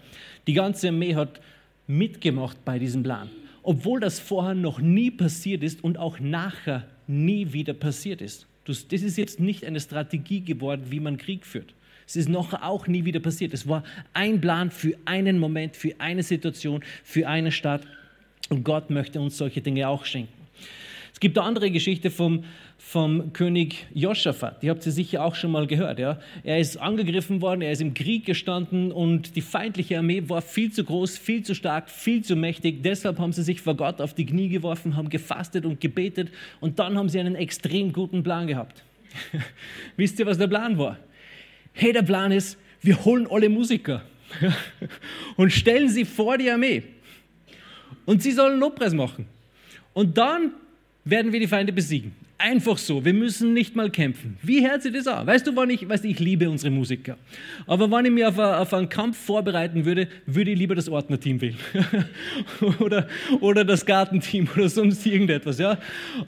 Die 0.47 0.55
ganze 0.55 0.89
Armee 0.89 1.15
hat 1.15 1.41
mitgemacht 1.87 2.65
bei 2.65 2.79
diesem 2.79 3.03
Plan, 3.03 3.31
obwohl 3.63 4.01
das 4.01 4.21
vorher 4.21 4.55
noch 4.55 4.81
nie 4.81 5.11
passiert 5.11 5.63
ist 5.63 5.83
und 5.83 5.99
auch 5.99 6.21
nachher 6.21 6.87
nie 7.07 7.53
wieder 7.53 7.75
passiert 7.75 8.21
ist. 8.21 8.47
Das 8.65 8.83
ist 8.91 9.17
jetzt 9.17 9.41
nicht 9.41 9.65
eine 9.65 9.81
Strategie 9.81 10.41
geworden, 10.41 10.87
wie 10.91 11.01
man 11.01 11.17
Krieg 11.17 11.47
führt. 11.47 11.73
Es 12.07 12.17
ist 12.17 12.29
noch 12.29 12.55
auch 12.55 12.87
nie 12.87 13.05
wieder 13.05 13.21
passiert. 13.21 13.53
Es 13.53 13.69
war 13.69 13.83
ein 14.15 14.41
Plan 14.41 14.71
für 14.71 14.95
einen 15.05 15.39
Moment, 15.39 15.77
für 15.77 15.95
eine 15.99 16.23
Situation, 16.23 16.83
für 17.05 17.29
eine 17.29 17.53
Stadt. 17.53 17.83
Und 18.49 18.65
Gott 18.65 18.89
möchte 18.89 19.21
uns 19.21 19.37
solche 19.37 19.61
Dinge 19.61 19.89
auch 19.89 20.07
schenken. 20.07 20.33
Es 21.13 21.21
gibt 21.21 21.37
eine 21.37 21.47
andere 21.47 21.71
Geschichte 21.71 22.11
vom, 22.11 22.45
vom 22.79 23.33
König 23.33 23.87
Joschafat. 23.93 24.63
Die 24.63 24.71
habt 24.71 24.87
ihr 24.87 24.93
sicher 24.93 25.25
auch 25.25 25.35
schon 25.35 25.51
mal 25.51 25.67
gehört. 25.67 25.99
Ja? 25.99 26.21
Er 26.45 26.59
ist 26.59 26.77
angegriffen 26.77 27.43
worden, 27.43 27.61
er 27.61 27.73
ist 27.73 27.83
im 27.83 27.93
Krieg 27.93 28.25
gestanden 28.25 28.93
und 28.93 29.37
die 29.37 29.41
feindliche 29.43 29.99
Armee 29.99 30.23
war 30.29 30.41
viel 30.41 30.73
zu 30.73 30.85
groß, 30.85 31.19
viel 31.19 31.43
zu 31.43 31.55
stark, 31.55 31.91
viel 31.91 32.23
zu 32.23 32.37
mächtig. 32.37 32.83
Deshalb 32.83 33.19
haben 33.19 33.33
sie 33.33 33.43
sich 33.43 33.61
vor 33.61 33.75
Gott 33.75 34.01
auf 34.01 34.15
die 34.15 34.25
Knie 34.25 34.49
geworfen, 34.49 34.97
haben 34.97 35.11
gefastet 35.11 35.67
und 35.67 35.81
gebetet 35.81 36.31
und 36.61 36.79
dann 36.79 36.97
haben 36.97 37.09
sie 37.09 37.19
einen 37.19 37.35
extrem 37.35 37.93
guten 37.93 38.23
Plan 38.23 38.47
gehabt. 38.47 38.85
Wisst 39.97 40.19
ihr, 40.21 40.27
was 40.27 40.39
der 40.39 40.47
Plan 40.47 40.79
war? 40.79 40.99
Hey, 41.73 41.93
der 41.93 42.03
Plan 42.03 42.33
ist, 42.33 42.57
wir 42.81 43.05
holen 43.05 43.27
alle 43.29 43.49
Musiker 43.49 44.03
und 45.37 45.53
stellen 45.53 45.89
sie 45.89 46.05
vor 46.05 46.39
die 46.39 46.51
Armee. 46.51 46.85
Und 48.07 48.23
sie 48.23 48.33
sollen 48.33 48.59
Lobpreis 48.61 48.95
machen. 48.95 49.27
Und 49.93 50.17
dann 50.17 50.53
werden 51.05 51.33
wir 51.33 51.41
die 51.41 51.47
Feinde 51.47 51.73
besiegen. 51.73 52.28
Einfach 52.41 52.79
so. 52.79 53.05
Wir 53.05 53.15
müssen 53.15 53.53
nicht 53.53 53.75
mal 53.75 53.91
kämpfen. 53.91 54.39
Wie 54.43 54.65
hört 54.65 54.83
sich 54.83 54.93
das 54.93 55.09
an? 55.09 55.27
Weißt 55.27 55.45
du, 55.45 55.57
wann 55.57 55.71
ich, 55.71 55.89
weißt 55.89 56.05
du, 56.05 56.09
ich 56.09 56.21
liebe 56.21 56.49
unsere 56.49 56.71
Musiker. 56.71 57.17
Aber 57.67 57.91
wenn 57.91 58.05
ich 58.05 58.13
mich 58.13 58.25
auf, 58.25 58.39
auf 58.39 58.73
einen 58.75 58.89
Kampf 58.89 59.19
vorbereiten 59.19 59.85
würde, 59.85 60.07
würde 60.25 60.53
ich 60.53 60.59
lieber 60.59 60.77
das 60.77 60.89
Ordnerteam 60.89 61.41
wählen. 61.41 61.59
oder, 62.79 63.09
oder 63.41 63.65
das 63.65 63.85
Gartenteam 63.85 64.49
oder 64.55 64.69
sonst 64.69 65.05
irgendetwas, 65.05 65.59
ja. 65.59 65.79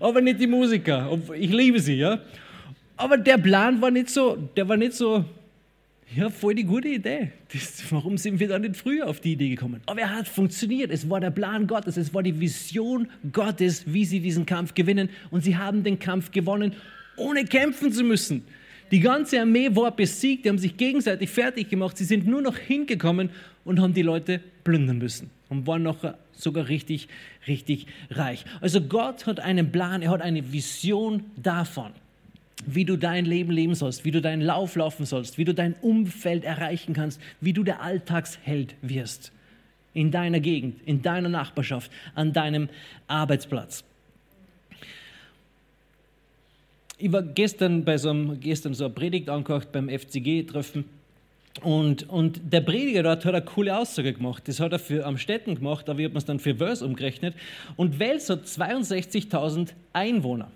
Aber 0.00 0.20
nicht 0.20 0.40
die 0.40 0.48
Musiker. 0.48 1.16
Ich 1.38 1.52
liebe 1.52 1.78
sie, 1.78 1.94
ja. 1.94 2.18
Aber 2.96 3.16
der 3.16 3.38
Plan 3.38 3.80
war 3.80 3.92
nicht 3.92 4.10
so, 4.10 4.36
der 4.56 4.68
war 4.68 4.76
nicht 4.76 4.94
so, 4.94 5.24
ja, 6.14 6.28
voll 6.28 6.56
die 6.56 6.64
gute 6.64 6.88
Idee. 6.88 7.30
Das, 7.52 7.84
warum 7.90 8.18
sind 8.18 8.40
wir 8.40 8.48
da 8.48 8.58
nicht 8.58 8.76
früher 8.76 9.06
auf 9.06 9.20
die 9.20 9.32
Idee 9.32 9.50
gekommen? 9.50 9.80
Aber 9.86 10.00
er 10.00 10.14
hat 10.16 10.26
funktioniert. 10.26 10.90
Es 10.90 11.08
war 11.08 11.20
der 11.20 11.30
Plan 11.30 11.68
Gottes. 11.68 11.96
Es 11.96 12.12
war 12.12 12.22
die 12.22 12.40
Vision 12.40 13.08
Gottes, 13.32 13.84
wie 13.86 14.04
sie 14.04 14.18
diesen 14.18 14.44
Kampf 14.44 14.74
gewinnen. 14.74 15.08
Und 15.30 15.44
sie 15.44 15.56
haben 15.56 15.84
den 15.84 16.00
Kampf 16.00 16.32
gewonnen, 16.32 16.74
ohne 17.16 17.44
kämpfen 17.44 17.92
zu 17.92 18.02
müssen. 18.02 18.42
Die 18.90 18.98
ganze 18.98 19.40
Armee 19.40 19.68
war 19.76 19.94
besiegt. 19.94 20.44
Die 20.44 20.48
haben 20.48 20.58
sich 20.58 20.76
gegenseitig 20.76 21.30
fertig 21.30 21.68
gemacht. 21.68 21.96
Sie 21.96 22.04
sind 22.04 22.26
nur 22.26 22.42
noch 22.42 22.56
hingekommen 22.56 23.30
und 23.64 23.80
haben 23.80 23.94
die 23.94 24.02
Leute 24.02 24.40
plündern 24.64 24.98
müssen. 24.98 25.30
Und 25.48 25.68
waren 25.68 25.84
noch 25.84 25.98
sogar 26.32 26.68
richtig, 26.68 27.06
richtig 27.46 27.86
reich. 28.10 28.44
Also 28.60 28.80
Gott 28.80 29.26
hat 29.26 29.38
einen 29.38 29.70
Plan. 29.70 30.02
Er 30.02 30.10
hat 30.10 30.22
eine 30.22 30.52
Vision 30.52 31.24
davon 31.36 31.92
wie 32.66 32.84
du 32.84 32.96
dein 32.96 33.24
Leben 33.24 33.52
leben 33.52 33.74
sollst, 33.74 34.04
wie 34.04 34.10
du 34.10 34.20
deinen 34.20 34.42
Lauf 34.42 34.76
laufen 34.76 35.06
sollst, 35.06 35.38
wie 35.38 35.44
du 35.44 35.54
dein 35.54 35.74
Umfeld 35.82 36.44
erreichen 36.44 36.94
kannst, 36.94 37.20
wie 37.40 37.52
du 37.52 37.62
der 37.62 37.82
Alltagsheld 37.82 38.74
wirst 38.82 39.32
in 39.92 40.10
deiner 40.10 40.40
Gegend, 40.40 40.80
in 40.86 41.02
deiner 41.02 41.28
Nachbarschaft, 41.28 41.90
an 42.14 42.32
deinem 42.32 42.68
Arbeitsplatz. 43.08 43.84
Ich 46.98 47.10
war 47.10 47.22
gestern 47.22 47.84
bei 47.84 47.96
so 47.96 48.10
einem, 48.10 48.40
gestern 48.40 48.74
so 48.74 48.84
eine 48.84 48.94
Predigt 48.94 49.28
angehört 49.28 49.72
beim 49.72 49.88
FCG-Treffen 49.88 50.84
und, 51.62 52.08
und 52.08 52.40
der 52.52 52.60
Prediger 52.60 53.02
dort 53.02 53.24
hat 53.24 53.34
eine 53.34 53.44
coole 53.44 53.76
Aussage 53.76 54.12
gemacht. 54.12 54.44
Das 54.46 54.60
hat 54.60 54.72
er 54.72 54.78
für 54.78 55.04
Amstetten 55.04 55.56
gemacht, 55.56 55.88
aber 55.88 55.98
ich 55.98 56.06
habe 56.06 56.16
es 56.16 56.24
dann 56.24 56.38
für 56.38 56.58
Wels 56.58 56.80
umgerechnet. 56.80 57.34
Und 57.76 57.98
Wels 57.98 58.30
hat 58.30 58.44
62.000 58.44 59.70
Einwohner. 59.92 60.50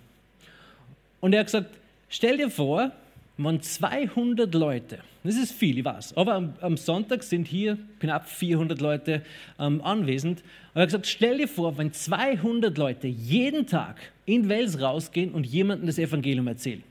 Und 1.20 1.32
er 1.32 1.40
hat 1.40 1.46
gesagt, 1.46 1.70
Stell 2.14 2.36
dir 2.36 2.48
vor, 2.48 2.92
man 3.36 3.60
200 3.60 4.54
Leute, 4.54 5.00
das 5.24 5.34
ist 5.34 5.50
viel, 5.50 5.78
ich 5.78 5.84
weiß, 5.84 6.16
aber 6.16 6.34
am, 6.34 6.54
am 6.60 6.76
Sonntag 6.76 7.24
sind 7.24 7.48
hier 7.48 7.76
knapp 7.98 8.28
400 8.28 8.80
Leute 8.80 9.22
ähm, 9.58 9.82
anwesend. 9.82 10.42
Und 10.42 10.76
er 10.76 10.82
hat 10.82 10.88
gesagt, 10.90 11.08
stell 11.08 11.38
dir 11.38 11.48
vor, 11.48 11.76
wenn 11.76 11.92
200 11.92 12.78
Leute 12.78 13.08
jeden 13.08 13.66
Tag 13.66 13.96
in 14.26 14.48
Wels 14.48 14.80
rausgehen 14.80 15.32
und 15.32 15.44
jemandem 15.44 15.88
das 15.88 15.98
Evangelium 15.98 16.46
erzählen. 16.46 16.84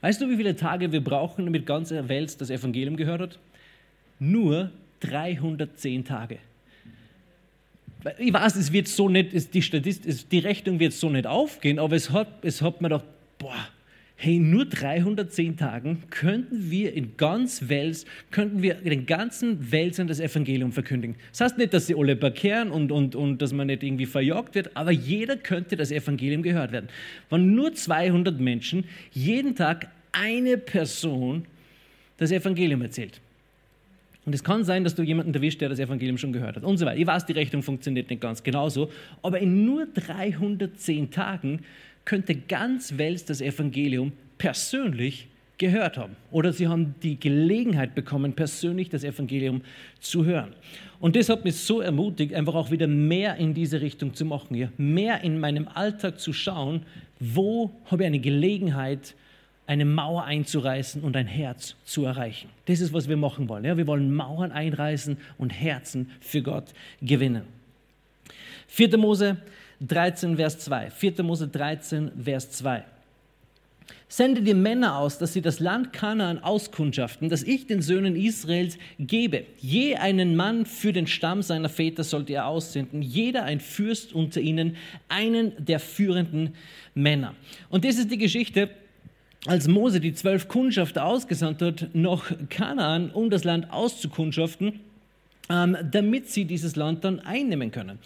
Weißt 0.00 0.20
du, 0.20 0.30
wie 0.30 0.36
viele 0.36 0.54
Tage 0.54 0.92
wir 0.92 1.02
brauchen, 1.02 1.46
damit 1.46 1.66
ganz 1.66 1.90
Wels 1.90 2.36
das 2.36 2.48
Evangelium 2.48 2.96
gehört 2.96 3.20
hat? 3.20 3.38
Nur 4.20 4.70
310 5.00 6.04
Tage. 6.04 6.38
Ich 8.18 8.32
weiß, 8.32 8.54
es 8.54 8.70
wird 8.70 8.86
so 8.86 9.08
nicht, 9.08 9.52
die, 9.54 9.60
Statist, 9.60 10.30
die 10.30 10.38
Rechnung 10.38 10.78
wird 10.78 10.92
so 10.92 11.10
nicht 11.10 11.26
aufgehen, 11.26 11.80
aber 11.80 11.96
es 11.96 12.10
hat, 12.10 12.28
es 12.42 12.62
hat 12.62 12.80
mir 12.80 12.90
doch, 12.90 13.02
boah, 13.38 13.66
hey, 14.20 14.40
nur 14.40 14.64
310 14.64 15.56
Tagen 15.56 16.02
könnten 16.10 16.72
wir 16.72 16.92
in 16.92 17.16
ganz 17.16 17.68
Wels, 17.68 18.04
könnten 18.32 18.62
wir 18.62 18.74
den 18.74 19.06
ganzen 19.06 19.70
Welsern 19.70 20.08
das 20.08 20.18
Evangelium 20.18 20.72
verkündigen. 20.72 21.14
Das 21.30 21.40
heißt 21.42 21.58
nicht, 21.58 21.72
dass 21.72 21.86
sie 21.86 21.94
alle 21.94 22.16
bekehren 22.16 22.72
und, 22.72 22.90
und, 22.90 23.14
und 23.14 23.40
dass 23.40 23.52
man 23.52 23.68
nicht 23.68 23.84
irgendwie 23.84 24.06
verjagt 24.06 24.56
wird, 24.56 24.76
aber 24.76 24.90
jeder 24.90 25.36
könnte 25.36 25.76
das 25.76 25.92
Evangelium 25.92 26.42
gehört 26.42 26.72
werden. 26.72 26.88
Wenn 27.30 27.54
nur 27.54 27.72
200 27.72 28.40
Menschen 28.40 28.86
jeden 29.12 29.54
Tag 29.54 29.86
eine 30.10 30.58
Person 30.58 31.44
das 32.16 32.32
Evangelium 32.32 32.82
erzählt. 32.82 33.20
Und 34.26 34.34
es 34.34 34.42
kann 34.42 34.64
sein, 34.64 34.82
dass 34.82 34.96
du 34.96 35.04
jemanden 35.04 35.32
erwischt, 35.32 35.60
der 35.60 35.68
das 35.68 35.78
Evangelium 35.78 36.18
schon 36.18 36.32
gehört 36.32 36.56
hat 36.56 36.64
und 36.64 36.76
so 36.76 36.84
weiter. 36.84 36.98
Ich 36.98 37.06
weiß, 37.06 37.24
die 37.24 37.34
Rechnung 37.34 37.62
funktioniert 37.62 38.10
nicht 38.10 38.20
ganz 38.20 38.42
genauso, 38.42 38.90
aber 39.22 39.38
in 39.38 39.64
nur 39.64 39.86
310 39.86 41.12
Tagen 41.12 41.60
könnte 42.04 42.34
ganz 42.34 42.96
Wels 42.96 43.24
das 43.24 43.40
Evangelium 43.40 44.12
persönlich 44.38 45.28
gehört 45.58 45.98
haben. 45.98 46.16
Oder 46.30 46.52
sie 46.52 46.68
haben 46.68 46.94
die 47.02 47.18
Gelegenheit 47.18 47.94
bekommen, 47.94 48.32
persönlich 48.32 48.88
das 48.88 49.04
Evangelium 49.04 49.62
zu 50.00 50.24
hören. 50.24 50.54
Und 51.00 51.16
das 51.16 51.28
hat 51.28 51.44
mich 51.44 51.56
so 51.56 51.80
ermutigt, 51.80 52.32
einfach 52.32 52.54
auch 52.54 52.70
wieder 52.70 52.86
mehr 52.86 53.36
in 53.36 53.54
diese 53.54 53.80
Richtung 53.80 54.14
zu 54.14 54.24
machen, 54.24 54.54
ja? 54.56 54.68
mehr 54.78 55.22
in 55.22 55.38
meinem 55.38 55.68
Alltag 55.68 56.20
zu 56.20 56.32
schauen, 56.32 56.82
wo 57.20 57.72
habe 57.86 58.04
ich 58.04 58.06
eine 58.06 58.20
Gelegenheit, 58.20 59.14
eine 59.66 59.84
Mauer 59.84 60.24
einzureißen 60.24 61.02
und 61.02 61.16
ein 61.16 61.26
Herz 61.26 61.76
zu 61.84 62.04
erreichen. 62.04 62.48
Das 62.66 62.80
ist, 62.80 62.92
was 62.92 63.08
wir 63.08 63.16
machen 63.16 63.48
wollen. 63.48 63.64
Ja? 63.64 63.76
Wir 63.76 63.86
wollen 63.86 64.14
Mauern 64.14 64.50
einreißen 64.50 65.18
und 65.36 65.50
Herzen 65.50 66.10
für 66.20 66.42
Gott 66.42 66.72
gewinnen. 67.02 67.42
4. 68.68 68.96
Mose 68.96 69.38
13, 69.80 70.36
Vers 70.36 70.58
2. 70.58 70.90
4. 70.90 71.22
Mose 71.22 71.48
13, 71.48 72.12
Vers 72.24 72.50
2. 72.52 72.84
Sende 74.10 74.40
die 74.40 74.54
Männer 74.54 74.96
aus, 74.96 75.18
dass 75.18 75.34
sie 75.34 75.42
das 75.42 75.60
Land 75.60 75.92
Kanaan 75.92 76.38
auskundschaften, 76.42 77.28
das 77.28 77.42
ich 77.42 77.66
den 77.66 77.82
Söhnen 77.82 78.16
Israels 78.16 78.78
gebe. 78.98 79.44
Je 79.58 79.96
einen 79.96 80.34
Mann 80.34 80.64
für 80.64 80.94
den 80.94 81.06
Stamm 81.06 81.42
seiner 81.42 81.68
Väter 81.68 82.04
sollt 82.04 82.30
ihr 82.30 82.46
aussenden, 82.46 83.02
jeder 83.02 83.44
ein 83.44 83.60
Fürst 83.60 84.14
unter 84.14 84.40
ihnen, 84.40 84.76
einen 85.08 85.52
der 85.58 85.78
führenden 85.78 86.54
Männer. 86.94 87.34
Und 87.68 87.84
das 87.84 87.96
ist 87.96 88.10
die 88.10 88.16
Geschichte, 88.16 88.70
als 89.46 89.68
Mose 89.68 90.00
die 90.00 90.14
zwölf 90.14 90.48
Kundschafter 90.48 91.04
ausgesandt 91.04 91.60
hat 91.60 91.88
nach 91.92 92.32
Kanaan, 92.48 93.10
um 93.10 93.28
das 93.28 93.44
Land 93.44 93.70
auszukundschaften, 93.70 94.80
ähm, 95.50 95.76
damit 95.90 96.30
sie 96.30 96.46
dieses 96.46 96.76
Land 96.76 97.04
dann 97.04 97.20
einnehmen 97.20 97.70
können. 97.70 97.98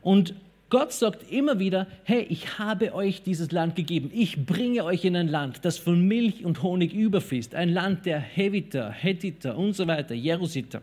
Und 0.00 0.34
Gott 0.72 0.90
sagt 0.90 1.30
immer 1.30 1.58
wieder, 1.58 1.86
hey, 2.04 2.24
ich 2.30 2.58
habe 2.58 2.94
euch 2.94 3.22
dieses 3.22 3.52
Land 3.52 3.76
gegeben. 3.76 4.10
Ich 4.14 4.46
bringe 4.46 4.86
euch 4.86 5.04
in 5.04 5.14
ein 5.16 5.28
Land, 5.28 5.66
das 5.66 5.76
von 5.76 6.08
Milch 6.08 6.46
und 6.46 6.62
Honig 6.62 6.94
überfließt. 6.94 7.54
Ein 7.54 7.68
Land 7.68 8.06
der 8.06 8.18
Heviter, 8.18 8.90
Hethiter 8.90 9.58
und 9.58 9.74
so 9.74 9.86
weiter, 9.86 10.14
Jerusiter. 10.14 10.80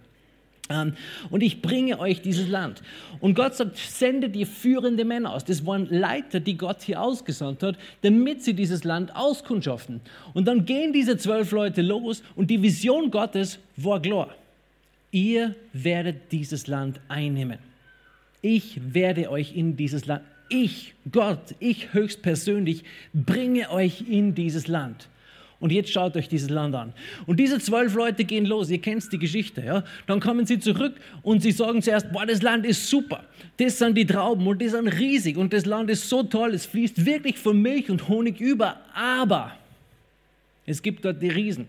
Ähm, 0.69 0.93
und 1.31 1.41
ich 1.41 1.63
bringe 1.63 1.97
euch 1.97 2.21
dieses 2.21 2.47
Land. 2.47 2.83
Und 3.19 3.33
Gott 3.33 3.55
sagt, 3.55 3.77
sende 3.77 4.29
dir 4.29 4.45
führende 4.45 5.05
Männer 5.05 5.33
aus. 5.33 5.43
Das 5.43 5.65
waren 5.65 5.87
Leiter, 5.89 6.39
die 6.39 6.55
Gott 6.55 6.83
hier 6.83 7.01
ausgesandt 7.01 7.63
hat, 7.63 7.75
damit 8.03 8.43
sie 8.43 8.53
dieses 8.53 8.83
Land 8.83 9.15
auskundschaften. 9.15 10.01
Und 10.35 10.47
dann 10.47 10.65
gehen 10.65 10.93
diese 10.93 11.17
zwölf 11.17 11.49
Leute 11.49 11.81
los 11.81 12.21
und 12.35 12.51
die 12.51 12.61
Vision 12.61 13.09
Gottes 13.09 13.57
war 13.75 13.99
klar. 13.99 14.35
Ihr 15.09 15.55
werdet 15.73 16.31
dieses 16.31 16.67
Land 16.67 16.99
einnehmen. 17.07 17.68
Ich 18.41 18.79
werde 18.93 19.29
euch 19.29 19.55
in 19.55 19.75
dieses 19.75 20.05
Land, 20.05 20.23
ich, 20.49 20.93
Gott, 21.11 21.55
ich 21.59 21.93
höchstpersönlich, 21.93 22.83
bringe 23.13 23.69
euch 23.69 24.05
in 24.09 24.33
dieses 24.33 24.67
Land. 24.67 25.09
Und 25.59 25.73
jetzt 25.73 25.91
schaut 25.91 26.15
euch 26.15 26.29
dieses 26.29 26.49
Land 26.49 26.73
an. 26.73 26.93
Und 27.25 27.37
diese 27.37 27.59
zwölf 27.59 27.93
Leute 27.93 28.23
gehen 28.23 28.45
los, 28.45 28.69
ihr 28.69 28.79
kennt 28.79 29.11
die 29.11 29.19
Geschichte, 29.19 29.61
ja? 29.61 29.83
Dann 30.07 30.21
kommen 30.21 30.45
sie 30.45 30.59
zurück 30.59 30.95
und 31.21 31.41
sie 31.41 31.51
sagen 31.51 31.81
zuerst, 31.81 32.11
boah, 32.13 32.25
das 32.25 32.41
Land 32.41 32.65
ist 32.65 32.89
super. 32.89 33.25
Das 33.57 33.77
sind 33.77 33.97
die 33.97 34.05
Trauben 34.05 34.47
und 34.47 34.61
die 34.61 34.69
sind 34.69 34.87
riesig 34.87 35.35
und 35.35 35.51
das 35.51 35.65
Land 35.65 35.89
ist 35.89 36.07
so 36.07 36.23
toll, 36.23 36.53
es 36.53 36.65
fließt 36.65 37.05
wirklich 37.05 37.37
von 37.37 37.61
Milch 37.61 37.89
und 37.89 38.07
Honig 38.07 38.39
über. 38.39 38.77
Aber 38.93 39.51
es 40.65 40.81
gibt 40.81 41.03
dort 41.03 41.21
die 41.21 41.29
Riesen. 41.29 41.67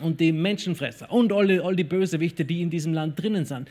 und 0.00 0.20
die 0.20 0.32
Menschenfresser 0.32 1.10
und 1.12 1.32
alle, 1.32 1.62
all 1.62 1.76
die 1.76 1.84
Bösewichte, 1.84 2.44
die 2.44 2.62
in 2.62 2.70
diesem 2.70 2.92
Land 2.92 3.20
drinnen 3.20 3.44
sind. 3.44 3.68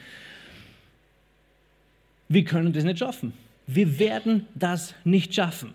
Wir 2.29 2.43
können 2.43 2.73
das 2.73 2.83
nicht 2.83 2.99
schaffen. 2.99 3.33
Wir 3.67 3.99
werden 3.99 4.47
das 4.55 4.93
nicht 5.03 5.33
schaffen. 5.33 5.73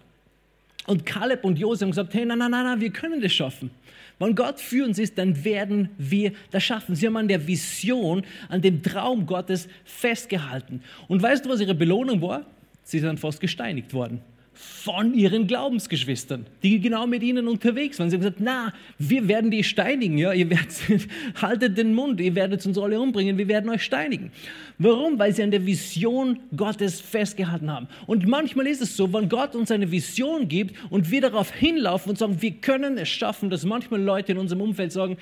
Und 0.86 1.04
Kaleb 1.04 1.44
und 1.44 1.58
Josef 1.58 1.82
haben 1.82 1.90
gesagt, 1.90 2.14
hey, 2.14 2.24
nein, 2.24 2.38
nein, 2.38 2.50
nein, 2.50 2.64
nein, 2.64 2.80
wir 2.80 2.90
können 2.90 3.20
das 3.20 3.32
schaffen. 3.32 3.70
Wenn 4.18 4.34
Gott 4.34 4.58
für 4.58 4.84
uns 4.84 4.98
ist, 4.98 5.16
dann 5.16 5.44
werden 5.44 5.90
wir 5.98 6.32
das 6.50 6.64
schaffen. 6.64 6.94
Sie 6.94 7.06
haben 7.06 7.16
an 7.16 7.28
der 7.28 7.46
Vision, 7.46 8.24
an 8.48 8.62
dem 8.62 8.82
Traum 8.82 9.26
Gottes 9.26 9.68
festgehalten. 9.84 10.82
Und 11.06 11.22
weißt 11.22 11.44
du, 11.44 11.50
was 11.50 11.60
ihre 11.60 11.74
Belohnung 11.74 12.20
war? 12.22 12.44
Sie 12.82 12.98
sind 12.98 13.20
fast 13.20 13.40
gesteinigt 13.40 13.92
worden 13.92 14.20
von 14.60 15.14
ihren 15.14 15.46
Glaubensgeschwistern, 15.46 16.46
die 16.64 16.80
genau 16.80 17.06
mit 17.06 17.22
ihnen 17.22 17.46
unterwegs 17.46 17.98
waren. 17.98 18.10
Sie 18.10 18.16
haben 18.16 18.22
gesagt, 18.22 18.40
na, 18.40 18.72
wir 18.98 19.28
werden 19.28 19.52
die 19.52 19.62
steinigen, 19.62 20.18
ja, 20.18 20.32
ihr 20.32 20.50
werdet, 20.50 20.72
haltet 21.40 21.78
den 21.78 21.94
Mund, 21.94 22.20
ihr 22.20 22.34
werdet 22.34 22.66
uns 22.66 22.76
alle 22.76 23.00
umbringen, 23.00 23.38
wir 23.38 23.46
werden 23.46 23.70
euch 23.70 23.84
steinigen. 23.84 24.32
Warum? 24.78 25.16
Weil 25.16 25.32
sie 25.32 25.44
an 25.44 25.52
der 25.52 25.64
Vision 25.64 26.40
Gottes 26.56 27.00
festgehalten 27.00 27.70
haben. 27.70 27.86
Und 28.06 28.26
manchmal 28.26 28.66
ist 28.66 28.82
es 28.82 28.96
so, 28.96 29.12
wenn 29.12 29.28
Gott 29.28 29.54
uns 29.54 29.70
eine 29.70 29.92
Vision 29.92 30.48
gibt 30.48 30.74
und 30.90 31.08
wir 31.08 31.20
darauf 31.20 31.52
hinlaufen 31.52 32.10
und 32.10 32.18
sagen, 32.18 32.42
wir 32.42 32.52
können 32.52 32.98
es 32.98 33.08
schaffen, 33.08 33.50
dass 33.50 33.64
manchmal 33.64 34.02
Leute 34.02 34.32
in 34.32 34.38
unserem 34.38 34.62
Umfeld 34.62 34.90
sagen, 34.90 35.18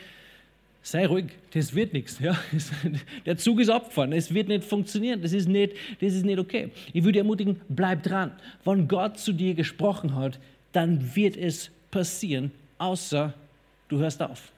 sei 0.87 1.05
ruhig, 1.07 1.27
das 1.53 1.75
wird 1.75 1.93
nichts. 1.93 2.21
Ja? 2.21 2.39
Der 3.27 3.37
Zug 3.37 3.59
ist 3.59 3.69
abgefahren, 3.69 4.13
es 4.13 4.33
wird 4.33 4.47
nicht 4.47 4.63
funktionieren, 4.63 5.21
das 5.21 5.33
ist 5.33 5.49
nicht, 5.49 5.75
das 6.01 6.15
ist 6.15 6.25
nicht 6.25 6.39
okay. 6.39 6.71
Ich 6.93 7.03
würde 7.03 7.19
ermutigen, 7.19 7.61
bleib 7.69 8.05
dran. 8.05 8.31
Wenn 8.65 8.87
Gott 8.87 9.19
zu 9.19 9.33
dir 9.33 9.55
gesprochen 9.55 10.15
hat, 10.15 10.39
dann 10.73 11.17
wird 11.17 11.37
es 11.37 11.71
passieren, 11.91 12.53
außer 12.79 13.35
du 13.89 13.99
hörst 13.99 14.23
auf, 14.23 14.53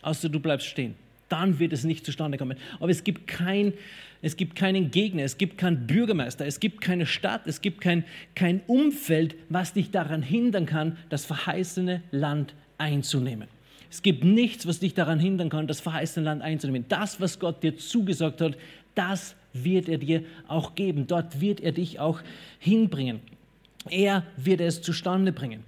außer 0.00 0.30
du 0.30 0.40
bleibst 0.40 0.66
stehen. 0.66 0.94
Dann 1.28 1.58
wird 1.58 1.74
es 1.74 1.84
nicht 1.84 2.06
zustande 2.06 2.38
kommen. 2.38 2.56
Aber 2.80 2.90
es 2.90 3.04
gibt, 3.04 3.26
kein, 3.26 3.74
es 4.22 4.38
gibt 4.38 4.56
keinen 4.56 4.90
Gegner, 4.90 5.24
es 5.24 5.36
gibt 5.36 5.58
keinen 5.58 5.86
Bürgermeister, 5.86 6.46
es 6.46 6.60
gibt 6.60 6.80
keine 6.80 7.04
Stadt, 7.04 7.42
es 7.46 7.60
gibt 7.60 7.82
kein, 7.82 8.04
kein 8.34 8.62
Umfeld, 8.66 9.34
was 9.50 9.74
dich 9.74 9.90
daran 9.90 10.22
hindern 10.22 10.64
kann, 10.64 10.96
das 11.10 11.26
verheißene 11.26 12.02
Land 12.10 12.54
einzunehmen. 12.78 13.48
Es 13.90 14.02
gibt 14.02 14.24
nichts, 14.24 14.66
was 14.66 14.80
dich 14.80 14.94
daran 14.94 15.18
hindern 15.18 15.48
kann, 15.48 15.66
das 15.66 15.80
verheißene 15.80 16.24
Land 16.24 16.42
einzunehmen. 16.42 16.84
Das, 16.88 17.20
was 17.20 17.38
Gott 17.38 17.62
dir 17.62 17.76
zugesagt 17.76 18.40
hat, 18.40 18.56
das 18.94 19.34
wird 19.52 19.88
er 19.88 19.98
dir 19.98 20.24
auch 20.46 20.74
geben. 20.74 21.06
Dort 21.06 21.40
wird 21.40 21.60
er 21.60 21.72
dich 21.72 22.00
auch 22.00 22.20
hinbringen. 22.58 23.20
Er 23.88 24.24
wird 24.36 24.60
es 24.60 24.82
zustande 24.82 25.32
bringen. 25.32 25.64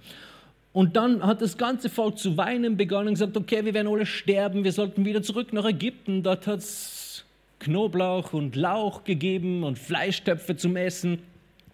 Und 0.73 0.95
dann 0.95 1.25
hat 1.25 1.41
das 1.41 1.57
ganze 1.57 1.89
Volk 1.89 2.17
zu 2.17 2.37
weinen 2.37 2.77
begonnen 2.77 3.09
und 3.09 3.13
gesagt, 3.15 3.35
okay, 3.35 3.65
wir 3.65 3.73
werden 3.73 3.87
alle 3.87 4.05
sterben, 4.05 4.63
wir 4.63 4.71
sollten 4.71 5.03
wieder 5.03 5.21
zurück 5.21 5.51
nach 5.51 5.65
Ägypten. 5.65 6.23
Dort 6.23 6.47
hat 6.47 6.59
es 6.59 7.25
Knoblauch 7.59 8.33
und 8.33 8.55
Lauch 8.55 9.03
gegeben 9.03 9.63
und 9.63 9.77
Fleischtöpfe 9.77 10.55
zum 10.55 10.75
Essen. 10.75 11.19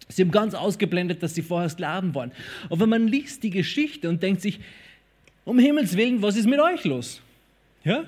Sie 0.08 0.22
haben 0.22 0.30
ganz 0.30 0.54
ausgeblendet, 0.54 1.22
dass 1.22 1.34
sie 1.34 1.42
vorher 1.42 1.68
Sklaven 1.68 2.14
waren. 2.14 2.32
Aber 2.70 2.86
man 2.86 3.06
liest 3.06 3.42
die 3.42 3.50
Geschichte 3.50 4.08
und 4.08 4.22
denkt 4.22 4.42
sich, 4.42 4.58
um 5.48 5.58
Himmels 5.58 5.96
Willen, 5.96 6.20
was 6.20 6.36
ist 6.36 6.46
mit 6.46 6.60
euch 6.60 6.84
los? 6.84 7.22
Ja? 7.82 8.04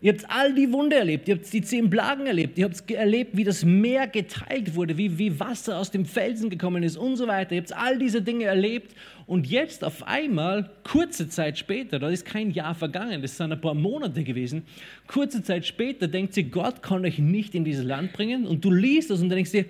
Ihr 0.00 0.12
habt 0.12 0.24
all 0.28 0.54
die 0.54 0.70
Wunder 0.72 0.98
erlebt, 0.98 1.28
ihr 1.28 1.36
habt 1.36 1.50
die 1.52 1.62
zehn 1.62 1.88
Plagen 1.88 2.26
erlebt, 2.26 2.58
ihr 2.58 2.64
habt 2.64 2.90
erlebt, 2.90 3.36
wie 3.36 3.44
das 3.44 3.64
Meer 3.64 4.06
geteilt 4.06 4.74
wurde, 4.74 4.98
wie, 4.98 5.18
wie 5.18 5.38
Wasser 5.40 5.78
aus 5.78 5.90
dem 5.90 6.04
Felsen 6.04 6.50
gekommen 6.50 6.82
ist 6.82 6.96
und 6.96 7.16
so 7.16 7.26
weiter. 7.26 7.54
Ihr 7.54 7.60
habt 7.60 7.72
all 7.74 7.98
diese 7.98 8.20
Dinge 8.20 8.44
erlebt 8.44 8.94
und 9.26 9.46
jetzt 9.46 9.84
auf 9.84 10.06
einmal, 10.06 10.70
kurze 10.84 11.28
Zeit 11.28 11.58
später, 11.58 11.98
da 11.98 12.08
ist 12.08 12.24
kein 12.24 12.50
Jahr 12.50 12.74
vergangen, 12.74 13.22
das 13.22 13.36
sind 13.36 13.52
ein 13.52 13.60
paar 13.60 13.74
Monate 13.74 14.24
gewesen, 14.24 14.62
kurze 15.06 15.42
Zeit 15.42 15.66
später 15.66 16.08
denkt 16.08 16.36
ihr, 16.36 16.44
Gott 16.44 16.82
kann 16.82 17.04
euch 17.04 17.18
nicht 17.18 17.54
in 17.54 17.64
dieses 17.64 17.84
Land 17.84 18.12
bringen 18.12 18.46
und 18.46 18.64
du 18.64 18.70
liest 18.70 19.10
das 19.10 19.20
und 19.20 19.28
dann 19.28 19.36
denkst 19.36 19.52
dir, 19.52 19.64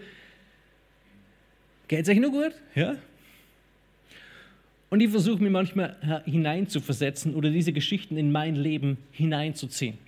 geht 1.87 2.03
es 2.03 2.09
euch 2.09 2.21
nur 2.21 2.31
gut? 2.31 2.53
Ja? 2.75 2.97
Und 4.95 5.01
ich 5.01 5.11
versuche 5.11 5.43
mich 5.43 5.51
manchmal 5.51 6.23
hineinzuversetzen 6.25 7.35
oder 7.35 7.51
diese 7.51 7.73
Geschichten 7.73 8.17
in 8.17 8.31
mein 8.31 8.55
Leben 8.55 8.97
hineinzuziehen. 9.11 9.99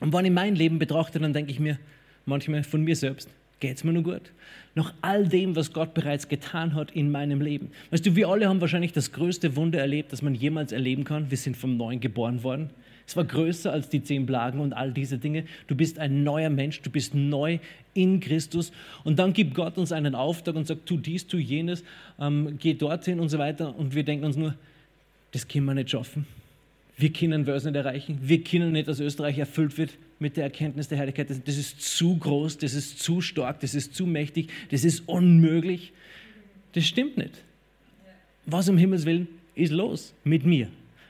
Und 0.00 0.14
wenn 0.14 0.24
ich 0.24 0.30
mein 0.30 0.56
Leben 0.56 0.78
betrachte, 0.78 1.18
dann 1.18 1.34
denke 1.34 1.52
ich 1.52 1.60
mir 1.60 1.78
manchmal 2.24 2.64
von 2.64 2.82
mir 2.82 2.96
selbst, 2.96 3.28
geht 3.60 3.76
es 3.76 3.84
mir 3.84 3.92
nur 3.92 4.02
gut? 4.02 4.32
Nach 4.74 4.94
all 5.02 5.28
dem, 5.28 5.54
was 5.56 5.74
Gott 5.74 5.92
bereits 5.92 6.26
getan 6.26 6.74
hat 6.74 6.90
in 6.92 7.10
meinem 7.10 7.42
Leben. 7.42 7.70
Weißt 7.90 8.06
du, 8.06 8.16
wir 8.16 8.28
alle 8.28 8.48
haben 8.48 8.62
wahrscheinlich 8.62 8.92
das 8.92 9.12
größte 9.12 9.56
Wunder 9.56 9.80
erlebt, 9.80 10.10
das 10.10 10.22
man 10.22 10.34
jemals 10.34 10.72
erleben 10.72 11.04
kann. 11.04 11.30
Wir 11.30 11.36
sind 11.36 11.54
vom 11.54 11.76
Neuen 11.76 12.00
geboren 12.00 12.42
worden. 12.42 12.70
Es 13.06 13.16
war 13.16 13.24
größer 13.24 13.72
als 13.72 13.88
die 13.88 14.02
zehn 14.02 14.24
Plagen 14.26 14.60
und 14.60 14.72
all 14.72 14.92
diese 14.92 15.18
Dinge. 15.18 15.44
Du 15.66 15.74
bist 15.74 15.98
ein 15.98 16.24
neuer 16.24 16.50
Mensch, 16.50 16.80
du 16.80 16.90
bist 16.90 17.14
neu 17.14 17.58
in 17.92 18.20
Christus. 18.20 18.72
Und 19.04 19.18
dann 19.18 19.32
gibt 19.32 19.54
Gott 19.54 19.76
uns 19.76 19.92
einen 19.92 20.14
Auftrag 20.14 20.56
und 20.56 20.66
sagt, 20.66 20.86
tu 20.86 20.96
dies, 20.96 21.26
tu 21.26 21.36
jenes, 21.36 21.84
ähm, 22.18 22.56
geh 22.58 22.74
dorthin 22.74 23.20
und 23.20 23.28
so 23.28 23.38
weiter. 23.38 23.76
Und 23.76 23.94
wir 23.94 24.04
denken 24.04 24.24
uns 24.24 24.36
nur, 24.36 24.54
das 25.32 25.46
können 25.46 25.66
wir 25.66 25.74
nicht 25.74 25.90
schaffen. 25.90 26.26
Wir 26.96 27.12
können 27.12 27.46
es 27.46 27.64
nicht 27.64 27.74
erreichen. 27.74 28.18
Wir 28.22 28.42
können 28.42 28.72
nicht, 28.72 28.88
dass 28.88 29.00
Österreich 29.00 29.38
erfüllt 29.38 29.76
wird 29.78 29.90
mit 30.20 30.36
der 30.36 30.44
Erkenntnis 30.44 30.88
der 30.88 30.98
Heiligkeit. 30.98 31.28
Das 31.28 31.56
ist 31.56 31.80
zu 31.80 32.16
groß, 32.16 32.58
das 32.58 32.74
ist 32.74 33.00
zu 33.00 33.20
stark, 33.20 33.60
das 33.60 33.74
ist 33.74 33.94
zu 33.94 34.06
mächtig, 34.06 34.50
das 34.70 34.84
ist 34.84 35.08
unmöglich. 35.08 35.92
Das 36.72 36.86
stimmt 36.86 37.16
nicht. 37.18 37.42
Was 38.46 38.68
um 38.68 38.78
Himmels 38.78 39.06
Willen 39.06 39.28
ist 39.54 39.72
los 39.72 40.14
mit 40.22 40.44
mir? 40.44 40.68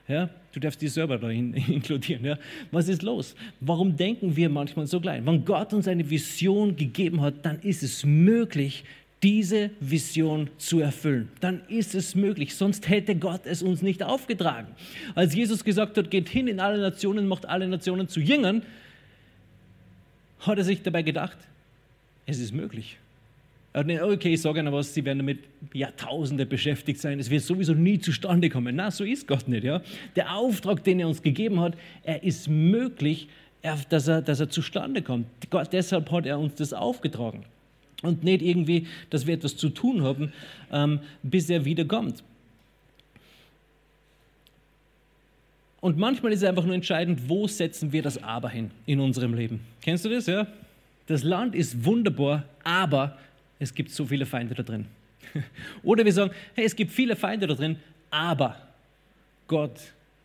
Ja? 0.09 0.28
Du 0.52 0.61
darfst 0.61 0.80
dich 0.80 0.92
selber 0.92 1.18
da 1.18 1.28
inkludieren. 1.30 2.24
Ja? 2.24 2.38
Was 2.70 2.88
ist 2.88 3.02
los? 3.02 3.34
Warum 3.61 3.96
denken 3.96 4.36
wir 4.36 4.48
manchmal 4.48 4.86
so 4.86 5.00
klein? 5.00 5.24
Wenn 5.26 5.44
Gott 5.44 5.72
uns 5.72 5.88
eine 5.88 6.09
Vision 6.09 6.76
gegeben 6.76 7.20
hat, 7.20 7.44
dann 7.44 7.61
ist 7.61 7.82
es 7.82 8.05
möglich, 8.05 8.84
diese 9.22 9.70
Vision 9.80 10.50
zu 10.59 10.80
erfüllen. 10.80 11.30
Dann 11.40 11.62
ist 11.68 11.94
es 11.94 12.14
möglich, 12.14 12.55
sonst 12.55 12.90
hätte 12.90 13.16
Gott 13.16 13.46
es 13.46 13.62
uns 13.62 13.80
nicht 13.80 14.02
aufgetragen. 14.02 14.68
Als 15.14 15.34
Jesus 15.34 15.64
gesagt 15.64 15.96
hat, 15.96 16.11
geht 16.11 16.28
hin 16.28 16.46
in 16.46 16.61
alle 16.61 16.78
Nationen, 16.78 17.26
macht 17.26 17.46
alle 17.46 17.66
Nationen 17.66 18.07
zu 18.07 18.20
Jüngern, 18.20 18.62
hat 20.40 20.59
er 20.59 20.64
sich 20.64 20.82
dabei 20.82 21.00
gedacht, 21.00 21.38
es 22.26 22.38
ist 22.38 22.52
möglich. 22.52 22.98
Okay, 23.76 24.34
ich 24.34 24.40
sage 24.40 24.60
Ihnen 24.60 24.72
was, 24.72 24.94
Sie 24.94 25.04
werden 25.04 25.18
damit 25.18 25.40
Jahrtausende 25.72 26.46
beschäftigt 26.46 27.00
sein, 27.00 27.18
es 27.18 27.28
wird 27.28 27.42
sowieso 27.42 27.74
nie 27.74 27.98
zustande 27.98 28.48
kommen. 28.48 28.76
Na, 28.76 28.92
so 28.92 29.02
ist 29.02 29.26
Gott 29.26 29.48
nicht. 29.48 29.64
Ja? 29.64 29.82
Der 30.14 30.36
Auftrag, 30.36 30.84
den 30.84 31.00
er 31.00 31.08
uns 31.08 31.22
gegeben 31.22 31.60
hat, 31.60 31.76
er 32.04 32.22
ist 32.22 32.48
möglich, 32.48 33.26
dass 33.88 34.06
er, 34.06 34.22
dass 34.22 34.38
er 34.38 34.48
zustande 34.48 35.02
kommt. 35.02 35.26
Gott, 35.50 35.72
deshalb 35.72 36.12
hat 36.12 36.24
er 36.24 36.38
uns 36.38 36.54
das 36.54 36.72
aufgetragen. 36.72 37.46
Und 38.02 38.22
nicht 38.22 38.42
irgendwie, 38.42 38.86
dass 39.10 39.26
wir 39.26 39.34
etwas 39.34 39.56
zu 39.56 39.70
tun 39.70 40.02
haben, 40.02 40.32
ähm, 40.70 41.00
bis 41.22 41.50
er 41.50 41.64
wieder 41.64 41.84
kommt. 41.84 42.22
Und 45.80 45.98
manchmal 45.98 46.32
ist 46.32 46.42
es 46.42 46.48
einfach 46.48 46.64
nur 46.64 46.74
entscheidend, 46.76 47.28
wo 47.28 47.48
setzen 47.48 47.92
wir 47.92 48.02
das 48.02 48.22
Aber 48.22 48.50
hin 48.50 48.70
in 48.86 49.00
unserem 49.00 49.34
Leben. 49.34 49.60
Kennst 49.80 50.04
du 50.04 50.10
das? 50.10 50.26
Ja? 50.26 50.46
Das 51.06 51.24
Land 51.24 51.54
ist 51.54 51.84
wunderbar, 51.84 52.44
aber 52.62 53.18
es 53.59 53.74
gibt 53.74 53.90
so 53.90 54.05
viele 54.07 54.26
Feinde 54.26 54.55
da 54.55 54.62
drin. 54.62 54.86
Oder 55.82 56.05
wir 56.05 56.12
sagen, 56.12 56.32
hey, 56.55 56.64
es 56.64 56.76
gibt 56.76 56.92
viele 56.92 57.16
Feinde 57.16 57.46
da 57.46 57.55
drin, 57.55 57.76
aber 58.11 58.57
Gott 59.48 59.80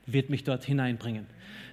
wird 0.05 0.29
mich 0.29 0.43
dort 0.43 0.65
hineinbringen. 0.65 1.25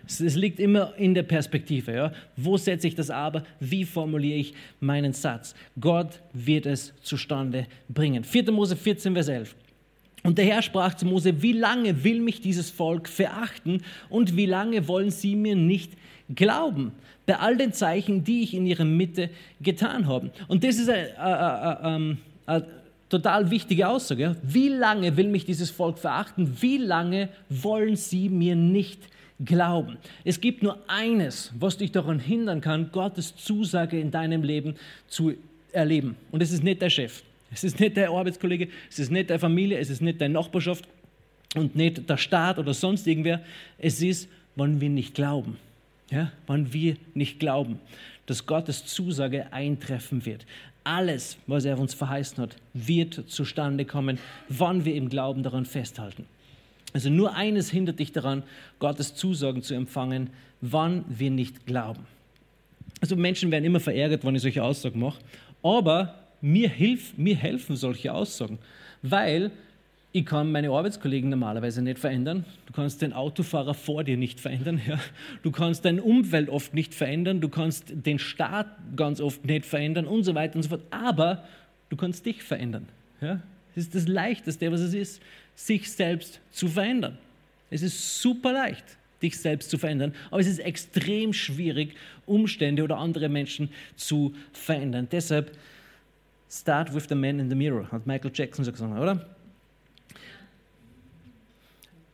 Es 0.09 0.37
liegt 0.37 0.61
immer 0.61 0.95
in 0.97 1.15
der 1.15 1.25
Perspektive. 1.25 1.93
Ja? 1.93 2.13
Wo 2.37 2.57
setze 2.57 2.87
ich 2.87 2.95
das 2.95 3.11
aber? 3.11 3.43
Wie 3.59 3.85
formuliere 3.85 4.39
ich 4.39 4.55
meinen 4.79 5.13
Satz? 5.13 5.55
Gott 5.81 6.21
wird 6.33 6.67
es 6.67 6.95
zustande 7.03 7.67
bringen. 7.89 8.23
4. 8.23 8.53
Mose 8.53 8.77
14, 8.77 9.15
Vers 9.15 9.29
11. 9.29 9.57
Und 10.23 10.39
der 10.39 10.45
Herr 10.45 10.63
sprach 10.63 10.95
zu 10.95 11.07
Mose, 11.07 11.43
wie 11.43 11.53
lange 11.53 12.05
will 12.05 12.21
mich 12.21 12.41
dieses 12.41 12.71
Volk 12.71 13.09
verachten 13.09 13.83
und 14.09 14.37
wie 14.37 14.47
lange 14.47 14.87
wollen 14.89 15.11
sie 15.11 15.37
mir 15.37 15.57
nicht 15.57 15.93
glauben? 16.35 16.93
bei 17.27 17.39
all 17.39 17.57
den 17.57 17.73
Zeichen, 17.73 18.25
die 18.25 18.43
ich 18.45 18.55
in 18.55 18.67
ihrer 18.67 18.85
Mitte 18.85 19.31
getan 19.61 20.07
habe. 20.07 20.31
Und 20.49 20.65
das 20.65 20.77
ist 20.77 20.89
eine, 20.89 21.19
eine, 21.19 21.81
eine, 21.81 22.17
eine 22.47 22.67
total 23.09 23.51
wichtige 23.51 23.89
Aussage. 23.89 24.37
Wie 24.43 24.69
lange 24.69 25.17
will 25.17 25.29
mich 25.29 25.45
dieses 25.45 25.71
Volk 25.71 25.99
verachten? 25.99 26.57
Wie 26.61 26.79
lange 26.79 27.29
wollen 27.49 27.97
sie 27.97 28.29
mir 28.29 28.55
nicht 28.55 29.01
glauben? 29.45 29.99
Es 30.25 30.41
gibt 30.41 30.63
nur 30.63 30.79
eines, 30.87 31.53
was 31.59 31.77
dich 31.77 31.91
daran 31.91 32.21
hindern 32.21 32.61
kann, 32.61 32.91
Gottes 32.93 33.37
Zusage 33.37 34.01
in 34.01 34.13
deinem 34.13 34.43
Leben 34.43 34.77
zu 35.09 35.35
erleben. 35.73 36.17
Und 36.31 36.43
es 36.43 36.53
ist 36.53 36.63
nicht 36.63 36.81
der 36.81 36.91
Chef. 36.91 37.23
Es 37.53 37.65
ist 37.65 37.79
nicht 37.79 37.97
der 37.97 38.11
Arbeitskollege, 38.11 38.69
es 38.91 38.99
ist 38.99 39.11
nicht 39.11 39.31
deine 39.31 39.39
Familie, 39.39 39.79
es 39.79 39.89
ist 39.91 40.03
nicht 40.03 40.21
deine 40.21 40.35
Nachbarschaft 40.35 40.85
und 41.55 41.77
nicht 41.77 42.09
der 42.09 42.17
Staat 42.17 42.59
oder 42.59 42.75
sonst 42.75 43.07
irgendwer. 43.07 43.41
Es 43.79 44.03
ist, 44.03 44.29
wenn 44.57 44.81
wir 44.81 44.91
nicht 44.91 45.15
glauben 45.15 45.57
ja, 46.11 46.33
wann 46.47 46.73
wir 46.73 46.97
nicht 47.15 47.41
glauben, 47.41 47.81
dass 48.27 48.47
Gottes 48.47 48.87
Zusage 48.87 49.53
eintreffen 49.53 50.25
wird. 50.27 50.47
Alles, 50.85 51.37
was 51.47 51.65
er 51.65 51.79
uns 51.79 51.95
verheißen 51.95 52.39
hat, 52.39 52.57
wird 52.75 53.29
zustande 53.29 53.85
kommen, 53.85 54.19
wann 54.49 54.85
wir 54.85 54.95
im 54.95 55.09
Glauben 55.09 55.43
daran 55.43 55.65
festhalten. 55.65 56.27
Also 56.93 57.11
nur 57.11 57.35
eines 57.35 57.71
hindert 57.71 57.99
dich 57.99 58.13
daran, 58.13 58.43
Gottes 58.79 59.15
Zusagen 59.15 59.63
zu 59.63 59.75
empfangen, 59.75 60.31
wann 60.61 61.05
wir 61.09 61.31
nicht 61.31 61.67
glauben. 61.67 62.07
Also 63.01 63.17
Menschen 63.17 63.51
werden 63.51 63.65
immer 63.65 63.81
verärgert, 63.81 64.25
wenn 64.25 64.35
ich 64.35 64.43
solche 64.43 64.63
Aussagen 64.63 65.01
mache, 65.01 65.19
aber 65.63 66.15
mir, 66.41 66.69
hilf, 66.69 67.17
mir 67.19 67.37
helfen 67.37 67.77
solche 67.77 68.13
Aussagen, 68.13 68.59
weil 69.03 69.51
ich 70.17 70.25
kann 70.25 70.51
meine 70.51 70.71
Arbeitskollegen 70.71 71.29
normalerweise 71.29 71.83
nicht 71.83 71.99
verändern. 71.99 72.47
Du 72.65 72.73
kannst 72.73 73.03
den 73.03 73.13
Autofahrer 73.13 73.75
vor 73.75 74.03
dir 74.03 74.17
nicht 74.17 74.41
verändern. 74.41 74.81
Ja. 74.89 74.99
Du 75.43 75.51
kannst 75.51 75.85
deine 75.85 76.03
Umwelt 76.03 76.49
oft 76.49 76.73
nicht 76.73 76.95
verändern. 76.95 77.43
Du 77.43 77.51
kannst 77.51 77.93
den 77.95 78.19
Staat 78.19 78.67
ganz 78.97 79.21
oft 79.21 79.45
nicht 79.45 79.67
verändern 79.67 80.07
und 80.07 80.25
so 80.25 80.35
weiter 80.35 80.57
und 80.57 80.63
so 80.63 80.71
fort. 80.71 80.85
Aber 80.91 81.45
du 81.91 81.97
kannst 81.97 82.25
dich 82.25 82.43
verändern. 82.43 82.89
Ja. 83.21 83.43
Das 83.75 83.85
ist 83.85 83.95
das 83.95 84.09
Leichteste, 84.09 84.73
was 84.73 84.81
es 84.81 84.95
ist, 84.95 85.23
sich 85.55 85.93
selbst 85.93 86.41
zu 86.51 86.69
verändern. 86.69 87.19
Es 87.69 87.83
ist 87.83 88.23
super 88.23 88.55
leicht, 88.55 88.85
dich 89.21 89.39
selbst 89.39 89.69
zu 89.69 89.77
verändern, 89.77 90.15
aber 90.31 90.41
es 90.41 90.47
ist 90.47 90.61
extrem 90.61 91.35
schwierig, 91.35 91.95
Umstände 92.25 92.83
oder 92.83 92.97
andere 92.97 93.29
Menschen 93.29 93.69
zu 93.97 94.35
verändern. 94.55 95.09
Deshalb 95.13 95.53
start 96.49 96.95
with 96.95 97.05
the 97.07 97.15
man 97.15 97.39
in 97.39 97.51
the 97.51 97.57
mirror, 97.57 97.93
hat 97.93 98.07
Michael 98.07 98.31
Jackson 98.33 98.65
so 98.65 98.73
gesagt, 98.73 98.99
oder? 98.99 99.36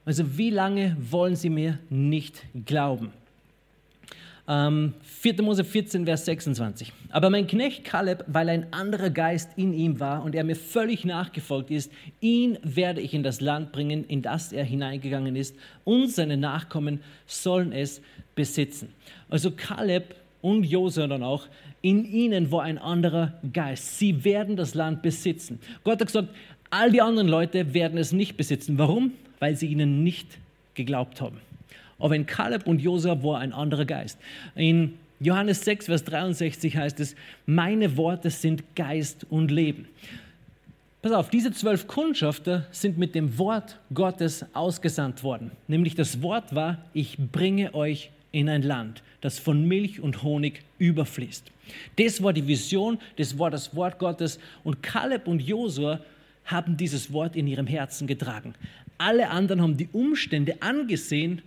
Also 0.05 0.37
wie 0.37 0.51
lange 0.51 0.97
wollen 0.99 1.37
sie 1.37 1.51
mir 1.51 1.79
nicht 1.89 2.43
glauben? 2.67 3.13
Ähm, 4.49 4.95
4. 5.03 5.41
Mose 5.43 5.63
14, 5.63 6.05
Vers 6.05 6.25
26. 6.25 6.93
Aber 7.11 7.31
mein 7.31 7.47
Knecht 7.47 7.85
Kaleb, 7.85 8.25
weil 8.27 8.49
ein 8.49 8.73
anderer 8.73 9.11
Geist 9.11 9.51
in 9.57 9.73
ihm 9.73 10.01
war 10.01 10.25
und 10.25 10.35
er 10.35 10.43
mir 10.43 10.57
völlig 10.57 11.05
nachgefolgt 11.05 11.71
ist, 11.71 11.93
ihn 12.21 12.59
werde 12.65 13.01
ich 13.01 13.15
in 13.15 13.23
das 13.23 13.41
Land 13.41 13.71
bringen, 13.71 14.05
in 14.05 14.21
das 14.21 14.53
er 14.53 14.65
hineingegangen 14.65 15.37
ist, 15.37 15.55
und 15.85 16.11
seine 16.11 16.37
Nachkommen 16.37 17.01
sollen 17.27 17.71
es 17.71 18.03
besitzen. 18.35 18.93
Also 19.31 19.53
Kaleb 19.53 20.17
und 20.41 20.65
Josua 20.65 21.07
dann 21.07 21.23
auch, 21.23 21.47
in 21.81 22.05
ihnen 22.05 22.51
war 22.51 22.65
ein 22.65 22.79
anderer 22.79 23.35
Geist. 23.53 23.99
Sie 23.99 24.25
werden 24.25 24.57
das 24.57 24.75
Land 24.75 25.03
besitzen. 25.03 25.61
Gott 25.85 26.01
hat 26.01 26.09
gesagt, 26.09 26.29
all 26.71 26.91
die 26.91 27.01
anderen 27.01 27.29
Leute 27.29 27.75
werden 27.75 27.97
es 27.97 28.11
nicht 28.13 28.37
besitzen. 28.37 28.77
Warum? 28.77 29.13
Weil 29.43 29.57
sie 29.57 29.67
ihnen 29.67 30.05
nicht 30.05 30.39
geglaubt 30.75 31.21
haben. 31.21 31.39
Aber 31.99 32.15
in 32.15 32.27
Kaleb 32.27 32.69
und 32.69 32.81
Josua 32.81 33.25
war 33.25 33.41
ein 33.41 33.53
anderer 33.53 33.85
Geist. 33.85 34.21
In 34.55 34.95
Johannes 35.19 35.65
6, 35.65 35.87
Vers 35.87 36.05
63 36.05 36.77
heißt 36.77 37.01
es, 37.01 37.17
meine 37.45 37.97
Worte 37.97 38.31
sind 38.31 38.63
Geist 38.77 39.27
und 39.31 39.51
Leben. 39.51 39.89
Pass 41.03 41.11
auf, 41.11 41.29
diese 41.29 41.51
zwölf 41.51 41.89
Kundschafter 41.89 42.69
sind 42.71 42.99
mit 42.99 43.17
dem 43.17 43.37
Wort 43.37 43.81
Gottes 43.93 44.47
ausgesandt 44.53 45.25
worden. 45.25 45.51
Nämlich 45.67 45.97
das 45.97 46.23
Wort 46.23 46.55
war, 46.55 46.79
ich 46.95 47.19
bringe 47.19 47.75
euch 47.75 48.13
in 48.31 48.49
ein 48.49 48.63
Land, 48.63 49.03
das 49.23 49.41
von 49.41 49.67
Milch 49.67 49.99
und 49.99 50.23
Honig 50.23 50.63
überfließt. 50.79 51.51
Das 51.97 52.23
war 52.23 52.33
die 52.33 52.47
Vision, 52.47 53.01
das 53.17 53.37
war 53.41 53.51
das 53.51 53.75
Wort 53.75 53.99
Gottes 53.99 54.39
und 54.63 54.85
Kaleb 54.85 55.27
und 55.27 55.43
Josua 55.43 55.99
haben 56.45 56.77
dieses 56.77 57.13
Wort 57.13 57.37
in 57.37 57.47
ihrem 57.47 57.67
Herzen 57.67 58.07
getragen. 58.07 58.55
Alle 59.03 59.31
anderen 59.31 59.61
haben 59.61 59.77
die 59.77 59.89
Umstände 59.93 60.63
angesehen 60.63 61.43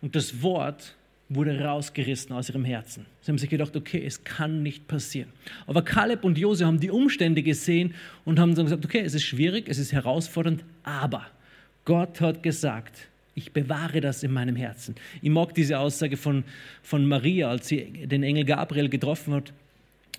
und 0.00 0.14
das 0.14 0.42
Wort 0.42 0.94
wurde 1.28 1.60
rausgerissen 1.60 2.32
aus 2.32 2.48
ihrem 2.50 2.64
Herzen. 2.64 3.04
Sie 3.20 3.32
haben 3.32 3.38
sich 3.38 3.50
gedacht, 3.50 3.76
okay, 3.76 4.00
es 4.06 4.22
kann 4.22 4.62
nicht 4.62 4.86
passieren. 4.86 5.28
Aber 5.66 5.82
Kaleb 5.82 6.22
und 6.22 6.38
Jose 6.38 6.64
haben 6.64 6.78
die 6.78 6.90
Umstände 6.90 7.42
gesehen 7.42 7.94
und 8.24 8.38
haben 8.38 8.54
dann 8.54 8.66
gesagt, 8.66 8.84
okay, 8.84 9.00
es 9.00 9.14
ist 9.14 9.24
schwierig, 9.24 9.68
es 9.68 9.78
ist 9.78 9.92
herausfordernd, 9.92 10.62
aber 10.84 11.26
Gott 11.84 12.20
hat 12.20 12.44
gesagt, 12.44 13.08
ich 13.34 13.50
bewahre 13.50 14.00
das 14.00 14.22
in 14.22 14.32
meinem 14.32 14.54
Herzen. 14.54 14.94
Ich 15.20 15.30
mag 15.30 15.52
diese 15.52 15.80
Aussage 15.80 16.16
von, 16.16 16.44
von 16.80 17.08
Maria, 17.08 17.50
als 17.50 17.66
sie 17.66 18.06
den 18.06 18.22
Engel 18.22 18.44
Gabriel 18.44 18.88
getroffen 18.88 19.34
hat. 19.34 19.52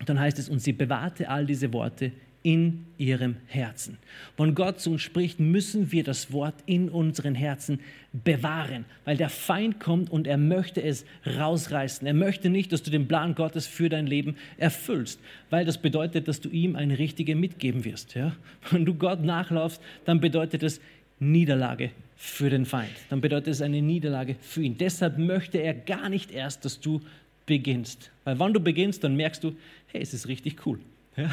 Dann 0.06 0.20
heißt 0.20 0.40
es, 0.40 0.50
und 0.50 0.60
sie 0.60 0.74
bewahrte 0.74 1.30
all 1.30 1.46
diese 1.46 1.72
Worte 1.72 2.12
in 2.44 2.86
ihrem 2.98 3.36
Herzen. 3.48 3.98
Wenn 4.38 4.56
Gott 4.56 4.80
zu 4.80 4.92
uns 4.92 5.02
spricht, 5.02 5.40
müssen 5.40 5.92
wir 5.92 6.04
das 6.04 6.32
Wort 6.32 6.56
in 6.66 6.90
unseren 6.90 7.36
Herzen 7.36 7.80
bewahren, 8.12 8.86
weil 9.06 9.18
der 9.18 9.30
Feind 9.30 9.80
kommt 9.80 10.10
und 10.10 10.28
er 10.28 10.38
möchte 10.38 10.82
es 10.82 11.06
rausreißen. 11.26 12.06
Er 12.08 12.14
möchte 12.14 12.50
nicht, 12.50 12.72
dass 12.72 12.84
du 12.84 12.90
den 12.92 13.08
Plan 13.08 13.36
Gottes 13.36 13.68
für 13.68 13.90
dein 13.90 14.08
Leben 14.08 14.36
erfüllst, 14.58 15.20
weil 15.50 15.66
das 15.66 15.78
bedeutet, 15.78 16.28
dass 16.28 16.42
du 16.42 16.50
ihm 16.50 16.76
eine 16.76 16.98
richtige 16.98 17.36
mitgeben 17.36 17.86
wirst. 17.86 18.16
Ja? 18.16 18.36
Wenn 18.72 18.86
du 18.86 18.96
Gott 18.96 19.24
nachlaufst, 19.24 19.82
dann 20.06 20.20
bedeutet 20.20 20.64
es 20.64 20.82
Niederlage 21.20 21.92
für 22.16 22.50
den 22.50 22.66
Feind. 22.66 22.92
Dann 23.10 23.22
bedeutet 23.22 23.50
es 23.50 23.62
eine 23.62 23.82
Niederlage 23.82 24.36
für 24.42 24.64
ihn. 24.64 24.78
Deshalb 24.78 25.20
möchte 25.20 25.60
er 25.60 25.74
gar 25.74 26.10
nicht 26.10 26.32
erst, 26.32 26.66
dass 26.66 26.80
du 26.80 27.02
beginnst. 27.46 28.12
Weil 28.24 28.40
wenn 28.40 28.54
du 28.54 28.60
beginnst, 28.60 29.04
dann 29.04 29.16
merkst 29.16 29.44
du, 29.44 29.56
hey, 29.88 30.02
es 30.02 30.14
ist 30.14 30.28
richtig 30.28 30.66
cool. 30.66 30.80
Ja, 31.18 31.30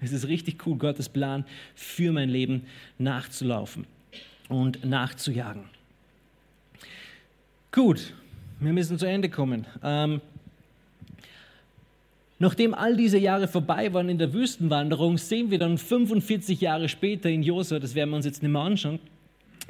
es 0.00 0.12
ist 0.12 0.26
richtig 0.26 0.66
cool, 0.66 0.78
Gottes 0.78 1.08
Plan 1.08 1.44
für 1.74 2.12
mein 2.12 2.30
Leben 2.30 2.64
nachzulaufen 2.96 3.86
und 4.48 4.84
nachzujagen. 4.84 5.64
Gut, 7.70 8.14
wir 8.60 8.72
müssen 8.72 8.98
zu 8.98 9.06
Ende 9.06 9.28
kommen. 9.28 9.66
Ähm, 9.82 10.22
nachdem 12.38 12.72
all 12.72 12.96
diese 12.96 13.18
Jahre 13.18 13.48
vorbei 13.48 13.92
waren 13.92 14.08
in 14.08 14.16
der 14.16 14.32
Wüstenwanderung, 14.32 15.18
sehen 15.18 15.50
wir 15.50 15.58
dann 15.58 15.76
45 15.76 16.62
Jahre 16.62 16.88
später 16.88 17.28
in 17.28 17.42
Josua, 17.42 17.78
das 17.78 17.94
werden 17.94 18.10
wir 18.10 18.16
uns 18.16 18.24
jetzt 18.24 18.42
nicht 18.42 18.50
mehr 18.50 18.62
anschauen, 18.62 18.98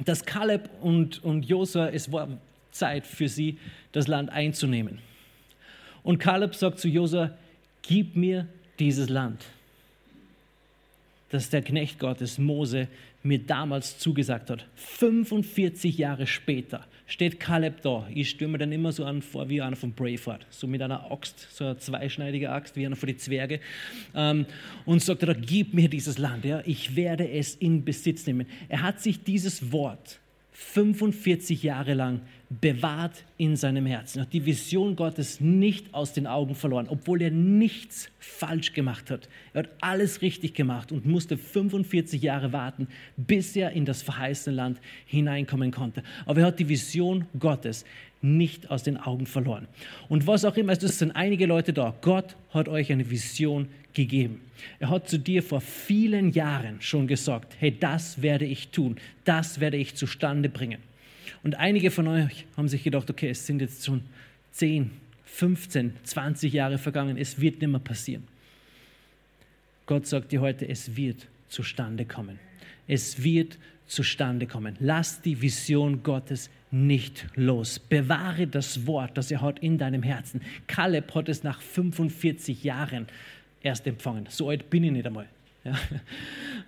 dass 0.05 0.23
Kaleb 0.23 0.69
und, 0.81 1.21
und 1.23 1.45
Josua, 1.45 1.89
es 1.89 2.09
war 2.11 2.29
Zeit 2.71 3.05
für 3.05 3.27
sie, 3.27 3.57
das 3.91 4.07
Land 4.07 4.29
einzunehmen. 4.29 4.99
Und 6.03 6.19
Kaleb 6.19 6.55
sagt 6.55 6.79
zu 6.79 6.87
Josua, 6.87 7.31
gib 7.81 8.15
mir 8.15 8.47
dieses 8.79 9.09
Land, 9.09 9.45
das 11.29 11.49
der 11.49 11.61
Knecht 11.61 11.99
Gottes 11.99 12.37
Mose 12.37 12.87
mir 13.21 13.39
damals 13.39 13.99
zugesagt 13.99 14.49
hat. 14.49 14.65
45 14.75 15.97
Jahre 15.97 16.25
später 16.25 16.85
steht 17.05 17.39
Kaleb 17.39 17.81
da. 17.81 18.07
Ich 18.13 18.39
mir 18.39 18.57
dann 18.57 18.71
immer 18.71 18.91
so 18.91 19.03
an 19.03 19.21
vor 19.21 19.49
wie 19.49 19.61
einer 19.61 19.75
von 19.75 19.91
Braveheart, 19.91 20.45
so 20.49 20.67
mit 20.67 20.81
einer 20.81 21.11
Axt, 21.11 21.47
so 21.51 21.65
eine 21.65 21.77
zweischneidige 21.77 22.49
Axt, 22.49 22.75
wie 22.75 22.85
einer 22.85 22.95
von 22.95 23.07
den 23.07 23.17
Zwerge. 23.17 23.59
Ähm, 24.15 24.45
und 24.85 25.01
sagt 25.01 25.23
er, 25.23 25.35
gib 25.35 25.73
mir 25.73 25.89
dieses 25.89 26.17
Land, 26.17 26.45
ja, 26.45 26.61
ich 26.65 26.95
werde 26.95 27.29
es 27.29 27.55
in 27.55 27.83
Besitz 27.83 28.25
nehmen. 28.25 28.47
Er 28.69 28.81
hat 28.81 29.01
sich 29.01 29.23
dieses 29.23 29.71
Wort 29.71 30.19
45 30.53 31.63
Jahre 31.63 31.93
lang 31.93 32.21
bewahrt 32.49 33.23
in 33.37 33.55
seinem 33.55 33.85
Herzen. 33.85 34.19
Er 34.19 34.21
hat 34.23 34.33
die 34.33 34.45
Vision 34.45 34.95
Gottes 34.95 35.39
nicht 35.39 35.93
aus 35.93 36.13
den 36.13 36.25
Augen 36.25 36.55
verloren, 36.55 36.87
obwohl 36.89 37.21
er 37.21 37.29
nichts 37.29 38.09
falsch 38.17 38.73
gemacht 38.73 39.11
hat. 39.11 39.29
Er 39.53 39.63
hat 39.63 39.69
alles 39.81 40.23
richtig 40.23 40.55
gemacht 40.55 40.91
und 40.91 41.05
musste 41.05 41.37
45 41.37 42.21
Jahre 42.21 42.51
warten, 42.51 42.87
bis 43.17 43.55
er 43.55 43.71
in 43.71 43.85
das 43.85 44.01
verheißene 44.01 44.55
Land 44.55 44.79
hineinkommen 45.05 45.71
konnte. 45.71 46.01
Aber 46.25 46.41
er 46.41 46.47
hat 46.47 46.59
die 46.59 46.69
Vision 46.69 47.25
Gottes 47.37 47.85
nicht 48.21 48.69
aus 48.71 48.83
den 48.83 48.97
Augen 48.97 49.27
verloren. 49.27 49.67
Und 50.09 50.25
was 50.25 50.43
auch 50.43 50.57
immer, 50.57 50.73
es 50.73 50.99
sind 50.99 51.11
einige 51.11 51.45
Leute 51.45 51.71
da. 51.71 51.95
Gott 52.01 52.35
hat 52.49 52.67
euch 52.67 52.91
eine 52.91 53.09
Vision 53.09 53.69
gegeben. 53.93 54.41
Er 54.79 54.89
hat 54.89 55.07
zu 55.07 55.19
dir 55.19 55.43
vor 55.43 55.61
vielen 55.61 56.31
Jahren 56.31 56.81
schon 56.81 57.07
gesagt, 57.07 57.55
hey, 57.59 57.77
das 57.77 58.21
werde 58.21 58.45
ich 58.45 58.69
tun, 58.69 58.97
das 59.23 59.59
werde 59.59 59.77
ich 59.77 59.95
zustande 59.95 60.49
bringen. 60.49 60.79
Und 61.43 61.55
einige 61.55 61.91
von 61.91 62.07
euch 62.07 62.45
haben 62.57 62.67
sich 62.67 62.83
gedacht, 62.83 63.09
okay, 63.09 63.29
es 63.29 63.45
sind 63.45 63.61
jetzt 63.61 63.85
schon 63.85 64.01
10, 64.51 64.91
15, 65.25 65.93
20 66.03 66.53
Jahre 66.53 66.77
vergangen, 66.77 67.17
es 67.17 67.39
wird 67.39 67.61
nicht 67.61 67.69
mehr 67.69 67.79
passieren. 67.79 68.27
Gott 69.85 70.05
sagt 70.05 70.31
dir 70.31 70.41
heute, 70.41 70.67
es 70.67 70.95
wird 70.95 71.27
zustande 71.47 72.05
kommen. 72.05 72.39
Es 72.87 73.23
wird 73.23 73.57
zustande 73.87 74.47
kommen. 74.47 74.75
Lass 74.79 75.21
die 75.21 75.41
Vision 75.41 76.03
Gottes 76.03 76.49
nicht 76.71 77.25
los. 77.35 77.79
Bewahre 77.79 78.47
das 78.47 78.85
Wort, 78.85 79.17
das 79.17 79.31
er 79.31 79.41
hat 79.41 79.59
in 79.59 79.77
deinem 79.77 80.03
Herzen. 80.03 80.41
Kaleb 80.67 81.13
hat 81.15 81.29
es 81.29 81.43
nach 81.43 81.61
45 81.61 82.63
Jahren 82.63 83.07
erst 83.63 83.87
empfangen. 83.87 84.27
So 84.29 84.49
alt 84.49 84.69
bin 84.69 84.83
ich 84.83 84.91
nicht 84.91 85.07
einmal. 85.07 85.27
Ja. 85.63 85.77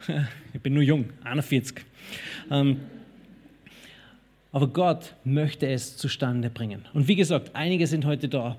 Ich 0.54 0.60
bin 0.60 0.74
nur 0.74 0.84
jung, 0.84 1.10
41. 1.24 1.76
Ähm, 2.50 2.78
aber 4.52 4.68
Gott 4.68 5.16
möchte 5.24 5.68
es 5.68 5.98
zustande 5.98 6.50
bringen. 6.50 6.86
Und 6.94 7.08
wie 7.08 7.16
gesagt, 7.16 7.52
einige 7.54 7.88
sind 7.88 8.06
heute 8.06 8.28
da. 8.28 8.58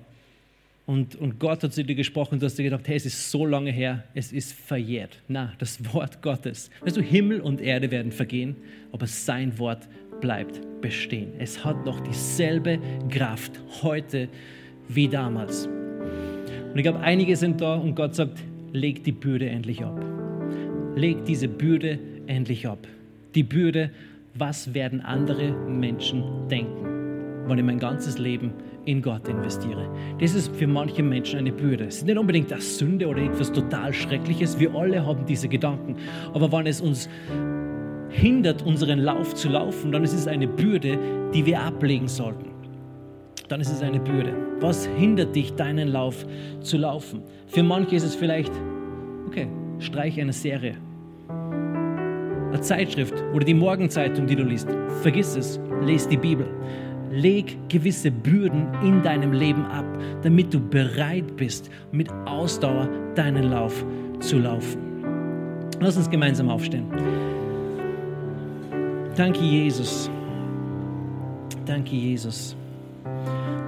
Und, 0.84 1.14
und 1.16 1.38
Gott 1.38 1.62
hat 1.62 1.72
zu 1.72 1.84
dir 1.84 1.94
gesprochen, 1.94 2.40
du 2.40 2.46
hast 2.46 2.58
dir 2.58 2.64
gedacht, 2.64 2.88
hey, 2.88 2.96
es 2.96 3.06
ist 3.06 3.30
so 3.30 3.46
lange 3.46 3.70
her, 3.70 4.02
es 4.14 4.32
ist 4.32 4.52
verjährt. 4.52 5.18
Na, 5.28 5.52
das 5.58 5.92
Wort 5.92 6.22
Gottes. 6.22 6.70
Weißt 6.80 6.96
du, 6.96 7.02
Himmel 7.02 7.40
und 7.40 7.60
Erde 7.60 7.90
werden 7.90 8.10
vergehen, 8.10 8.56
aber 8.90 9.06
sein 9.06 9.58
Wort 9.58 9.86
bleibt 10.20 10.60
bestehen. 10.80 11.32
Es 11.38 11.64
hat 11.64 11.84
noch 11.84 12.00
dieselbe 12.00 12.80
Kraft 13.10 13.60
heute 13.82 14.28
wie 14.88 15.08
damals. 15.08 15.66
Und 15.66 16.76
ich 16.76 16.82
glaube, 16.82 17.00
einige 17.00 17.36
sind 17.36 17.60
da 17.60 17.74
und 17.74 17.94
Gott 17.94 18.14
sagt, 18.14 18.38
leg 18.72 19.04
die 19.04 19.12
Bürde 19.12 19.48
endlich 19.48 19.84
ab. 19.84 20.04
Leg 20.96 21.24
diese 21.26 21.48
Bürde 21.48 21.98
endlich 22.26 22.66
ab. 22.66 22.88
Die 23.34 23.42
Bürde 23.42 23.90
was 24.34 24.72
werden 24.74 25.00
andere 25.00 25.52
Menschen 25.52 26.48
denken, 26.48 27.48
wenn 27.48 27.58
ich 27.58 27.64
mein 27.64 27.78
ganzes 27.78 28.18
Leben 28.18 28.52
in 28.84 29.02
Gott 29.02 29.28
investiere. 29.28 29.88
Das 30.18 30.34
ist 30.34 30.54
für 30.56 30.66
manche 30.66 31.02
Menschen 31.02 31.38
eine 31.38 31.52
Bürde. 31.52 31.84
Es 31.84 31.98
ist 31.98 32.06
nicht 32.06 32.18
unbedingt 32.18 32.52
eine 32.52 32.62
Sünde 32.62 33.06
oder 33.06 33.22
etwas 33.22 33.52
total 33.52 33.92
Schreckliches. 33.92 34.58
Wir 34.58 34.74
alle 34.74 35.04
haben 35.04 35.24
diese 35.26 35.48
Gedanken. 35.48 35.96
Aber 36.32 36.50
wenn 36.50 36.66
es 36.66 36.80
uns 36.80 37.08
hindert, 38.08 38.62
unseren 38.62 38.98
Lauf 38.98 39.34
zu 39.34 39.48
laufen, 39.48 39.92
dann 39.92 40.04
ist 40.04 40.14
es 40.14 40.26
eine 40.26 40.48
Bürde, 40.48 40.98
die 41.32 41.46
wir 41.46 41.60
ablegen 41.60 42.08
sollten. 42.08 42.50
Dann 43.48 43.60
ist 43.60 43.70
es 43.70 43.82
eine 43.82 44.00
Bürde. 44.00 44.34
Was 44.60 44.86
hindert 44.86 45.36
dich, 45.36 45.54
deinen 45.54 45.88
Lauf 45.88 46.26
zu 46.60 46.78
laufen? 46.78 47.22
Für 47.46 47.62
manche 47.62 47.96
ist 47.96 48.04
es 48.04 48.14
vielleicht, 48.14 48.52
okay, 49.26 49.46
streich 49.78 50.20
eine 50.20 50.32
Serie. 50.32 50.76
Eine 52.52 52.60
Zeitschrift 52.60 53.14
oder 53.32 53.46
die 53.46 53.54
Morgenzeitung, 53.54 54.26
die 54.26 54.36
du 54.36 54.42
liest. 54.42 54.68
Vergiss 55.00 55.36
es, 55.36 55.58
lese 55.80 56.10
die 56.10 56.18
Bibel. 56.18 56.46
Leg 57.10 57.56
gewisse 57.70 58.10
Bürden 58.10 58.66
in 58.82 59.02
deinem 59.02 59.32
Leben 59.32 59.64
ab, 59.64 59.86
damit 60.22 60.52
du 60.52 60.60
bereit 60.60 61.36
bist, 61.36 61.70
mit 61.92 62.10
Ausdauer 62.26 62.88
deinen 63.14 63.50
Lauf 63.50 63.84
zu 64.20 64.38
laufen. 64.38 64.78
Lass 65.80 65.96
uns 65.96 66.10
gemeinsam 66.10 66.50
aufstehen. 66.50 66.84
Danke, 69.16 69.40
Jesus. 69.40 70.10
Danke, 71.64 71.96
Jesus. 71.96 72.54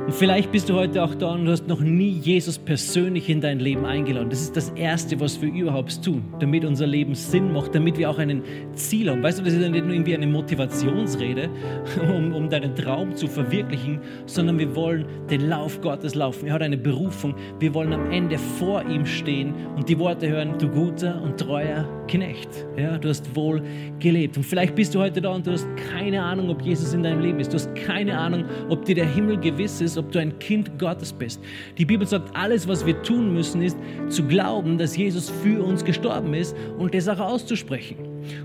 Und 0.06 0.12
vielleicht 0.12 0.52
bist 0.52 0.68
du 0.68 0.74
heute 0.74 1.02
auch 1.02 1.14
da 1.14 1.32
und 1.32 1.48
hast 1.48 1.66
noch 1.66 1.80
nie 1.80 2.10
Jesus 2.10 2.58
persönlich 2.58 3.30
in 3.30 3.40
dein 3.40 3.58
Leben 3.58 3.86
eingeladen. 3.86 4.28
Das 4.28 4.42
ist 4.42 4.54
das 4.54 4.68
Erste, 4.70 5.18
was 5.18 5.40
wir 5.40 5.50
überhaupt 5.50 6.04
tun, 6.04 6.22
damit 6.40 6.66
unser 6.66 6.86
Leben 6.86 7.14
Sinn 7.14 7.54
macht, 7.54 7.74
damit 7.74 7.96
wir 7.96 8.10
auch 8.10 8.18
ein 8.18 8.42
Ziel 8.74 9.08
haben. 9.08 9.22
Weißt 9.22 9.38
du, 9.38 9.42
das 9.42 9.54
ist 9.54 9.62
ja 9.62 9.68
nicht 9.70 9.86
nur 9.86 9.94
irgendwie 9.94 10.14
eine 10.14 10.26
Motivationsrede, 10.26 11.48
um, 12.14 12.34
um 12.34 12.50
deinen 12.50 12.74
Traum 12.74 13.16
zu 13.16 13.26
verwirklichen, 13.28 13.98
sondern 14.26 14.58
wir 14.58 14.76
wollen 14.76 15.06
den 15.30 15.48
Lauf 15.48 15.80
Gottes 15.80 16.14
laufen. 16.14 16.48
Er 16.48 16.52
hat 16.52 16.62
eine 16.62 16.76
Berufung. 16.76 17.34
Wir 17.58 17.72
wollen 17.72 17.94
am 17.94 18.10
Ende 18.10 18.36
vor 18.36 18.84
ihm 18.86 19.06
stehen 19.06 19.54
und 19.74 19.88
die 19.88 19.98
Worte 19.98 20.28
hören, 20.28 20.58
du 20.58 20.68
guter 20.68 21.22
und 21.22 21.38
treuer 21.40 21.88
Knecht. 22.08 22.48
Ja, 22.76 22.98
du 22.98 23.08
hast 23.08 23.34
wohl 23.34 23.62
gelebt. 23.98 24.36
Und 24.36 24.44
vielleicht 24.44 24.74
bist 24.74 24.94
du 24.94 25.00
heute 25.00 25.20
da 25.20 25.30
und 25.30 25.46
du 25.46 25.52
hast 25.52 25.66
keine 25.92 26.22
Ahnung, 26.22 26.50
ob 26.50 26.62
Jesus 26.62 26.92
in 26.92 27.02
deinem 27.02 27.20
Leben 27.20 27.40
ist. 27.40 27.52
Du 27.52 27.54
hast 27.54 27.74
keine 27.74 28.18
Ahnung, 28.18 28.44
ob 28.68 28.84
dir 28.84 28.94
der 28.94 29.06
Himmel 29.06 29.38
gewiss 29.38 29.80
ist, 29.80 29.96
ob 29.98 30.10
du 30.12 30.18
ein 30.18 30.38
Kind 30.38 30.78
Gottes 30.78 31.12
bist. 31.12 31.40
Die 31.78 31.84
Bibel 31.84 32.06
sagt, 32.06 32.34
alles, 32.36 32.68
was 32.68 32.84
wir 32.86 33.00
tun 33.02 33.32
müssen, 33.32 33.62
ist 33.62 33.78
zu 34.08 34.24
glauben, 34.24 34.78
dass 34.78 34.96
Jesus 34.96 35.30
für 35.30 35.62
uns 35.62 35.84
gestorben 35.84 36.34
ist 36.34 36.56
und 36.78 36.94
das 36.94 37.08
auch 37.08 37.20
auszusprechen. 37.20 37.96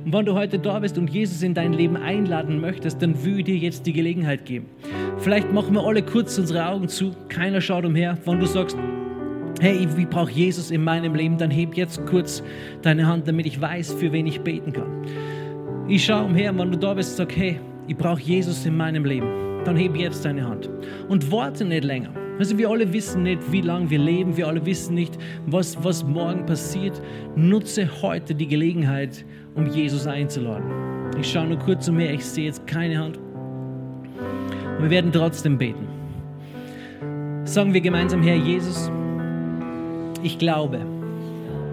Und 0.06 0.14
wenn 0.14 0.26
du 0.26 0.34
heute 0.34 0.60
da 0.60 0.80
bist 0.80 0.98
und 0.98 1.10
Jesus 1.10 1.42
in 1.42 1.54
dein 1.54 1.74
Leben 1.74 1.98
einladen 1.98 2.60
möchtest, 2.60 3.02
dann 3.02 3.24
will 3.24 3.40
ich 3.40 3.46
dir 3.46 3.56
jetzt 3.56 3.86
die 3.86 3.94
Gelegenheit 3.94 4.46
geben. 4.46 4.68
Vielleicht 5.20 5.52
machen 5.52 5.74
wir 5.74 5.86
alle 5.86 6.02
kurz 6.02 6.38
unsere 6.38 6.66
Augen 6.68 6.88
zu, 6.88 7.12
keiner 7.28 7.62
schaut 7.62 7.86
umher. 7.86 8.18
Wenn 8.26 8.40
du 8.40 8.46
sagst, 8.46 8.78
hey, 9.60 9.88
ich 9.98 10.10
brauche 10.10 10.32
Jesus 10.32 10.72
in 10.72 10.84
meinem 10.84 11.16
Leben, 11.16 11.38
dann 11.38 11.52
heb 11.52 11.76
jetzt 11.76 12.06
kurz 12.06 12.44
deine 12.82 13.08
Hand, 13.08 13.28
damit 13.28 13.46
ich 13.46 13.60
weiß, 13.60 13.94
für 13.94 14.12
wen 14.12 14.28
ich 14.28 14.42
beten 14.42 14.74
kann. 14.74 15.06
Ich 15.88 16.06
schaue 16.06 16.26
umher, 16.26 16.58
wenn 16.58 16.72
du 16.72 16.78
da 16.78 16.94
bist, 16.94 17.18
sag, 17.18 17.36
hey, 17.36 17.60
ich 17.88 17.98
brauche 17.98 18.22
Jesus 18.22 18.66
in 18.66 18.78
meinem 18.78 19.06
Leben, 19.06 19.28
dann 19.66 19.76
heb 19.76 19.96
jetzt 19.96 20.24
deine 20.24 20.48
Hand 20.48 20.70
und 21.08 21.32
warte 21.32 21.66
nicht 21.66 21.84
länger. 21.84 22.10
Also 22.38 22.58
wir 22.58 22.70
alle 22.70 22.94
wissen 22.94 23.24
nicht, 23.24 23.52
wie 23.52 23.62
lange 23.62 23.90
wir 23.90 24.00
leben, 24.00 24.38
wir 24.38 24.48
alle 24.48 24.66
wissen 24.66 24.96
nicht, 24.96 25.18
was, 25.48 25.84
was 25.84 26.06
morgen 26.06 26.46
passiert. 26.46 27.02
Nutze 27.36 27.90
heute 28.02 28.34
die 28.34 28.48
Gelegenheit, 28.48 29.26
um 29.56 29.68
Jesus 29.68 30.08
einzuladen. 30.08 30.70
Ich 31.20 31.30
schaue 31.30 31.48
nur 31.48 31.60
kurz 31.60 31.90
umher, 31.90 32.14
ich 32.14 32.24
sehe 32.24 32.46
jetzt 32.46 32.66
keine 32.66 32.98
Hand. 32.98 33.18
Und 33.18 34.84
wir 34.84 34.90
werden 34.90 35.12
trotzdem 35.12 35.58
beten. 35.58 35.86
Sagen 37.44 37.74
wir 37.74 37.82
gemeinsam, 37.82 38.24
Herr 38.24 38.36
Jesus, 38.36 38.90
ich 40.24 40.38
glaube, 40.38 40.80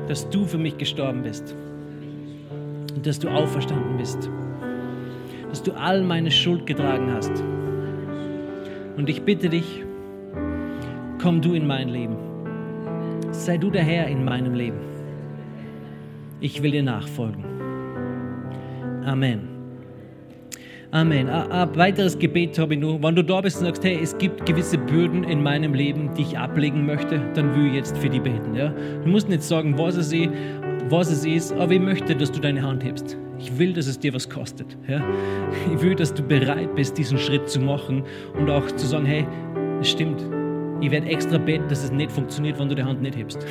dass 0.08 0.28
du 0.30 0.44
für 0.44 0.58
mich 0.58 0.78
gestorben 0.78 1.22
bist 1.22 1.54
und 2.94 3.06
dass 3.06 3.18
du 3.18 3.28
auferstanden 3.28 3.96
bist, 3.96 4.30
dass 5.48 5.62
du 5.62 5.72
all 5.72 6.02
meine 6.02 6.30
Schuld 6.30 6.66
getragen 6.66 7.12
hast. 7.12 7.32
Und 8.96 9.08
ich 9.08 9.22
bitte 9.22 9.48
dich, 9.48 9.84
komm 11.20 11.40
du 11.40 11.54
in 11.54 11.66
mein 11.66 11.88
Leben. 11.88 12.16
Sei 13.32 13.58
du 13.58 13.70
der 13.70 13.82
Herr 13.82 14.06
in 14.08 14.24
meinem 14.24 14.54
Leben. 14.54 14.78
Ich 16.40 16.62
will 16.62 16.70
dir 16.70 16.82
nachfolgen. 16.82 17.44
Amen. 19.04 19.55
Amen. 20.92 21.28
Ein 21.28 21.76
weiteres 21.76 22.18
Gebet 22.18 22.58
habe 22.58 22.74
ich 22.74 22.80
nur. 22.80 23.02
Wenn 23.02 23.16
du 23.16 23.22
da 23.22 23.40
bist 23.40 23.58
und 23.58 23.66
sagst, 23.66 23.84
hey, 23.84 23.98
es 24.00 24.16
gibt 24.18 24.46
gewisse 24.46 24.78
Bürden 24.78 25.24
in 25.24 25.42
meinem 25.42 25.74
Leben, 25.74 26.10
die 26.14 26.22
ich 26.22 26.38
ablegen 26.38 26.86
möchte, 26.86 27.20
dann 27.34 27.54
will 27.54 27.66
ich 27.68 27.74
jetzt 27.74 27.98
für 27.98 28.08
die 28.08 28.20
beten. 28.20 28.54
Ja? 28.54 28.72
Du 29.02 29.08
musst 29.08 29.28
nicht 29.28 29.42
sagen, 29.42 29.76
was 29.76 29.96
es, 29.96 30.12
ist, 30.12 30.30
was 30.88 31.10
es 31.10 31.24
ist, 31.24 31.52
aber 31.54 31.72
ich 31.72 31.80
möchte, 31.80 32.14
dass 32.14 32.30
du 32.30 32.40
deine 32.40 32.62
Hand 32.62 32.84
hebst. 32.84 33.16
Ich 33.38 33.58
will, 33.58 33.72
dass 33.72 33.86
es 33.86 33.98
dir 33.98 34.14
was 34.14 34.28
kostet. 34.28 34.76
Ja? 34.88 35.02
Ich 35.74 35.82
will, 35.82 35.94
dass 35.94 36.14
du 36.14 36.22
bereit 36.22 36.74
bist, 36.74 36.96
diesen 36.96 37.18
Schritt 37.18 37.48
zu 37.48 37.60
machen 37.60 38.04
und 38.38 38.48
auch 38.48 38.66
zu 38.66 38.86
sagen, 38.86 39.06
hey, 39.06 39.26
es 39.80 39.90
stimmt. 39.90 40.24
Ich 40.80 40.90
werde 40.90 41.06
extra 41.08 41.38
beten, 41.38 41.64
dass 41.68 41.84
es 41.84 41.90
nicht 41.90 42.12
funktioniert, 42.12 42.58
wenn 42.58 42.68
du 42.68 42.74
die 42.74 42.84
Hand 42.84 43.00
nicht 43.00 43.16
hebst. 43.16 43.44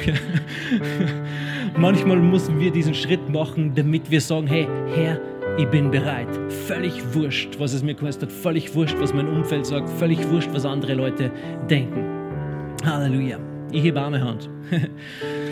Manchmal 1.77 2.17
müssen 2.17 2.59
wir 2.59 2.71
diesen 2.71 2.93
Schritt 2.93 3.29
machen, 3.29 3.73
damit 3.75 4.09
wir 4.09 4.21
sagen, 4.21 4.47
hey, 4.47 4.67
Herr, 4.95 5.19
ich 5.57 5.67
bin 5.69 5.91
bereit. 5.91 6.27
Völlig 6.67 7.13
wurscht, 7.13 7.59
was 7.59 7.73
es 7.73 7.83
mir 7.83 7.95
kostet, 7.95 8.31
völlig 8.31 8.73
wurscht, 8.75 8.95
was 8.99 9.13
mein 9.13 9.27
Umfeld 9.27 9.65
sagt, 9.65 9.89
völlig 9.89 10.19
wurscht, 10.29 10.49
was 10.51 10.65
andere 10.65 10.93
Leute 10.93 11.31
denken. 11.69 12.03
Halleluja. 12.85 13.39
Ich 13.71 13.83
hebe 13.83 13.99
arme 13.99 14.21
Hand. 14.21 14.49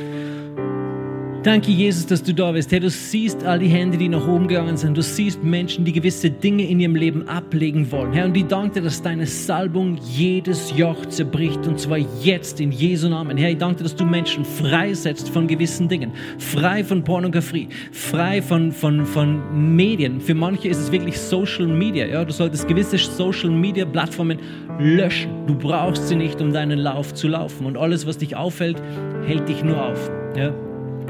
Danke, 1.44 1.72
Jesus, 1.72 2.06
dass 2.06 2.24
du 2.24 2.34
da 2.34 2.54
bist. 2.54 2.72
Herr, 2.72 2.80
du 2.80 2.89
siehst 2.89 3.44
all 3.44 3.60
die 3.60 3.68
Hände, 3.68 3.98
die 3.98 4.08
nach 4.08 4.26
oben 4.26 4.48
gegangen 4.48 4.78
sind. 4.78 4.96
Du 4.96 5.02
siehst 5.02 5.44
Menschen, 5.44 5.84
die 5.84 5.91
gewisse 5.91 6.32
Dinge 6.32 6.66
in 6.66 6.80
ihrem 6.80 6.96
Leben 6.96 7.28
ablegen 7.28 7.91
wollen. 7.91 8.14
Herr, 8.14 8.24
und 8.24 8.38
ich 8.38 8.46
danke 8.46 8.76
dir, 8.76 8.84
dass 8.84 9.02
deine 9.02 9.28
Salbung 9.28 9.98
jedes 9.98 10.74
Joch 10.78 11.06
zerbricht. 11.08 11.68
Und 11.68 11.82
zwar 11.82 11.98
jetzt 11.98 12.62
in 12.62 12.72
Jesu 12.72 13.10
Namen. 13.10 13.36
Herr, 13.36 13.52
ich 13.52 13.58
danke 13.58 13.80
dir, 13.80 13.84
dass 13.84 13.96
du 13.98 14.06
Menschen 14.06 14.46
freisetzt 14.46 15.28
von 15.28 15.46
gewissen 15.46 15.89
Dingen. 15.89 16.14
Frei 16.38 16.82
von 16.82 17.04
Pornografie. 17.04 17.68
Frei 17.91 18.41
von, 18.41 18.72
von, 18.72 19.06
von 19.06 19.76
Medien. 19.76 20.22
Für 20.22 20.36
manche 20.36 20.70
ist 20.70 20.78
es 20.78 20.94
wirklich 20.94 21.20
Social 21.20 21.68
Media. 21.68 22.06
Ja, 22.06 22.24
du 22.24 22.32
solltest 22.32 22.70
gewisse 22.70 22.98
Social 22.98 23.50
Media 23.50 23.84
Plattformen 23.84 24.39
löschen. 24.80 25.46
Du 25.46 25.56
brauchst 25.56 26.08
sie 26.08 26.16
nicht, 26.16 26.39
um 26.39 26.54
deinen 26.54 26.80
Lauf 26.80 27.14
zu 27.14 27.28
laufen. 27.28 27.66
Und 27.66 27.76
alles, 27.76 28.08
was 28.08 28.18
dich 28.18 28.38
auffällt, 28.38 28.82
hält 29.28 29.50
dich 29.50 29.62
nur 29.62 29.84
auf. 29.84 30.10
Ja. 30.38 30.54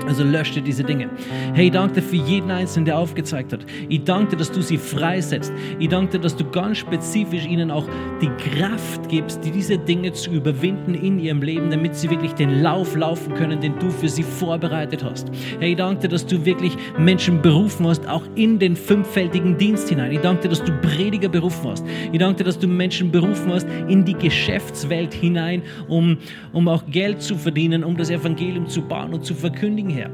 Also 0.08 0.24
lösche 0.24 0.62
diese 0.62 0.84
Dinge. 0.84 1.10
Hey, 1.54 1.68
ich 1.68 1.72
danke 1.72 1.96
dir 1.96 2.02
für 2.02 2.16
jeden 2.18 2.52
Einzelnen, 2.52 2.86
der 2.86 2.98
aufgezeigt 2.98 3.54
hat. 3.54 3.66
Ich 3.90 4.04
danke 4.04 4.32
dir, 4.32 4.38
dass 4.38 4.52
du 4.52 4.62
sie 4.62 4.78
freisetzt. 4.78 5.54
Ich 5.80 5.90
danke 5.90 6.14
dir, 6.14 6.20
dass 6.20 6.36
du 6.36 6.44
ganz 6.46 6.78
spezifisch 6.80 7.46
ihnen 7.46 7.72
auch 7.72 7.88
die 8.22 8.30
Kraft 8.50 9.10
gibst, 9.10 9.40
diese 9.44 9.78
Dinge 9.78 10.12
zu 10.14 10.32
überwinden 10.32 10.94
in 10.94 11.20
ihrem 11.20 11.42
Leben, 11.42 11.70
damit 11.70 11.96
sie 11.96 12.10
wirklich 12.10 12.34
den 12.34 12.62
Lauf 12.62 12.96
laufen 12.96 13.34
können, 13.36 13.62
den 13.62 13.78
du 13.80 13.90
für 13.90 14.10
sie 14.10 14.24
vorbereitet 14.24 15.04
hast. 15.04 15.32
Hey, 15.60 15.72
ich 15.72 15.78
danke 15.78 16.02
dir, 16.02 16.10
dass 16.10 16.26
du 16.26 16.44
wirklich 16.46 16.76
Menschen 16.98 17.42
berufen 17.42 17.88
hast, 17.88 18.08
auch 18.08 18.24
in 18.36 18.60
den 18.60 18.76
fünffältigen 18.76 19.58
Dienst 19.58 19.90
hinein. 19.90 20.12
Ich 20.12 20.22
danke 20.22 20.44
dir, 20.44 20.50
dass 20.50 20.64
du 20.64 20.72
Prediger 20.82 21.30
berufen 21.30 21.70
hast. 21.70 21.86
Ich 22.12 22.20
danke 22.20 22.38
dir, 22.38 22.44
dass 22.46 22.60
du 22.60 22.68
Menschen 22.68 23.12
berufen 23.12 23.52
hast 23.52 23.68
in 23.88 24.04
die 24.06 24.16
Geschäftswelt 24.16 25.14
hinein, 25.14 25.62
um, 25.88 26.18
um 26.52 26.68
auch 26.68 26.84
Geld 26.88 27.22
zu 27.22 27.38
verdienen, 27.38 27.84
um 27.84 27.96
das 27.96 28.10
Evangelium 28.10 28.68
zu 28.68 28.82
bauen 28.82 29.14
und 29.14 29.26
zu 29.26 29.34
verkündigen 29.34 29.83
Herr. 29.90 30.10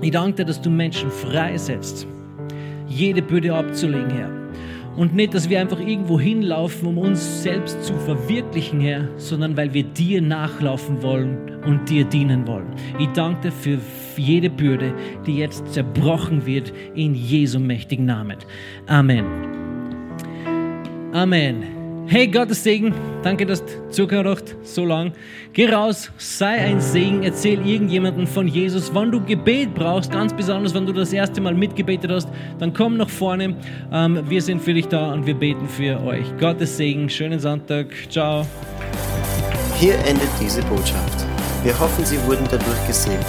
Ich 0.00 0.10
danke 0.10 0.36
dir, 0.36 0.44
dass 0.44 0.60
du 0.60 0.70
Menschen 0.70 1.10
freisetzt, 1.10 2.06
jede 2.86 3.22
Bürde 3.22 3.54
abzulegen, 3.54 4.10
Herr. 4.10 4.30
Und 4.96 5.14
nicht, 5.14 5.32
dass 5.32 5.48
wir 5.48 5.60
einfach 5.60 5.78
irgendwo 5.78 6.18
hinlaufen, 6.18 6.88
um 6.88 6.98
uns 6.98 7.42
selbst 7.44 7.84
zu 7.84 7.94
verwirklichen, 7.94 8.80
Herr, 8.80 9.08
sondern 9.16 9.56
weil 9.56 9.72
wir 9.72 9.84
dir 9.84 10.20
nachlaufen 10.20 11.02
wollen 11.02 11.62
und 11.64 11.88
dir 11.88 12.04
dienen 12.04 12.46
wollen. 12.46 12.74
Ich 12.98 13.08
danke 13.08 13.42
dir 13.42 13.52
für 13.52 13.78
jede 14.16 14.50
Bürde, 14.50 14.92
die 15.24 15.36
jetzt 15.36 15.72
zerbrochen 15.72 16.44
wird, 16.46 16.72
in 16.94 17.14
Jesu 17.14 17.60
mächtigen 17.60 18.06
Namen. 18.06 18.38
Amen. 18.86 19.24
Amen. 21.12 21.77
Hey, 22.10 22.26
Gottes 22.26 22.64
Segen. 22.64 22.94
Danke, 23.22 23.44
dass 23.44 23.62
du 23.62 23.90
zugehört 23.90 24.56
so 24.62 24.86
lang. 24.86 25.12
Geh 25.52 25.68
raus, 25.68 26.10
sei 26.16 26.58
ein 26.58 26.80
Segen, 26.80 27.22
erzähl 27.22 27.60
irgendjemandem 27.66 28.26
von 28.26 28.48
Jesus. 28.48 28.94
Wenn 28.94 29.10
du 29.10 29.22
Gebet 29.22 29.74
brauchst, 29.74 30.10
ganz 30.10 30.32
besonders, 30.32 30.72
wenn 30.72 30.86
du 30.86 30.94
das 30.94 31.12
erste 31.12 31.42
Mal 31.42 31.52
mitgebetet 31.52 32.10
hast, 32.10 32.30
dann 32.58 32.72
komm 32.72 32.96
nach 32.96 33.10
vorne. 33.10 33.56
Ähm, 33.92 34.22
wir 34.26 34.40
sind 34.40 34.62
für 34.62 34.72
dich 34.72 34.88
da 34.88 35.12
und 35.12 35.26
wir 35.26 35.34
beten 35.34 35.68
für 35.68 36.02
euch. 36.02 36.24
Gottes 36.40 36.78
Segen, 36.78 37.10
schönen 37.10 37.40
Sonntag. 37.40 37.88
Ciao. 38.08 38.46
Hier 39.78 39.96
endet 40.06 40.30
diese 40.40 40.62
Botschaft. 40.62 41.26
Wir 41.62 41.78
hoffen, 41.78 42.06
Sie 42.06 42.16
wurden 42.26 42.46
dadurch 42.50 42.86
gesegnet. 42.86 43.26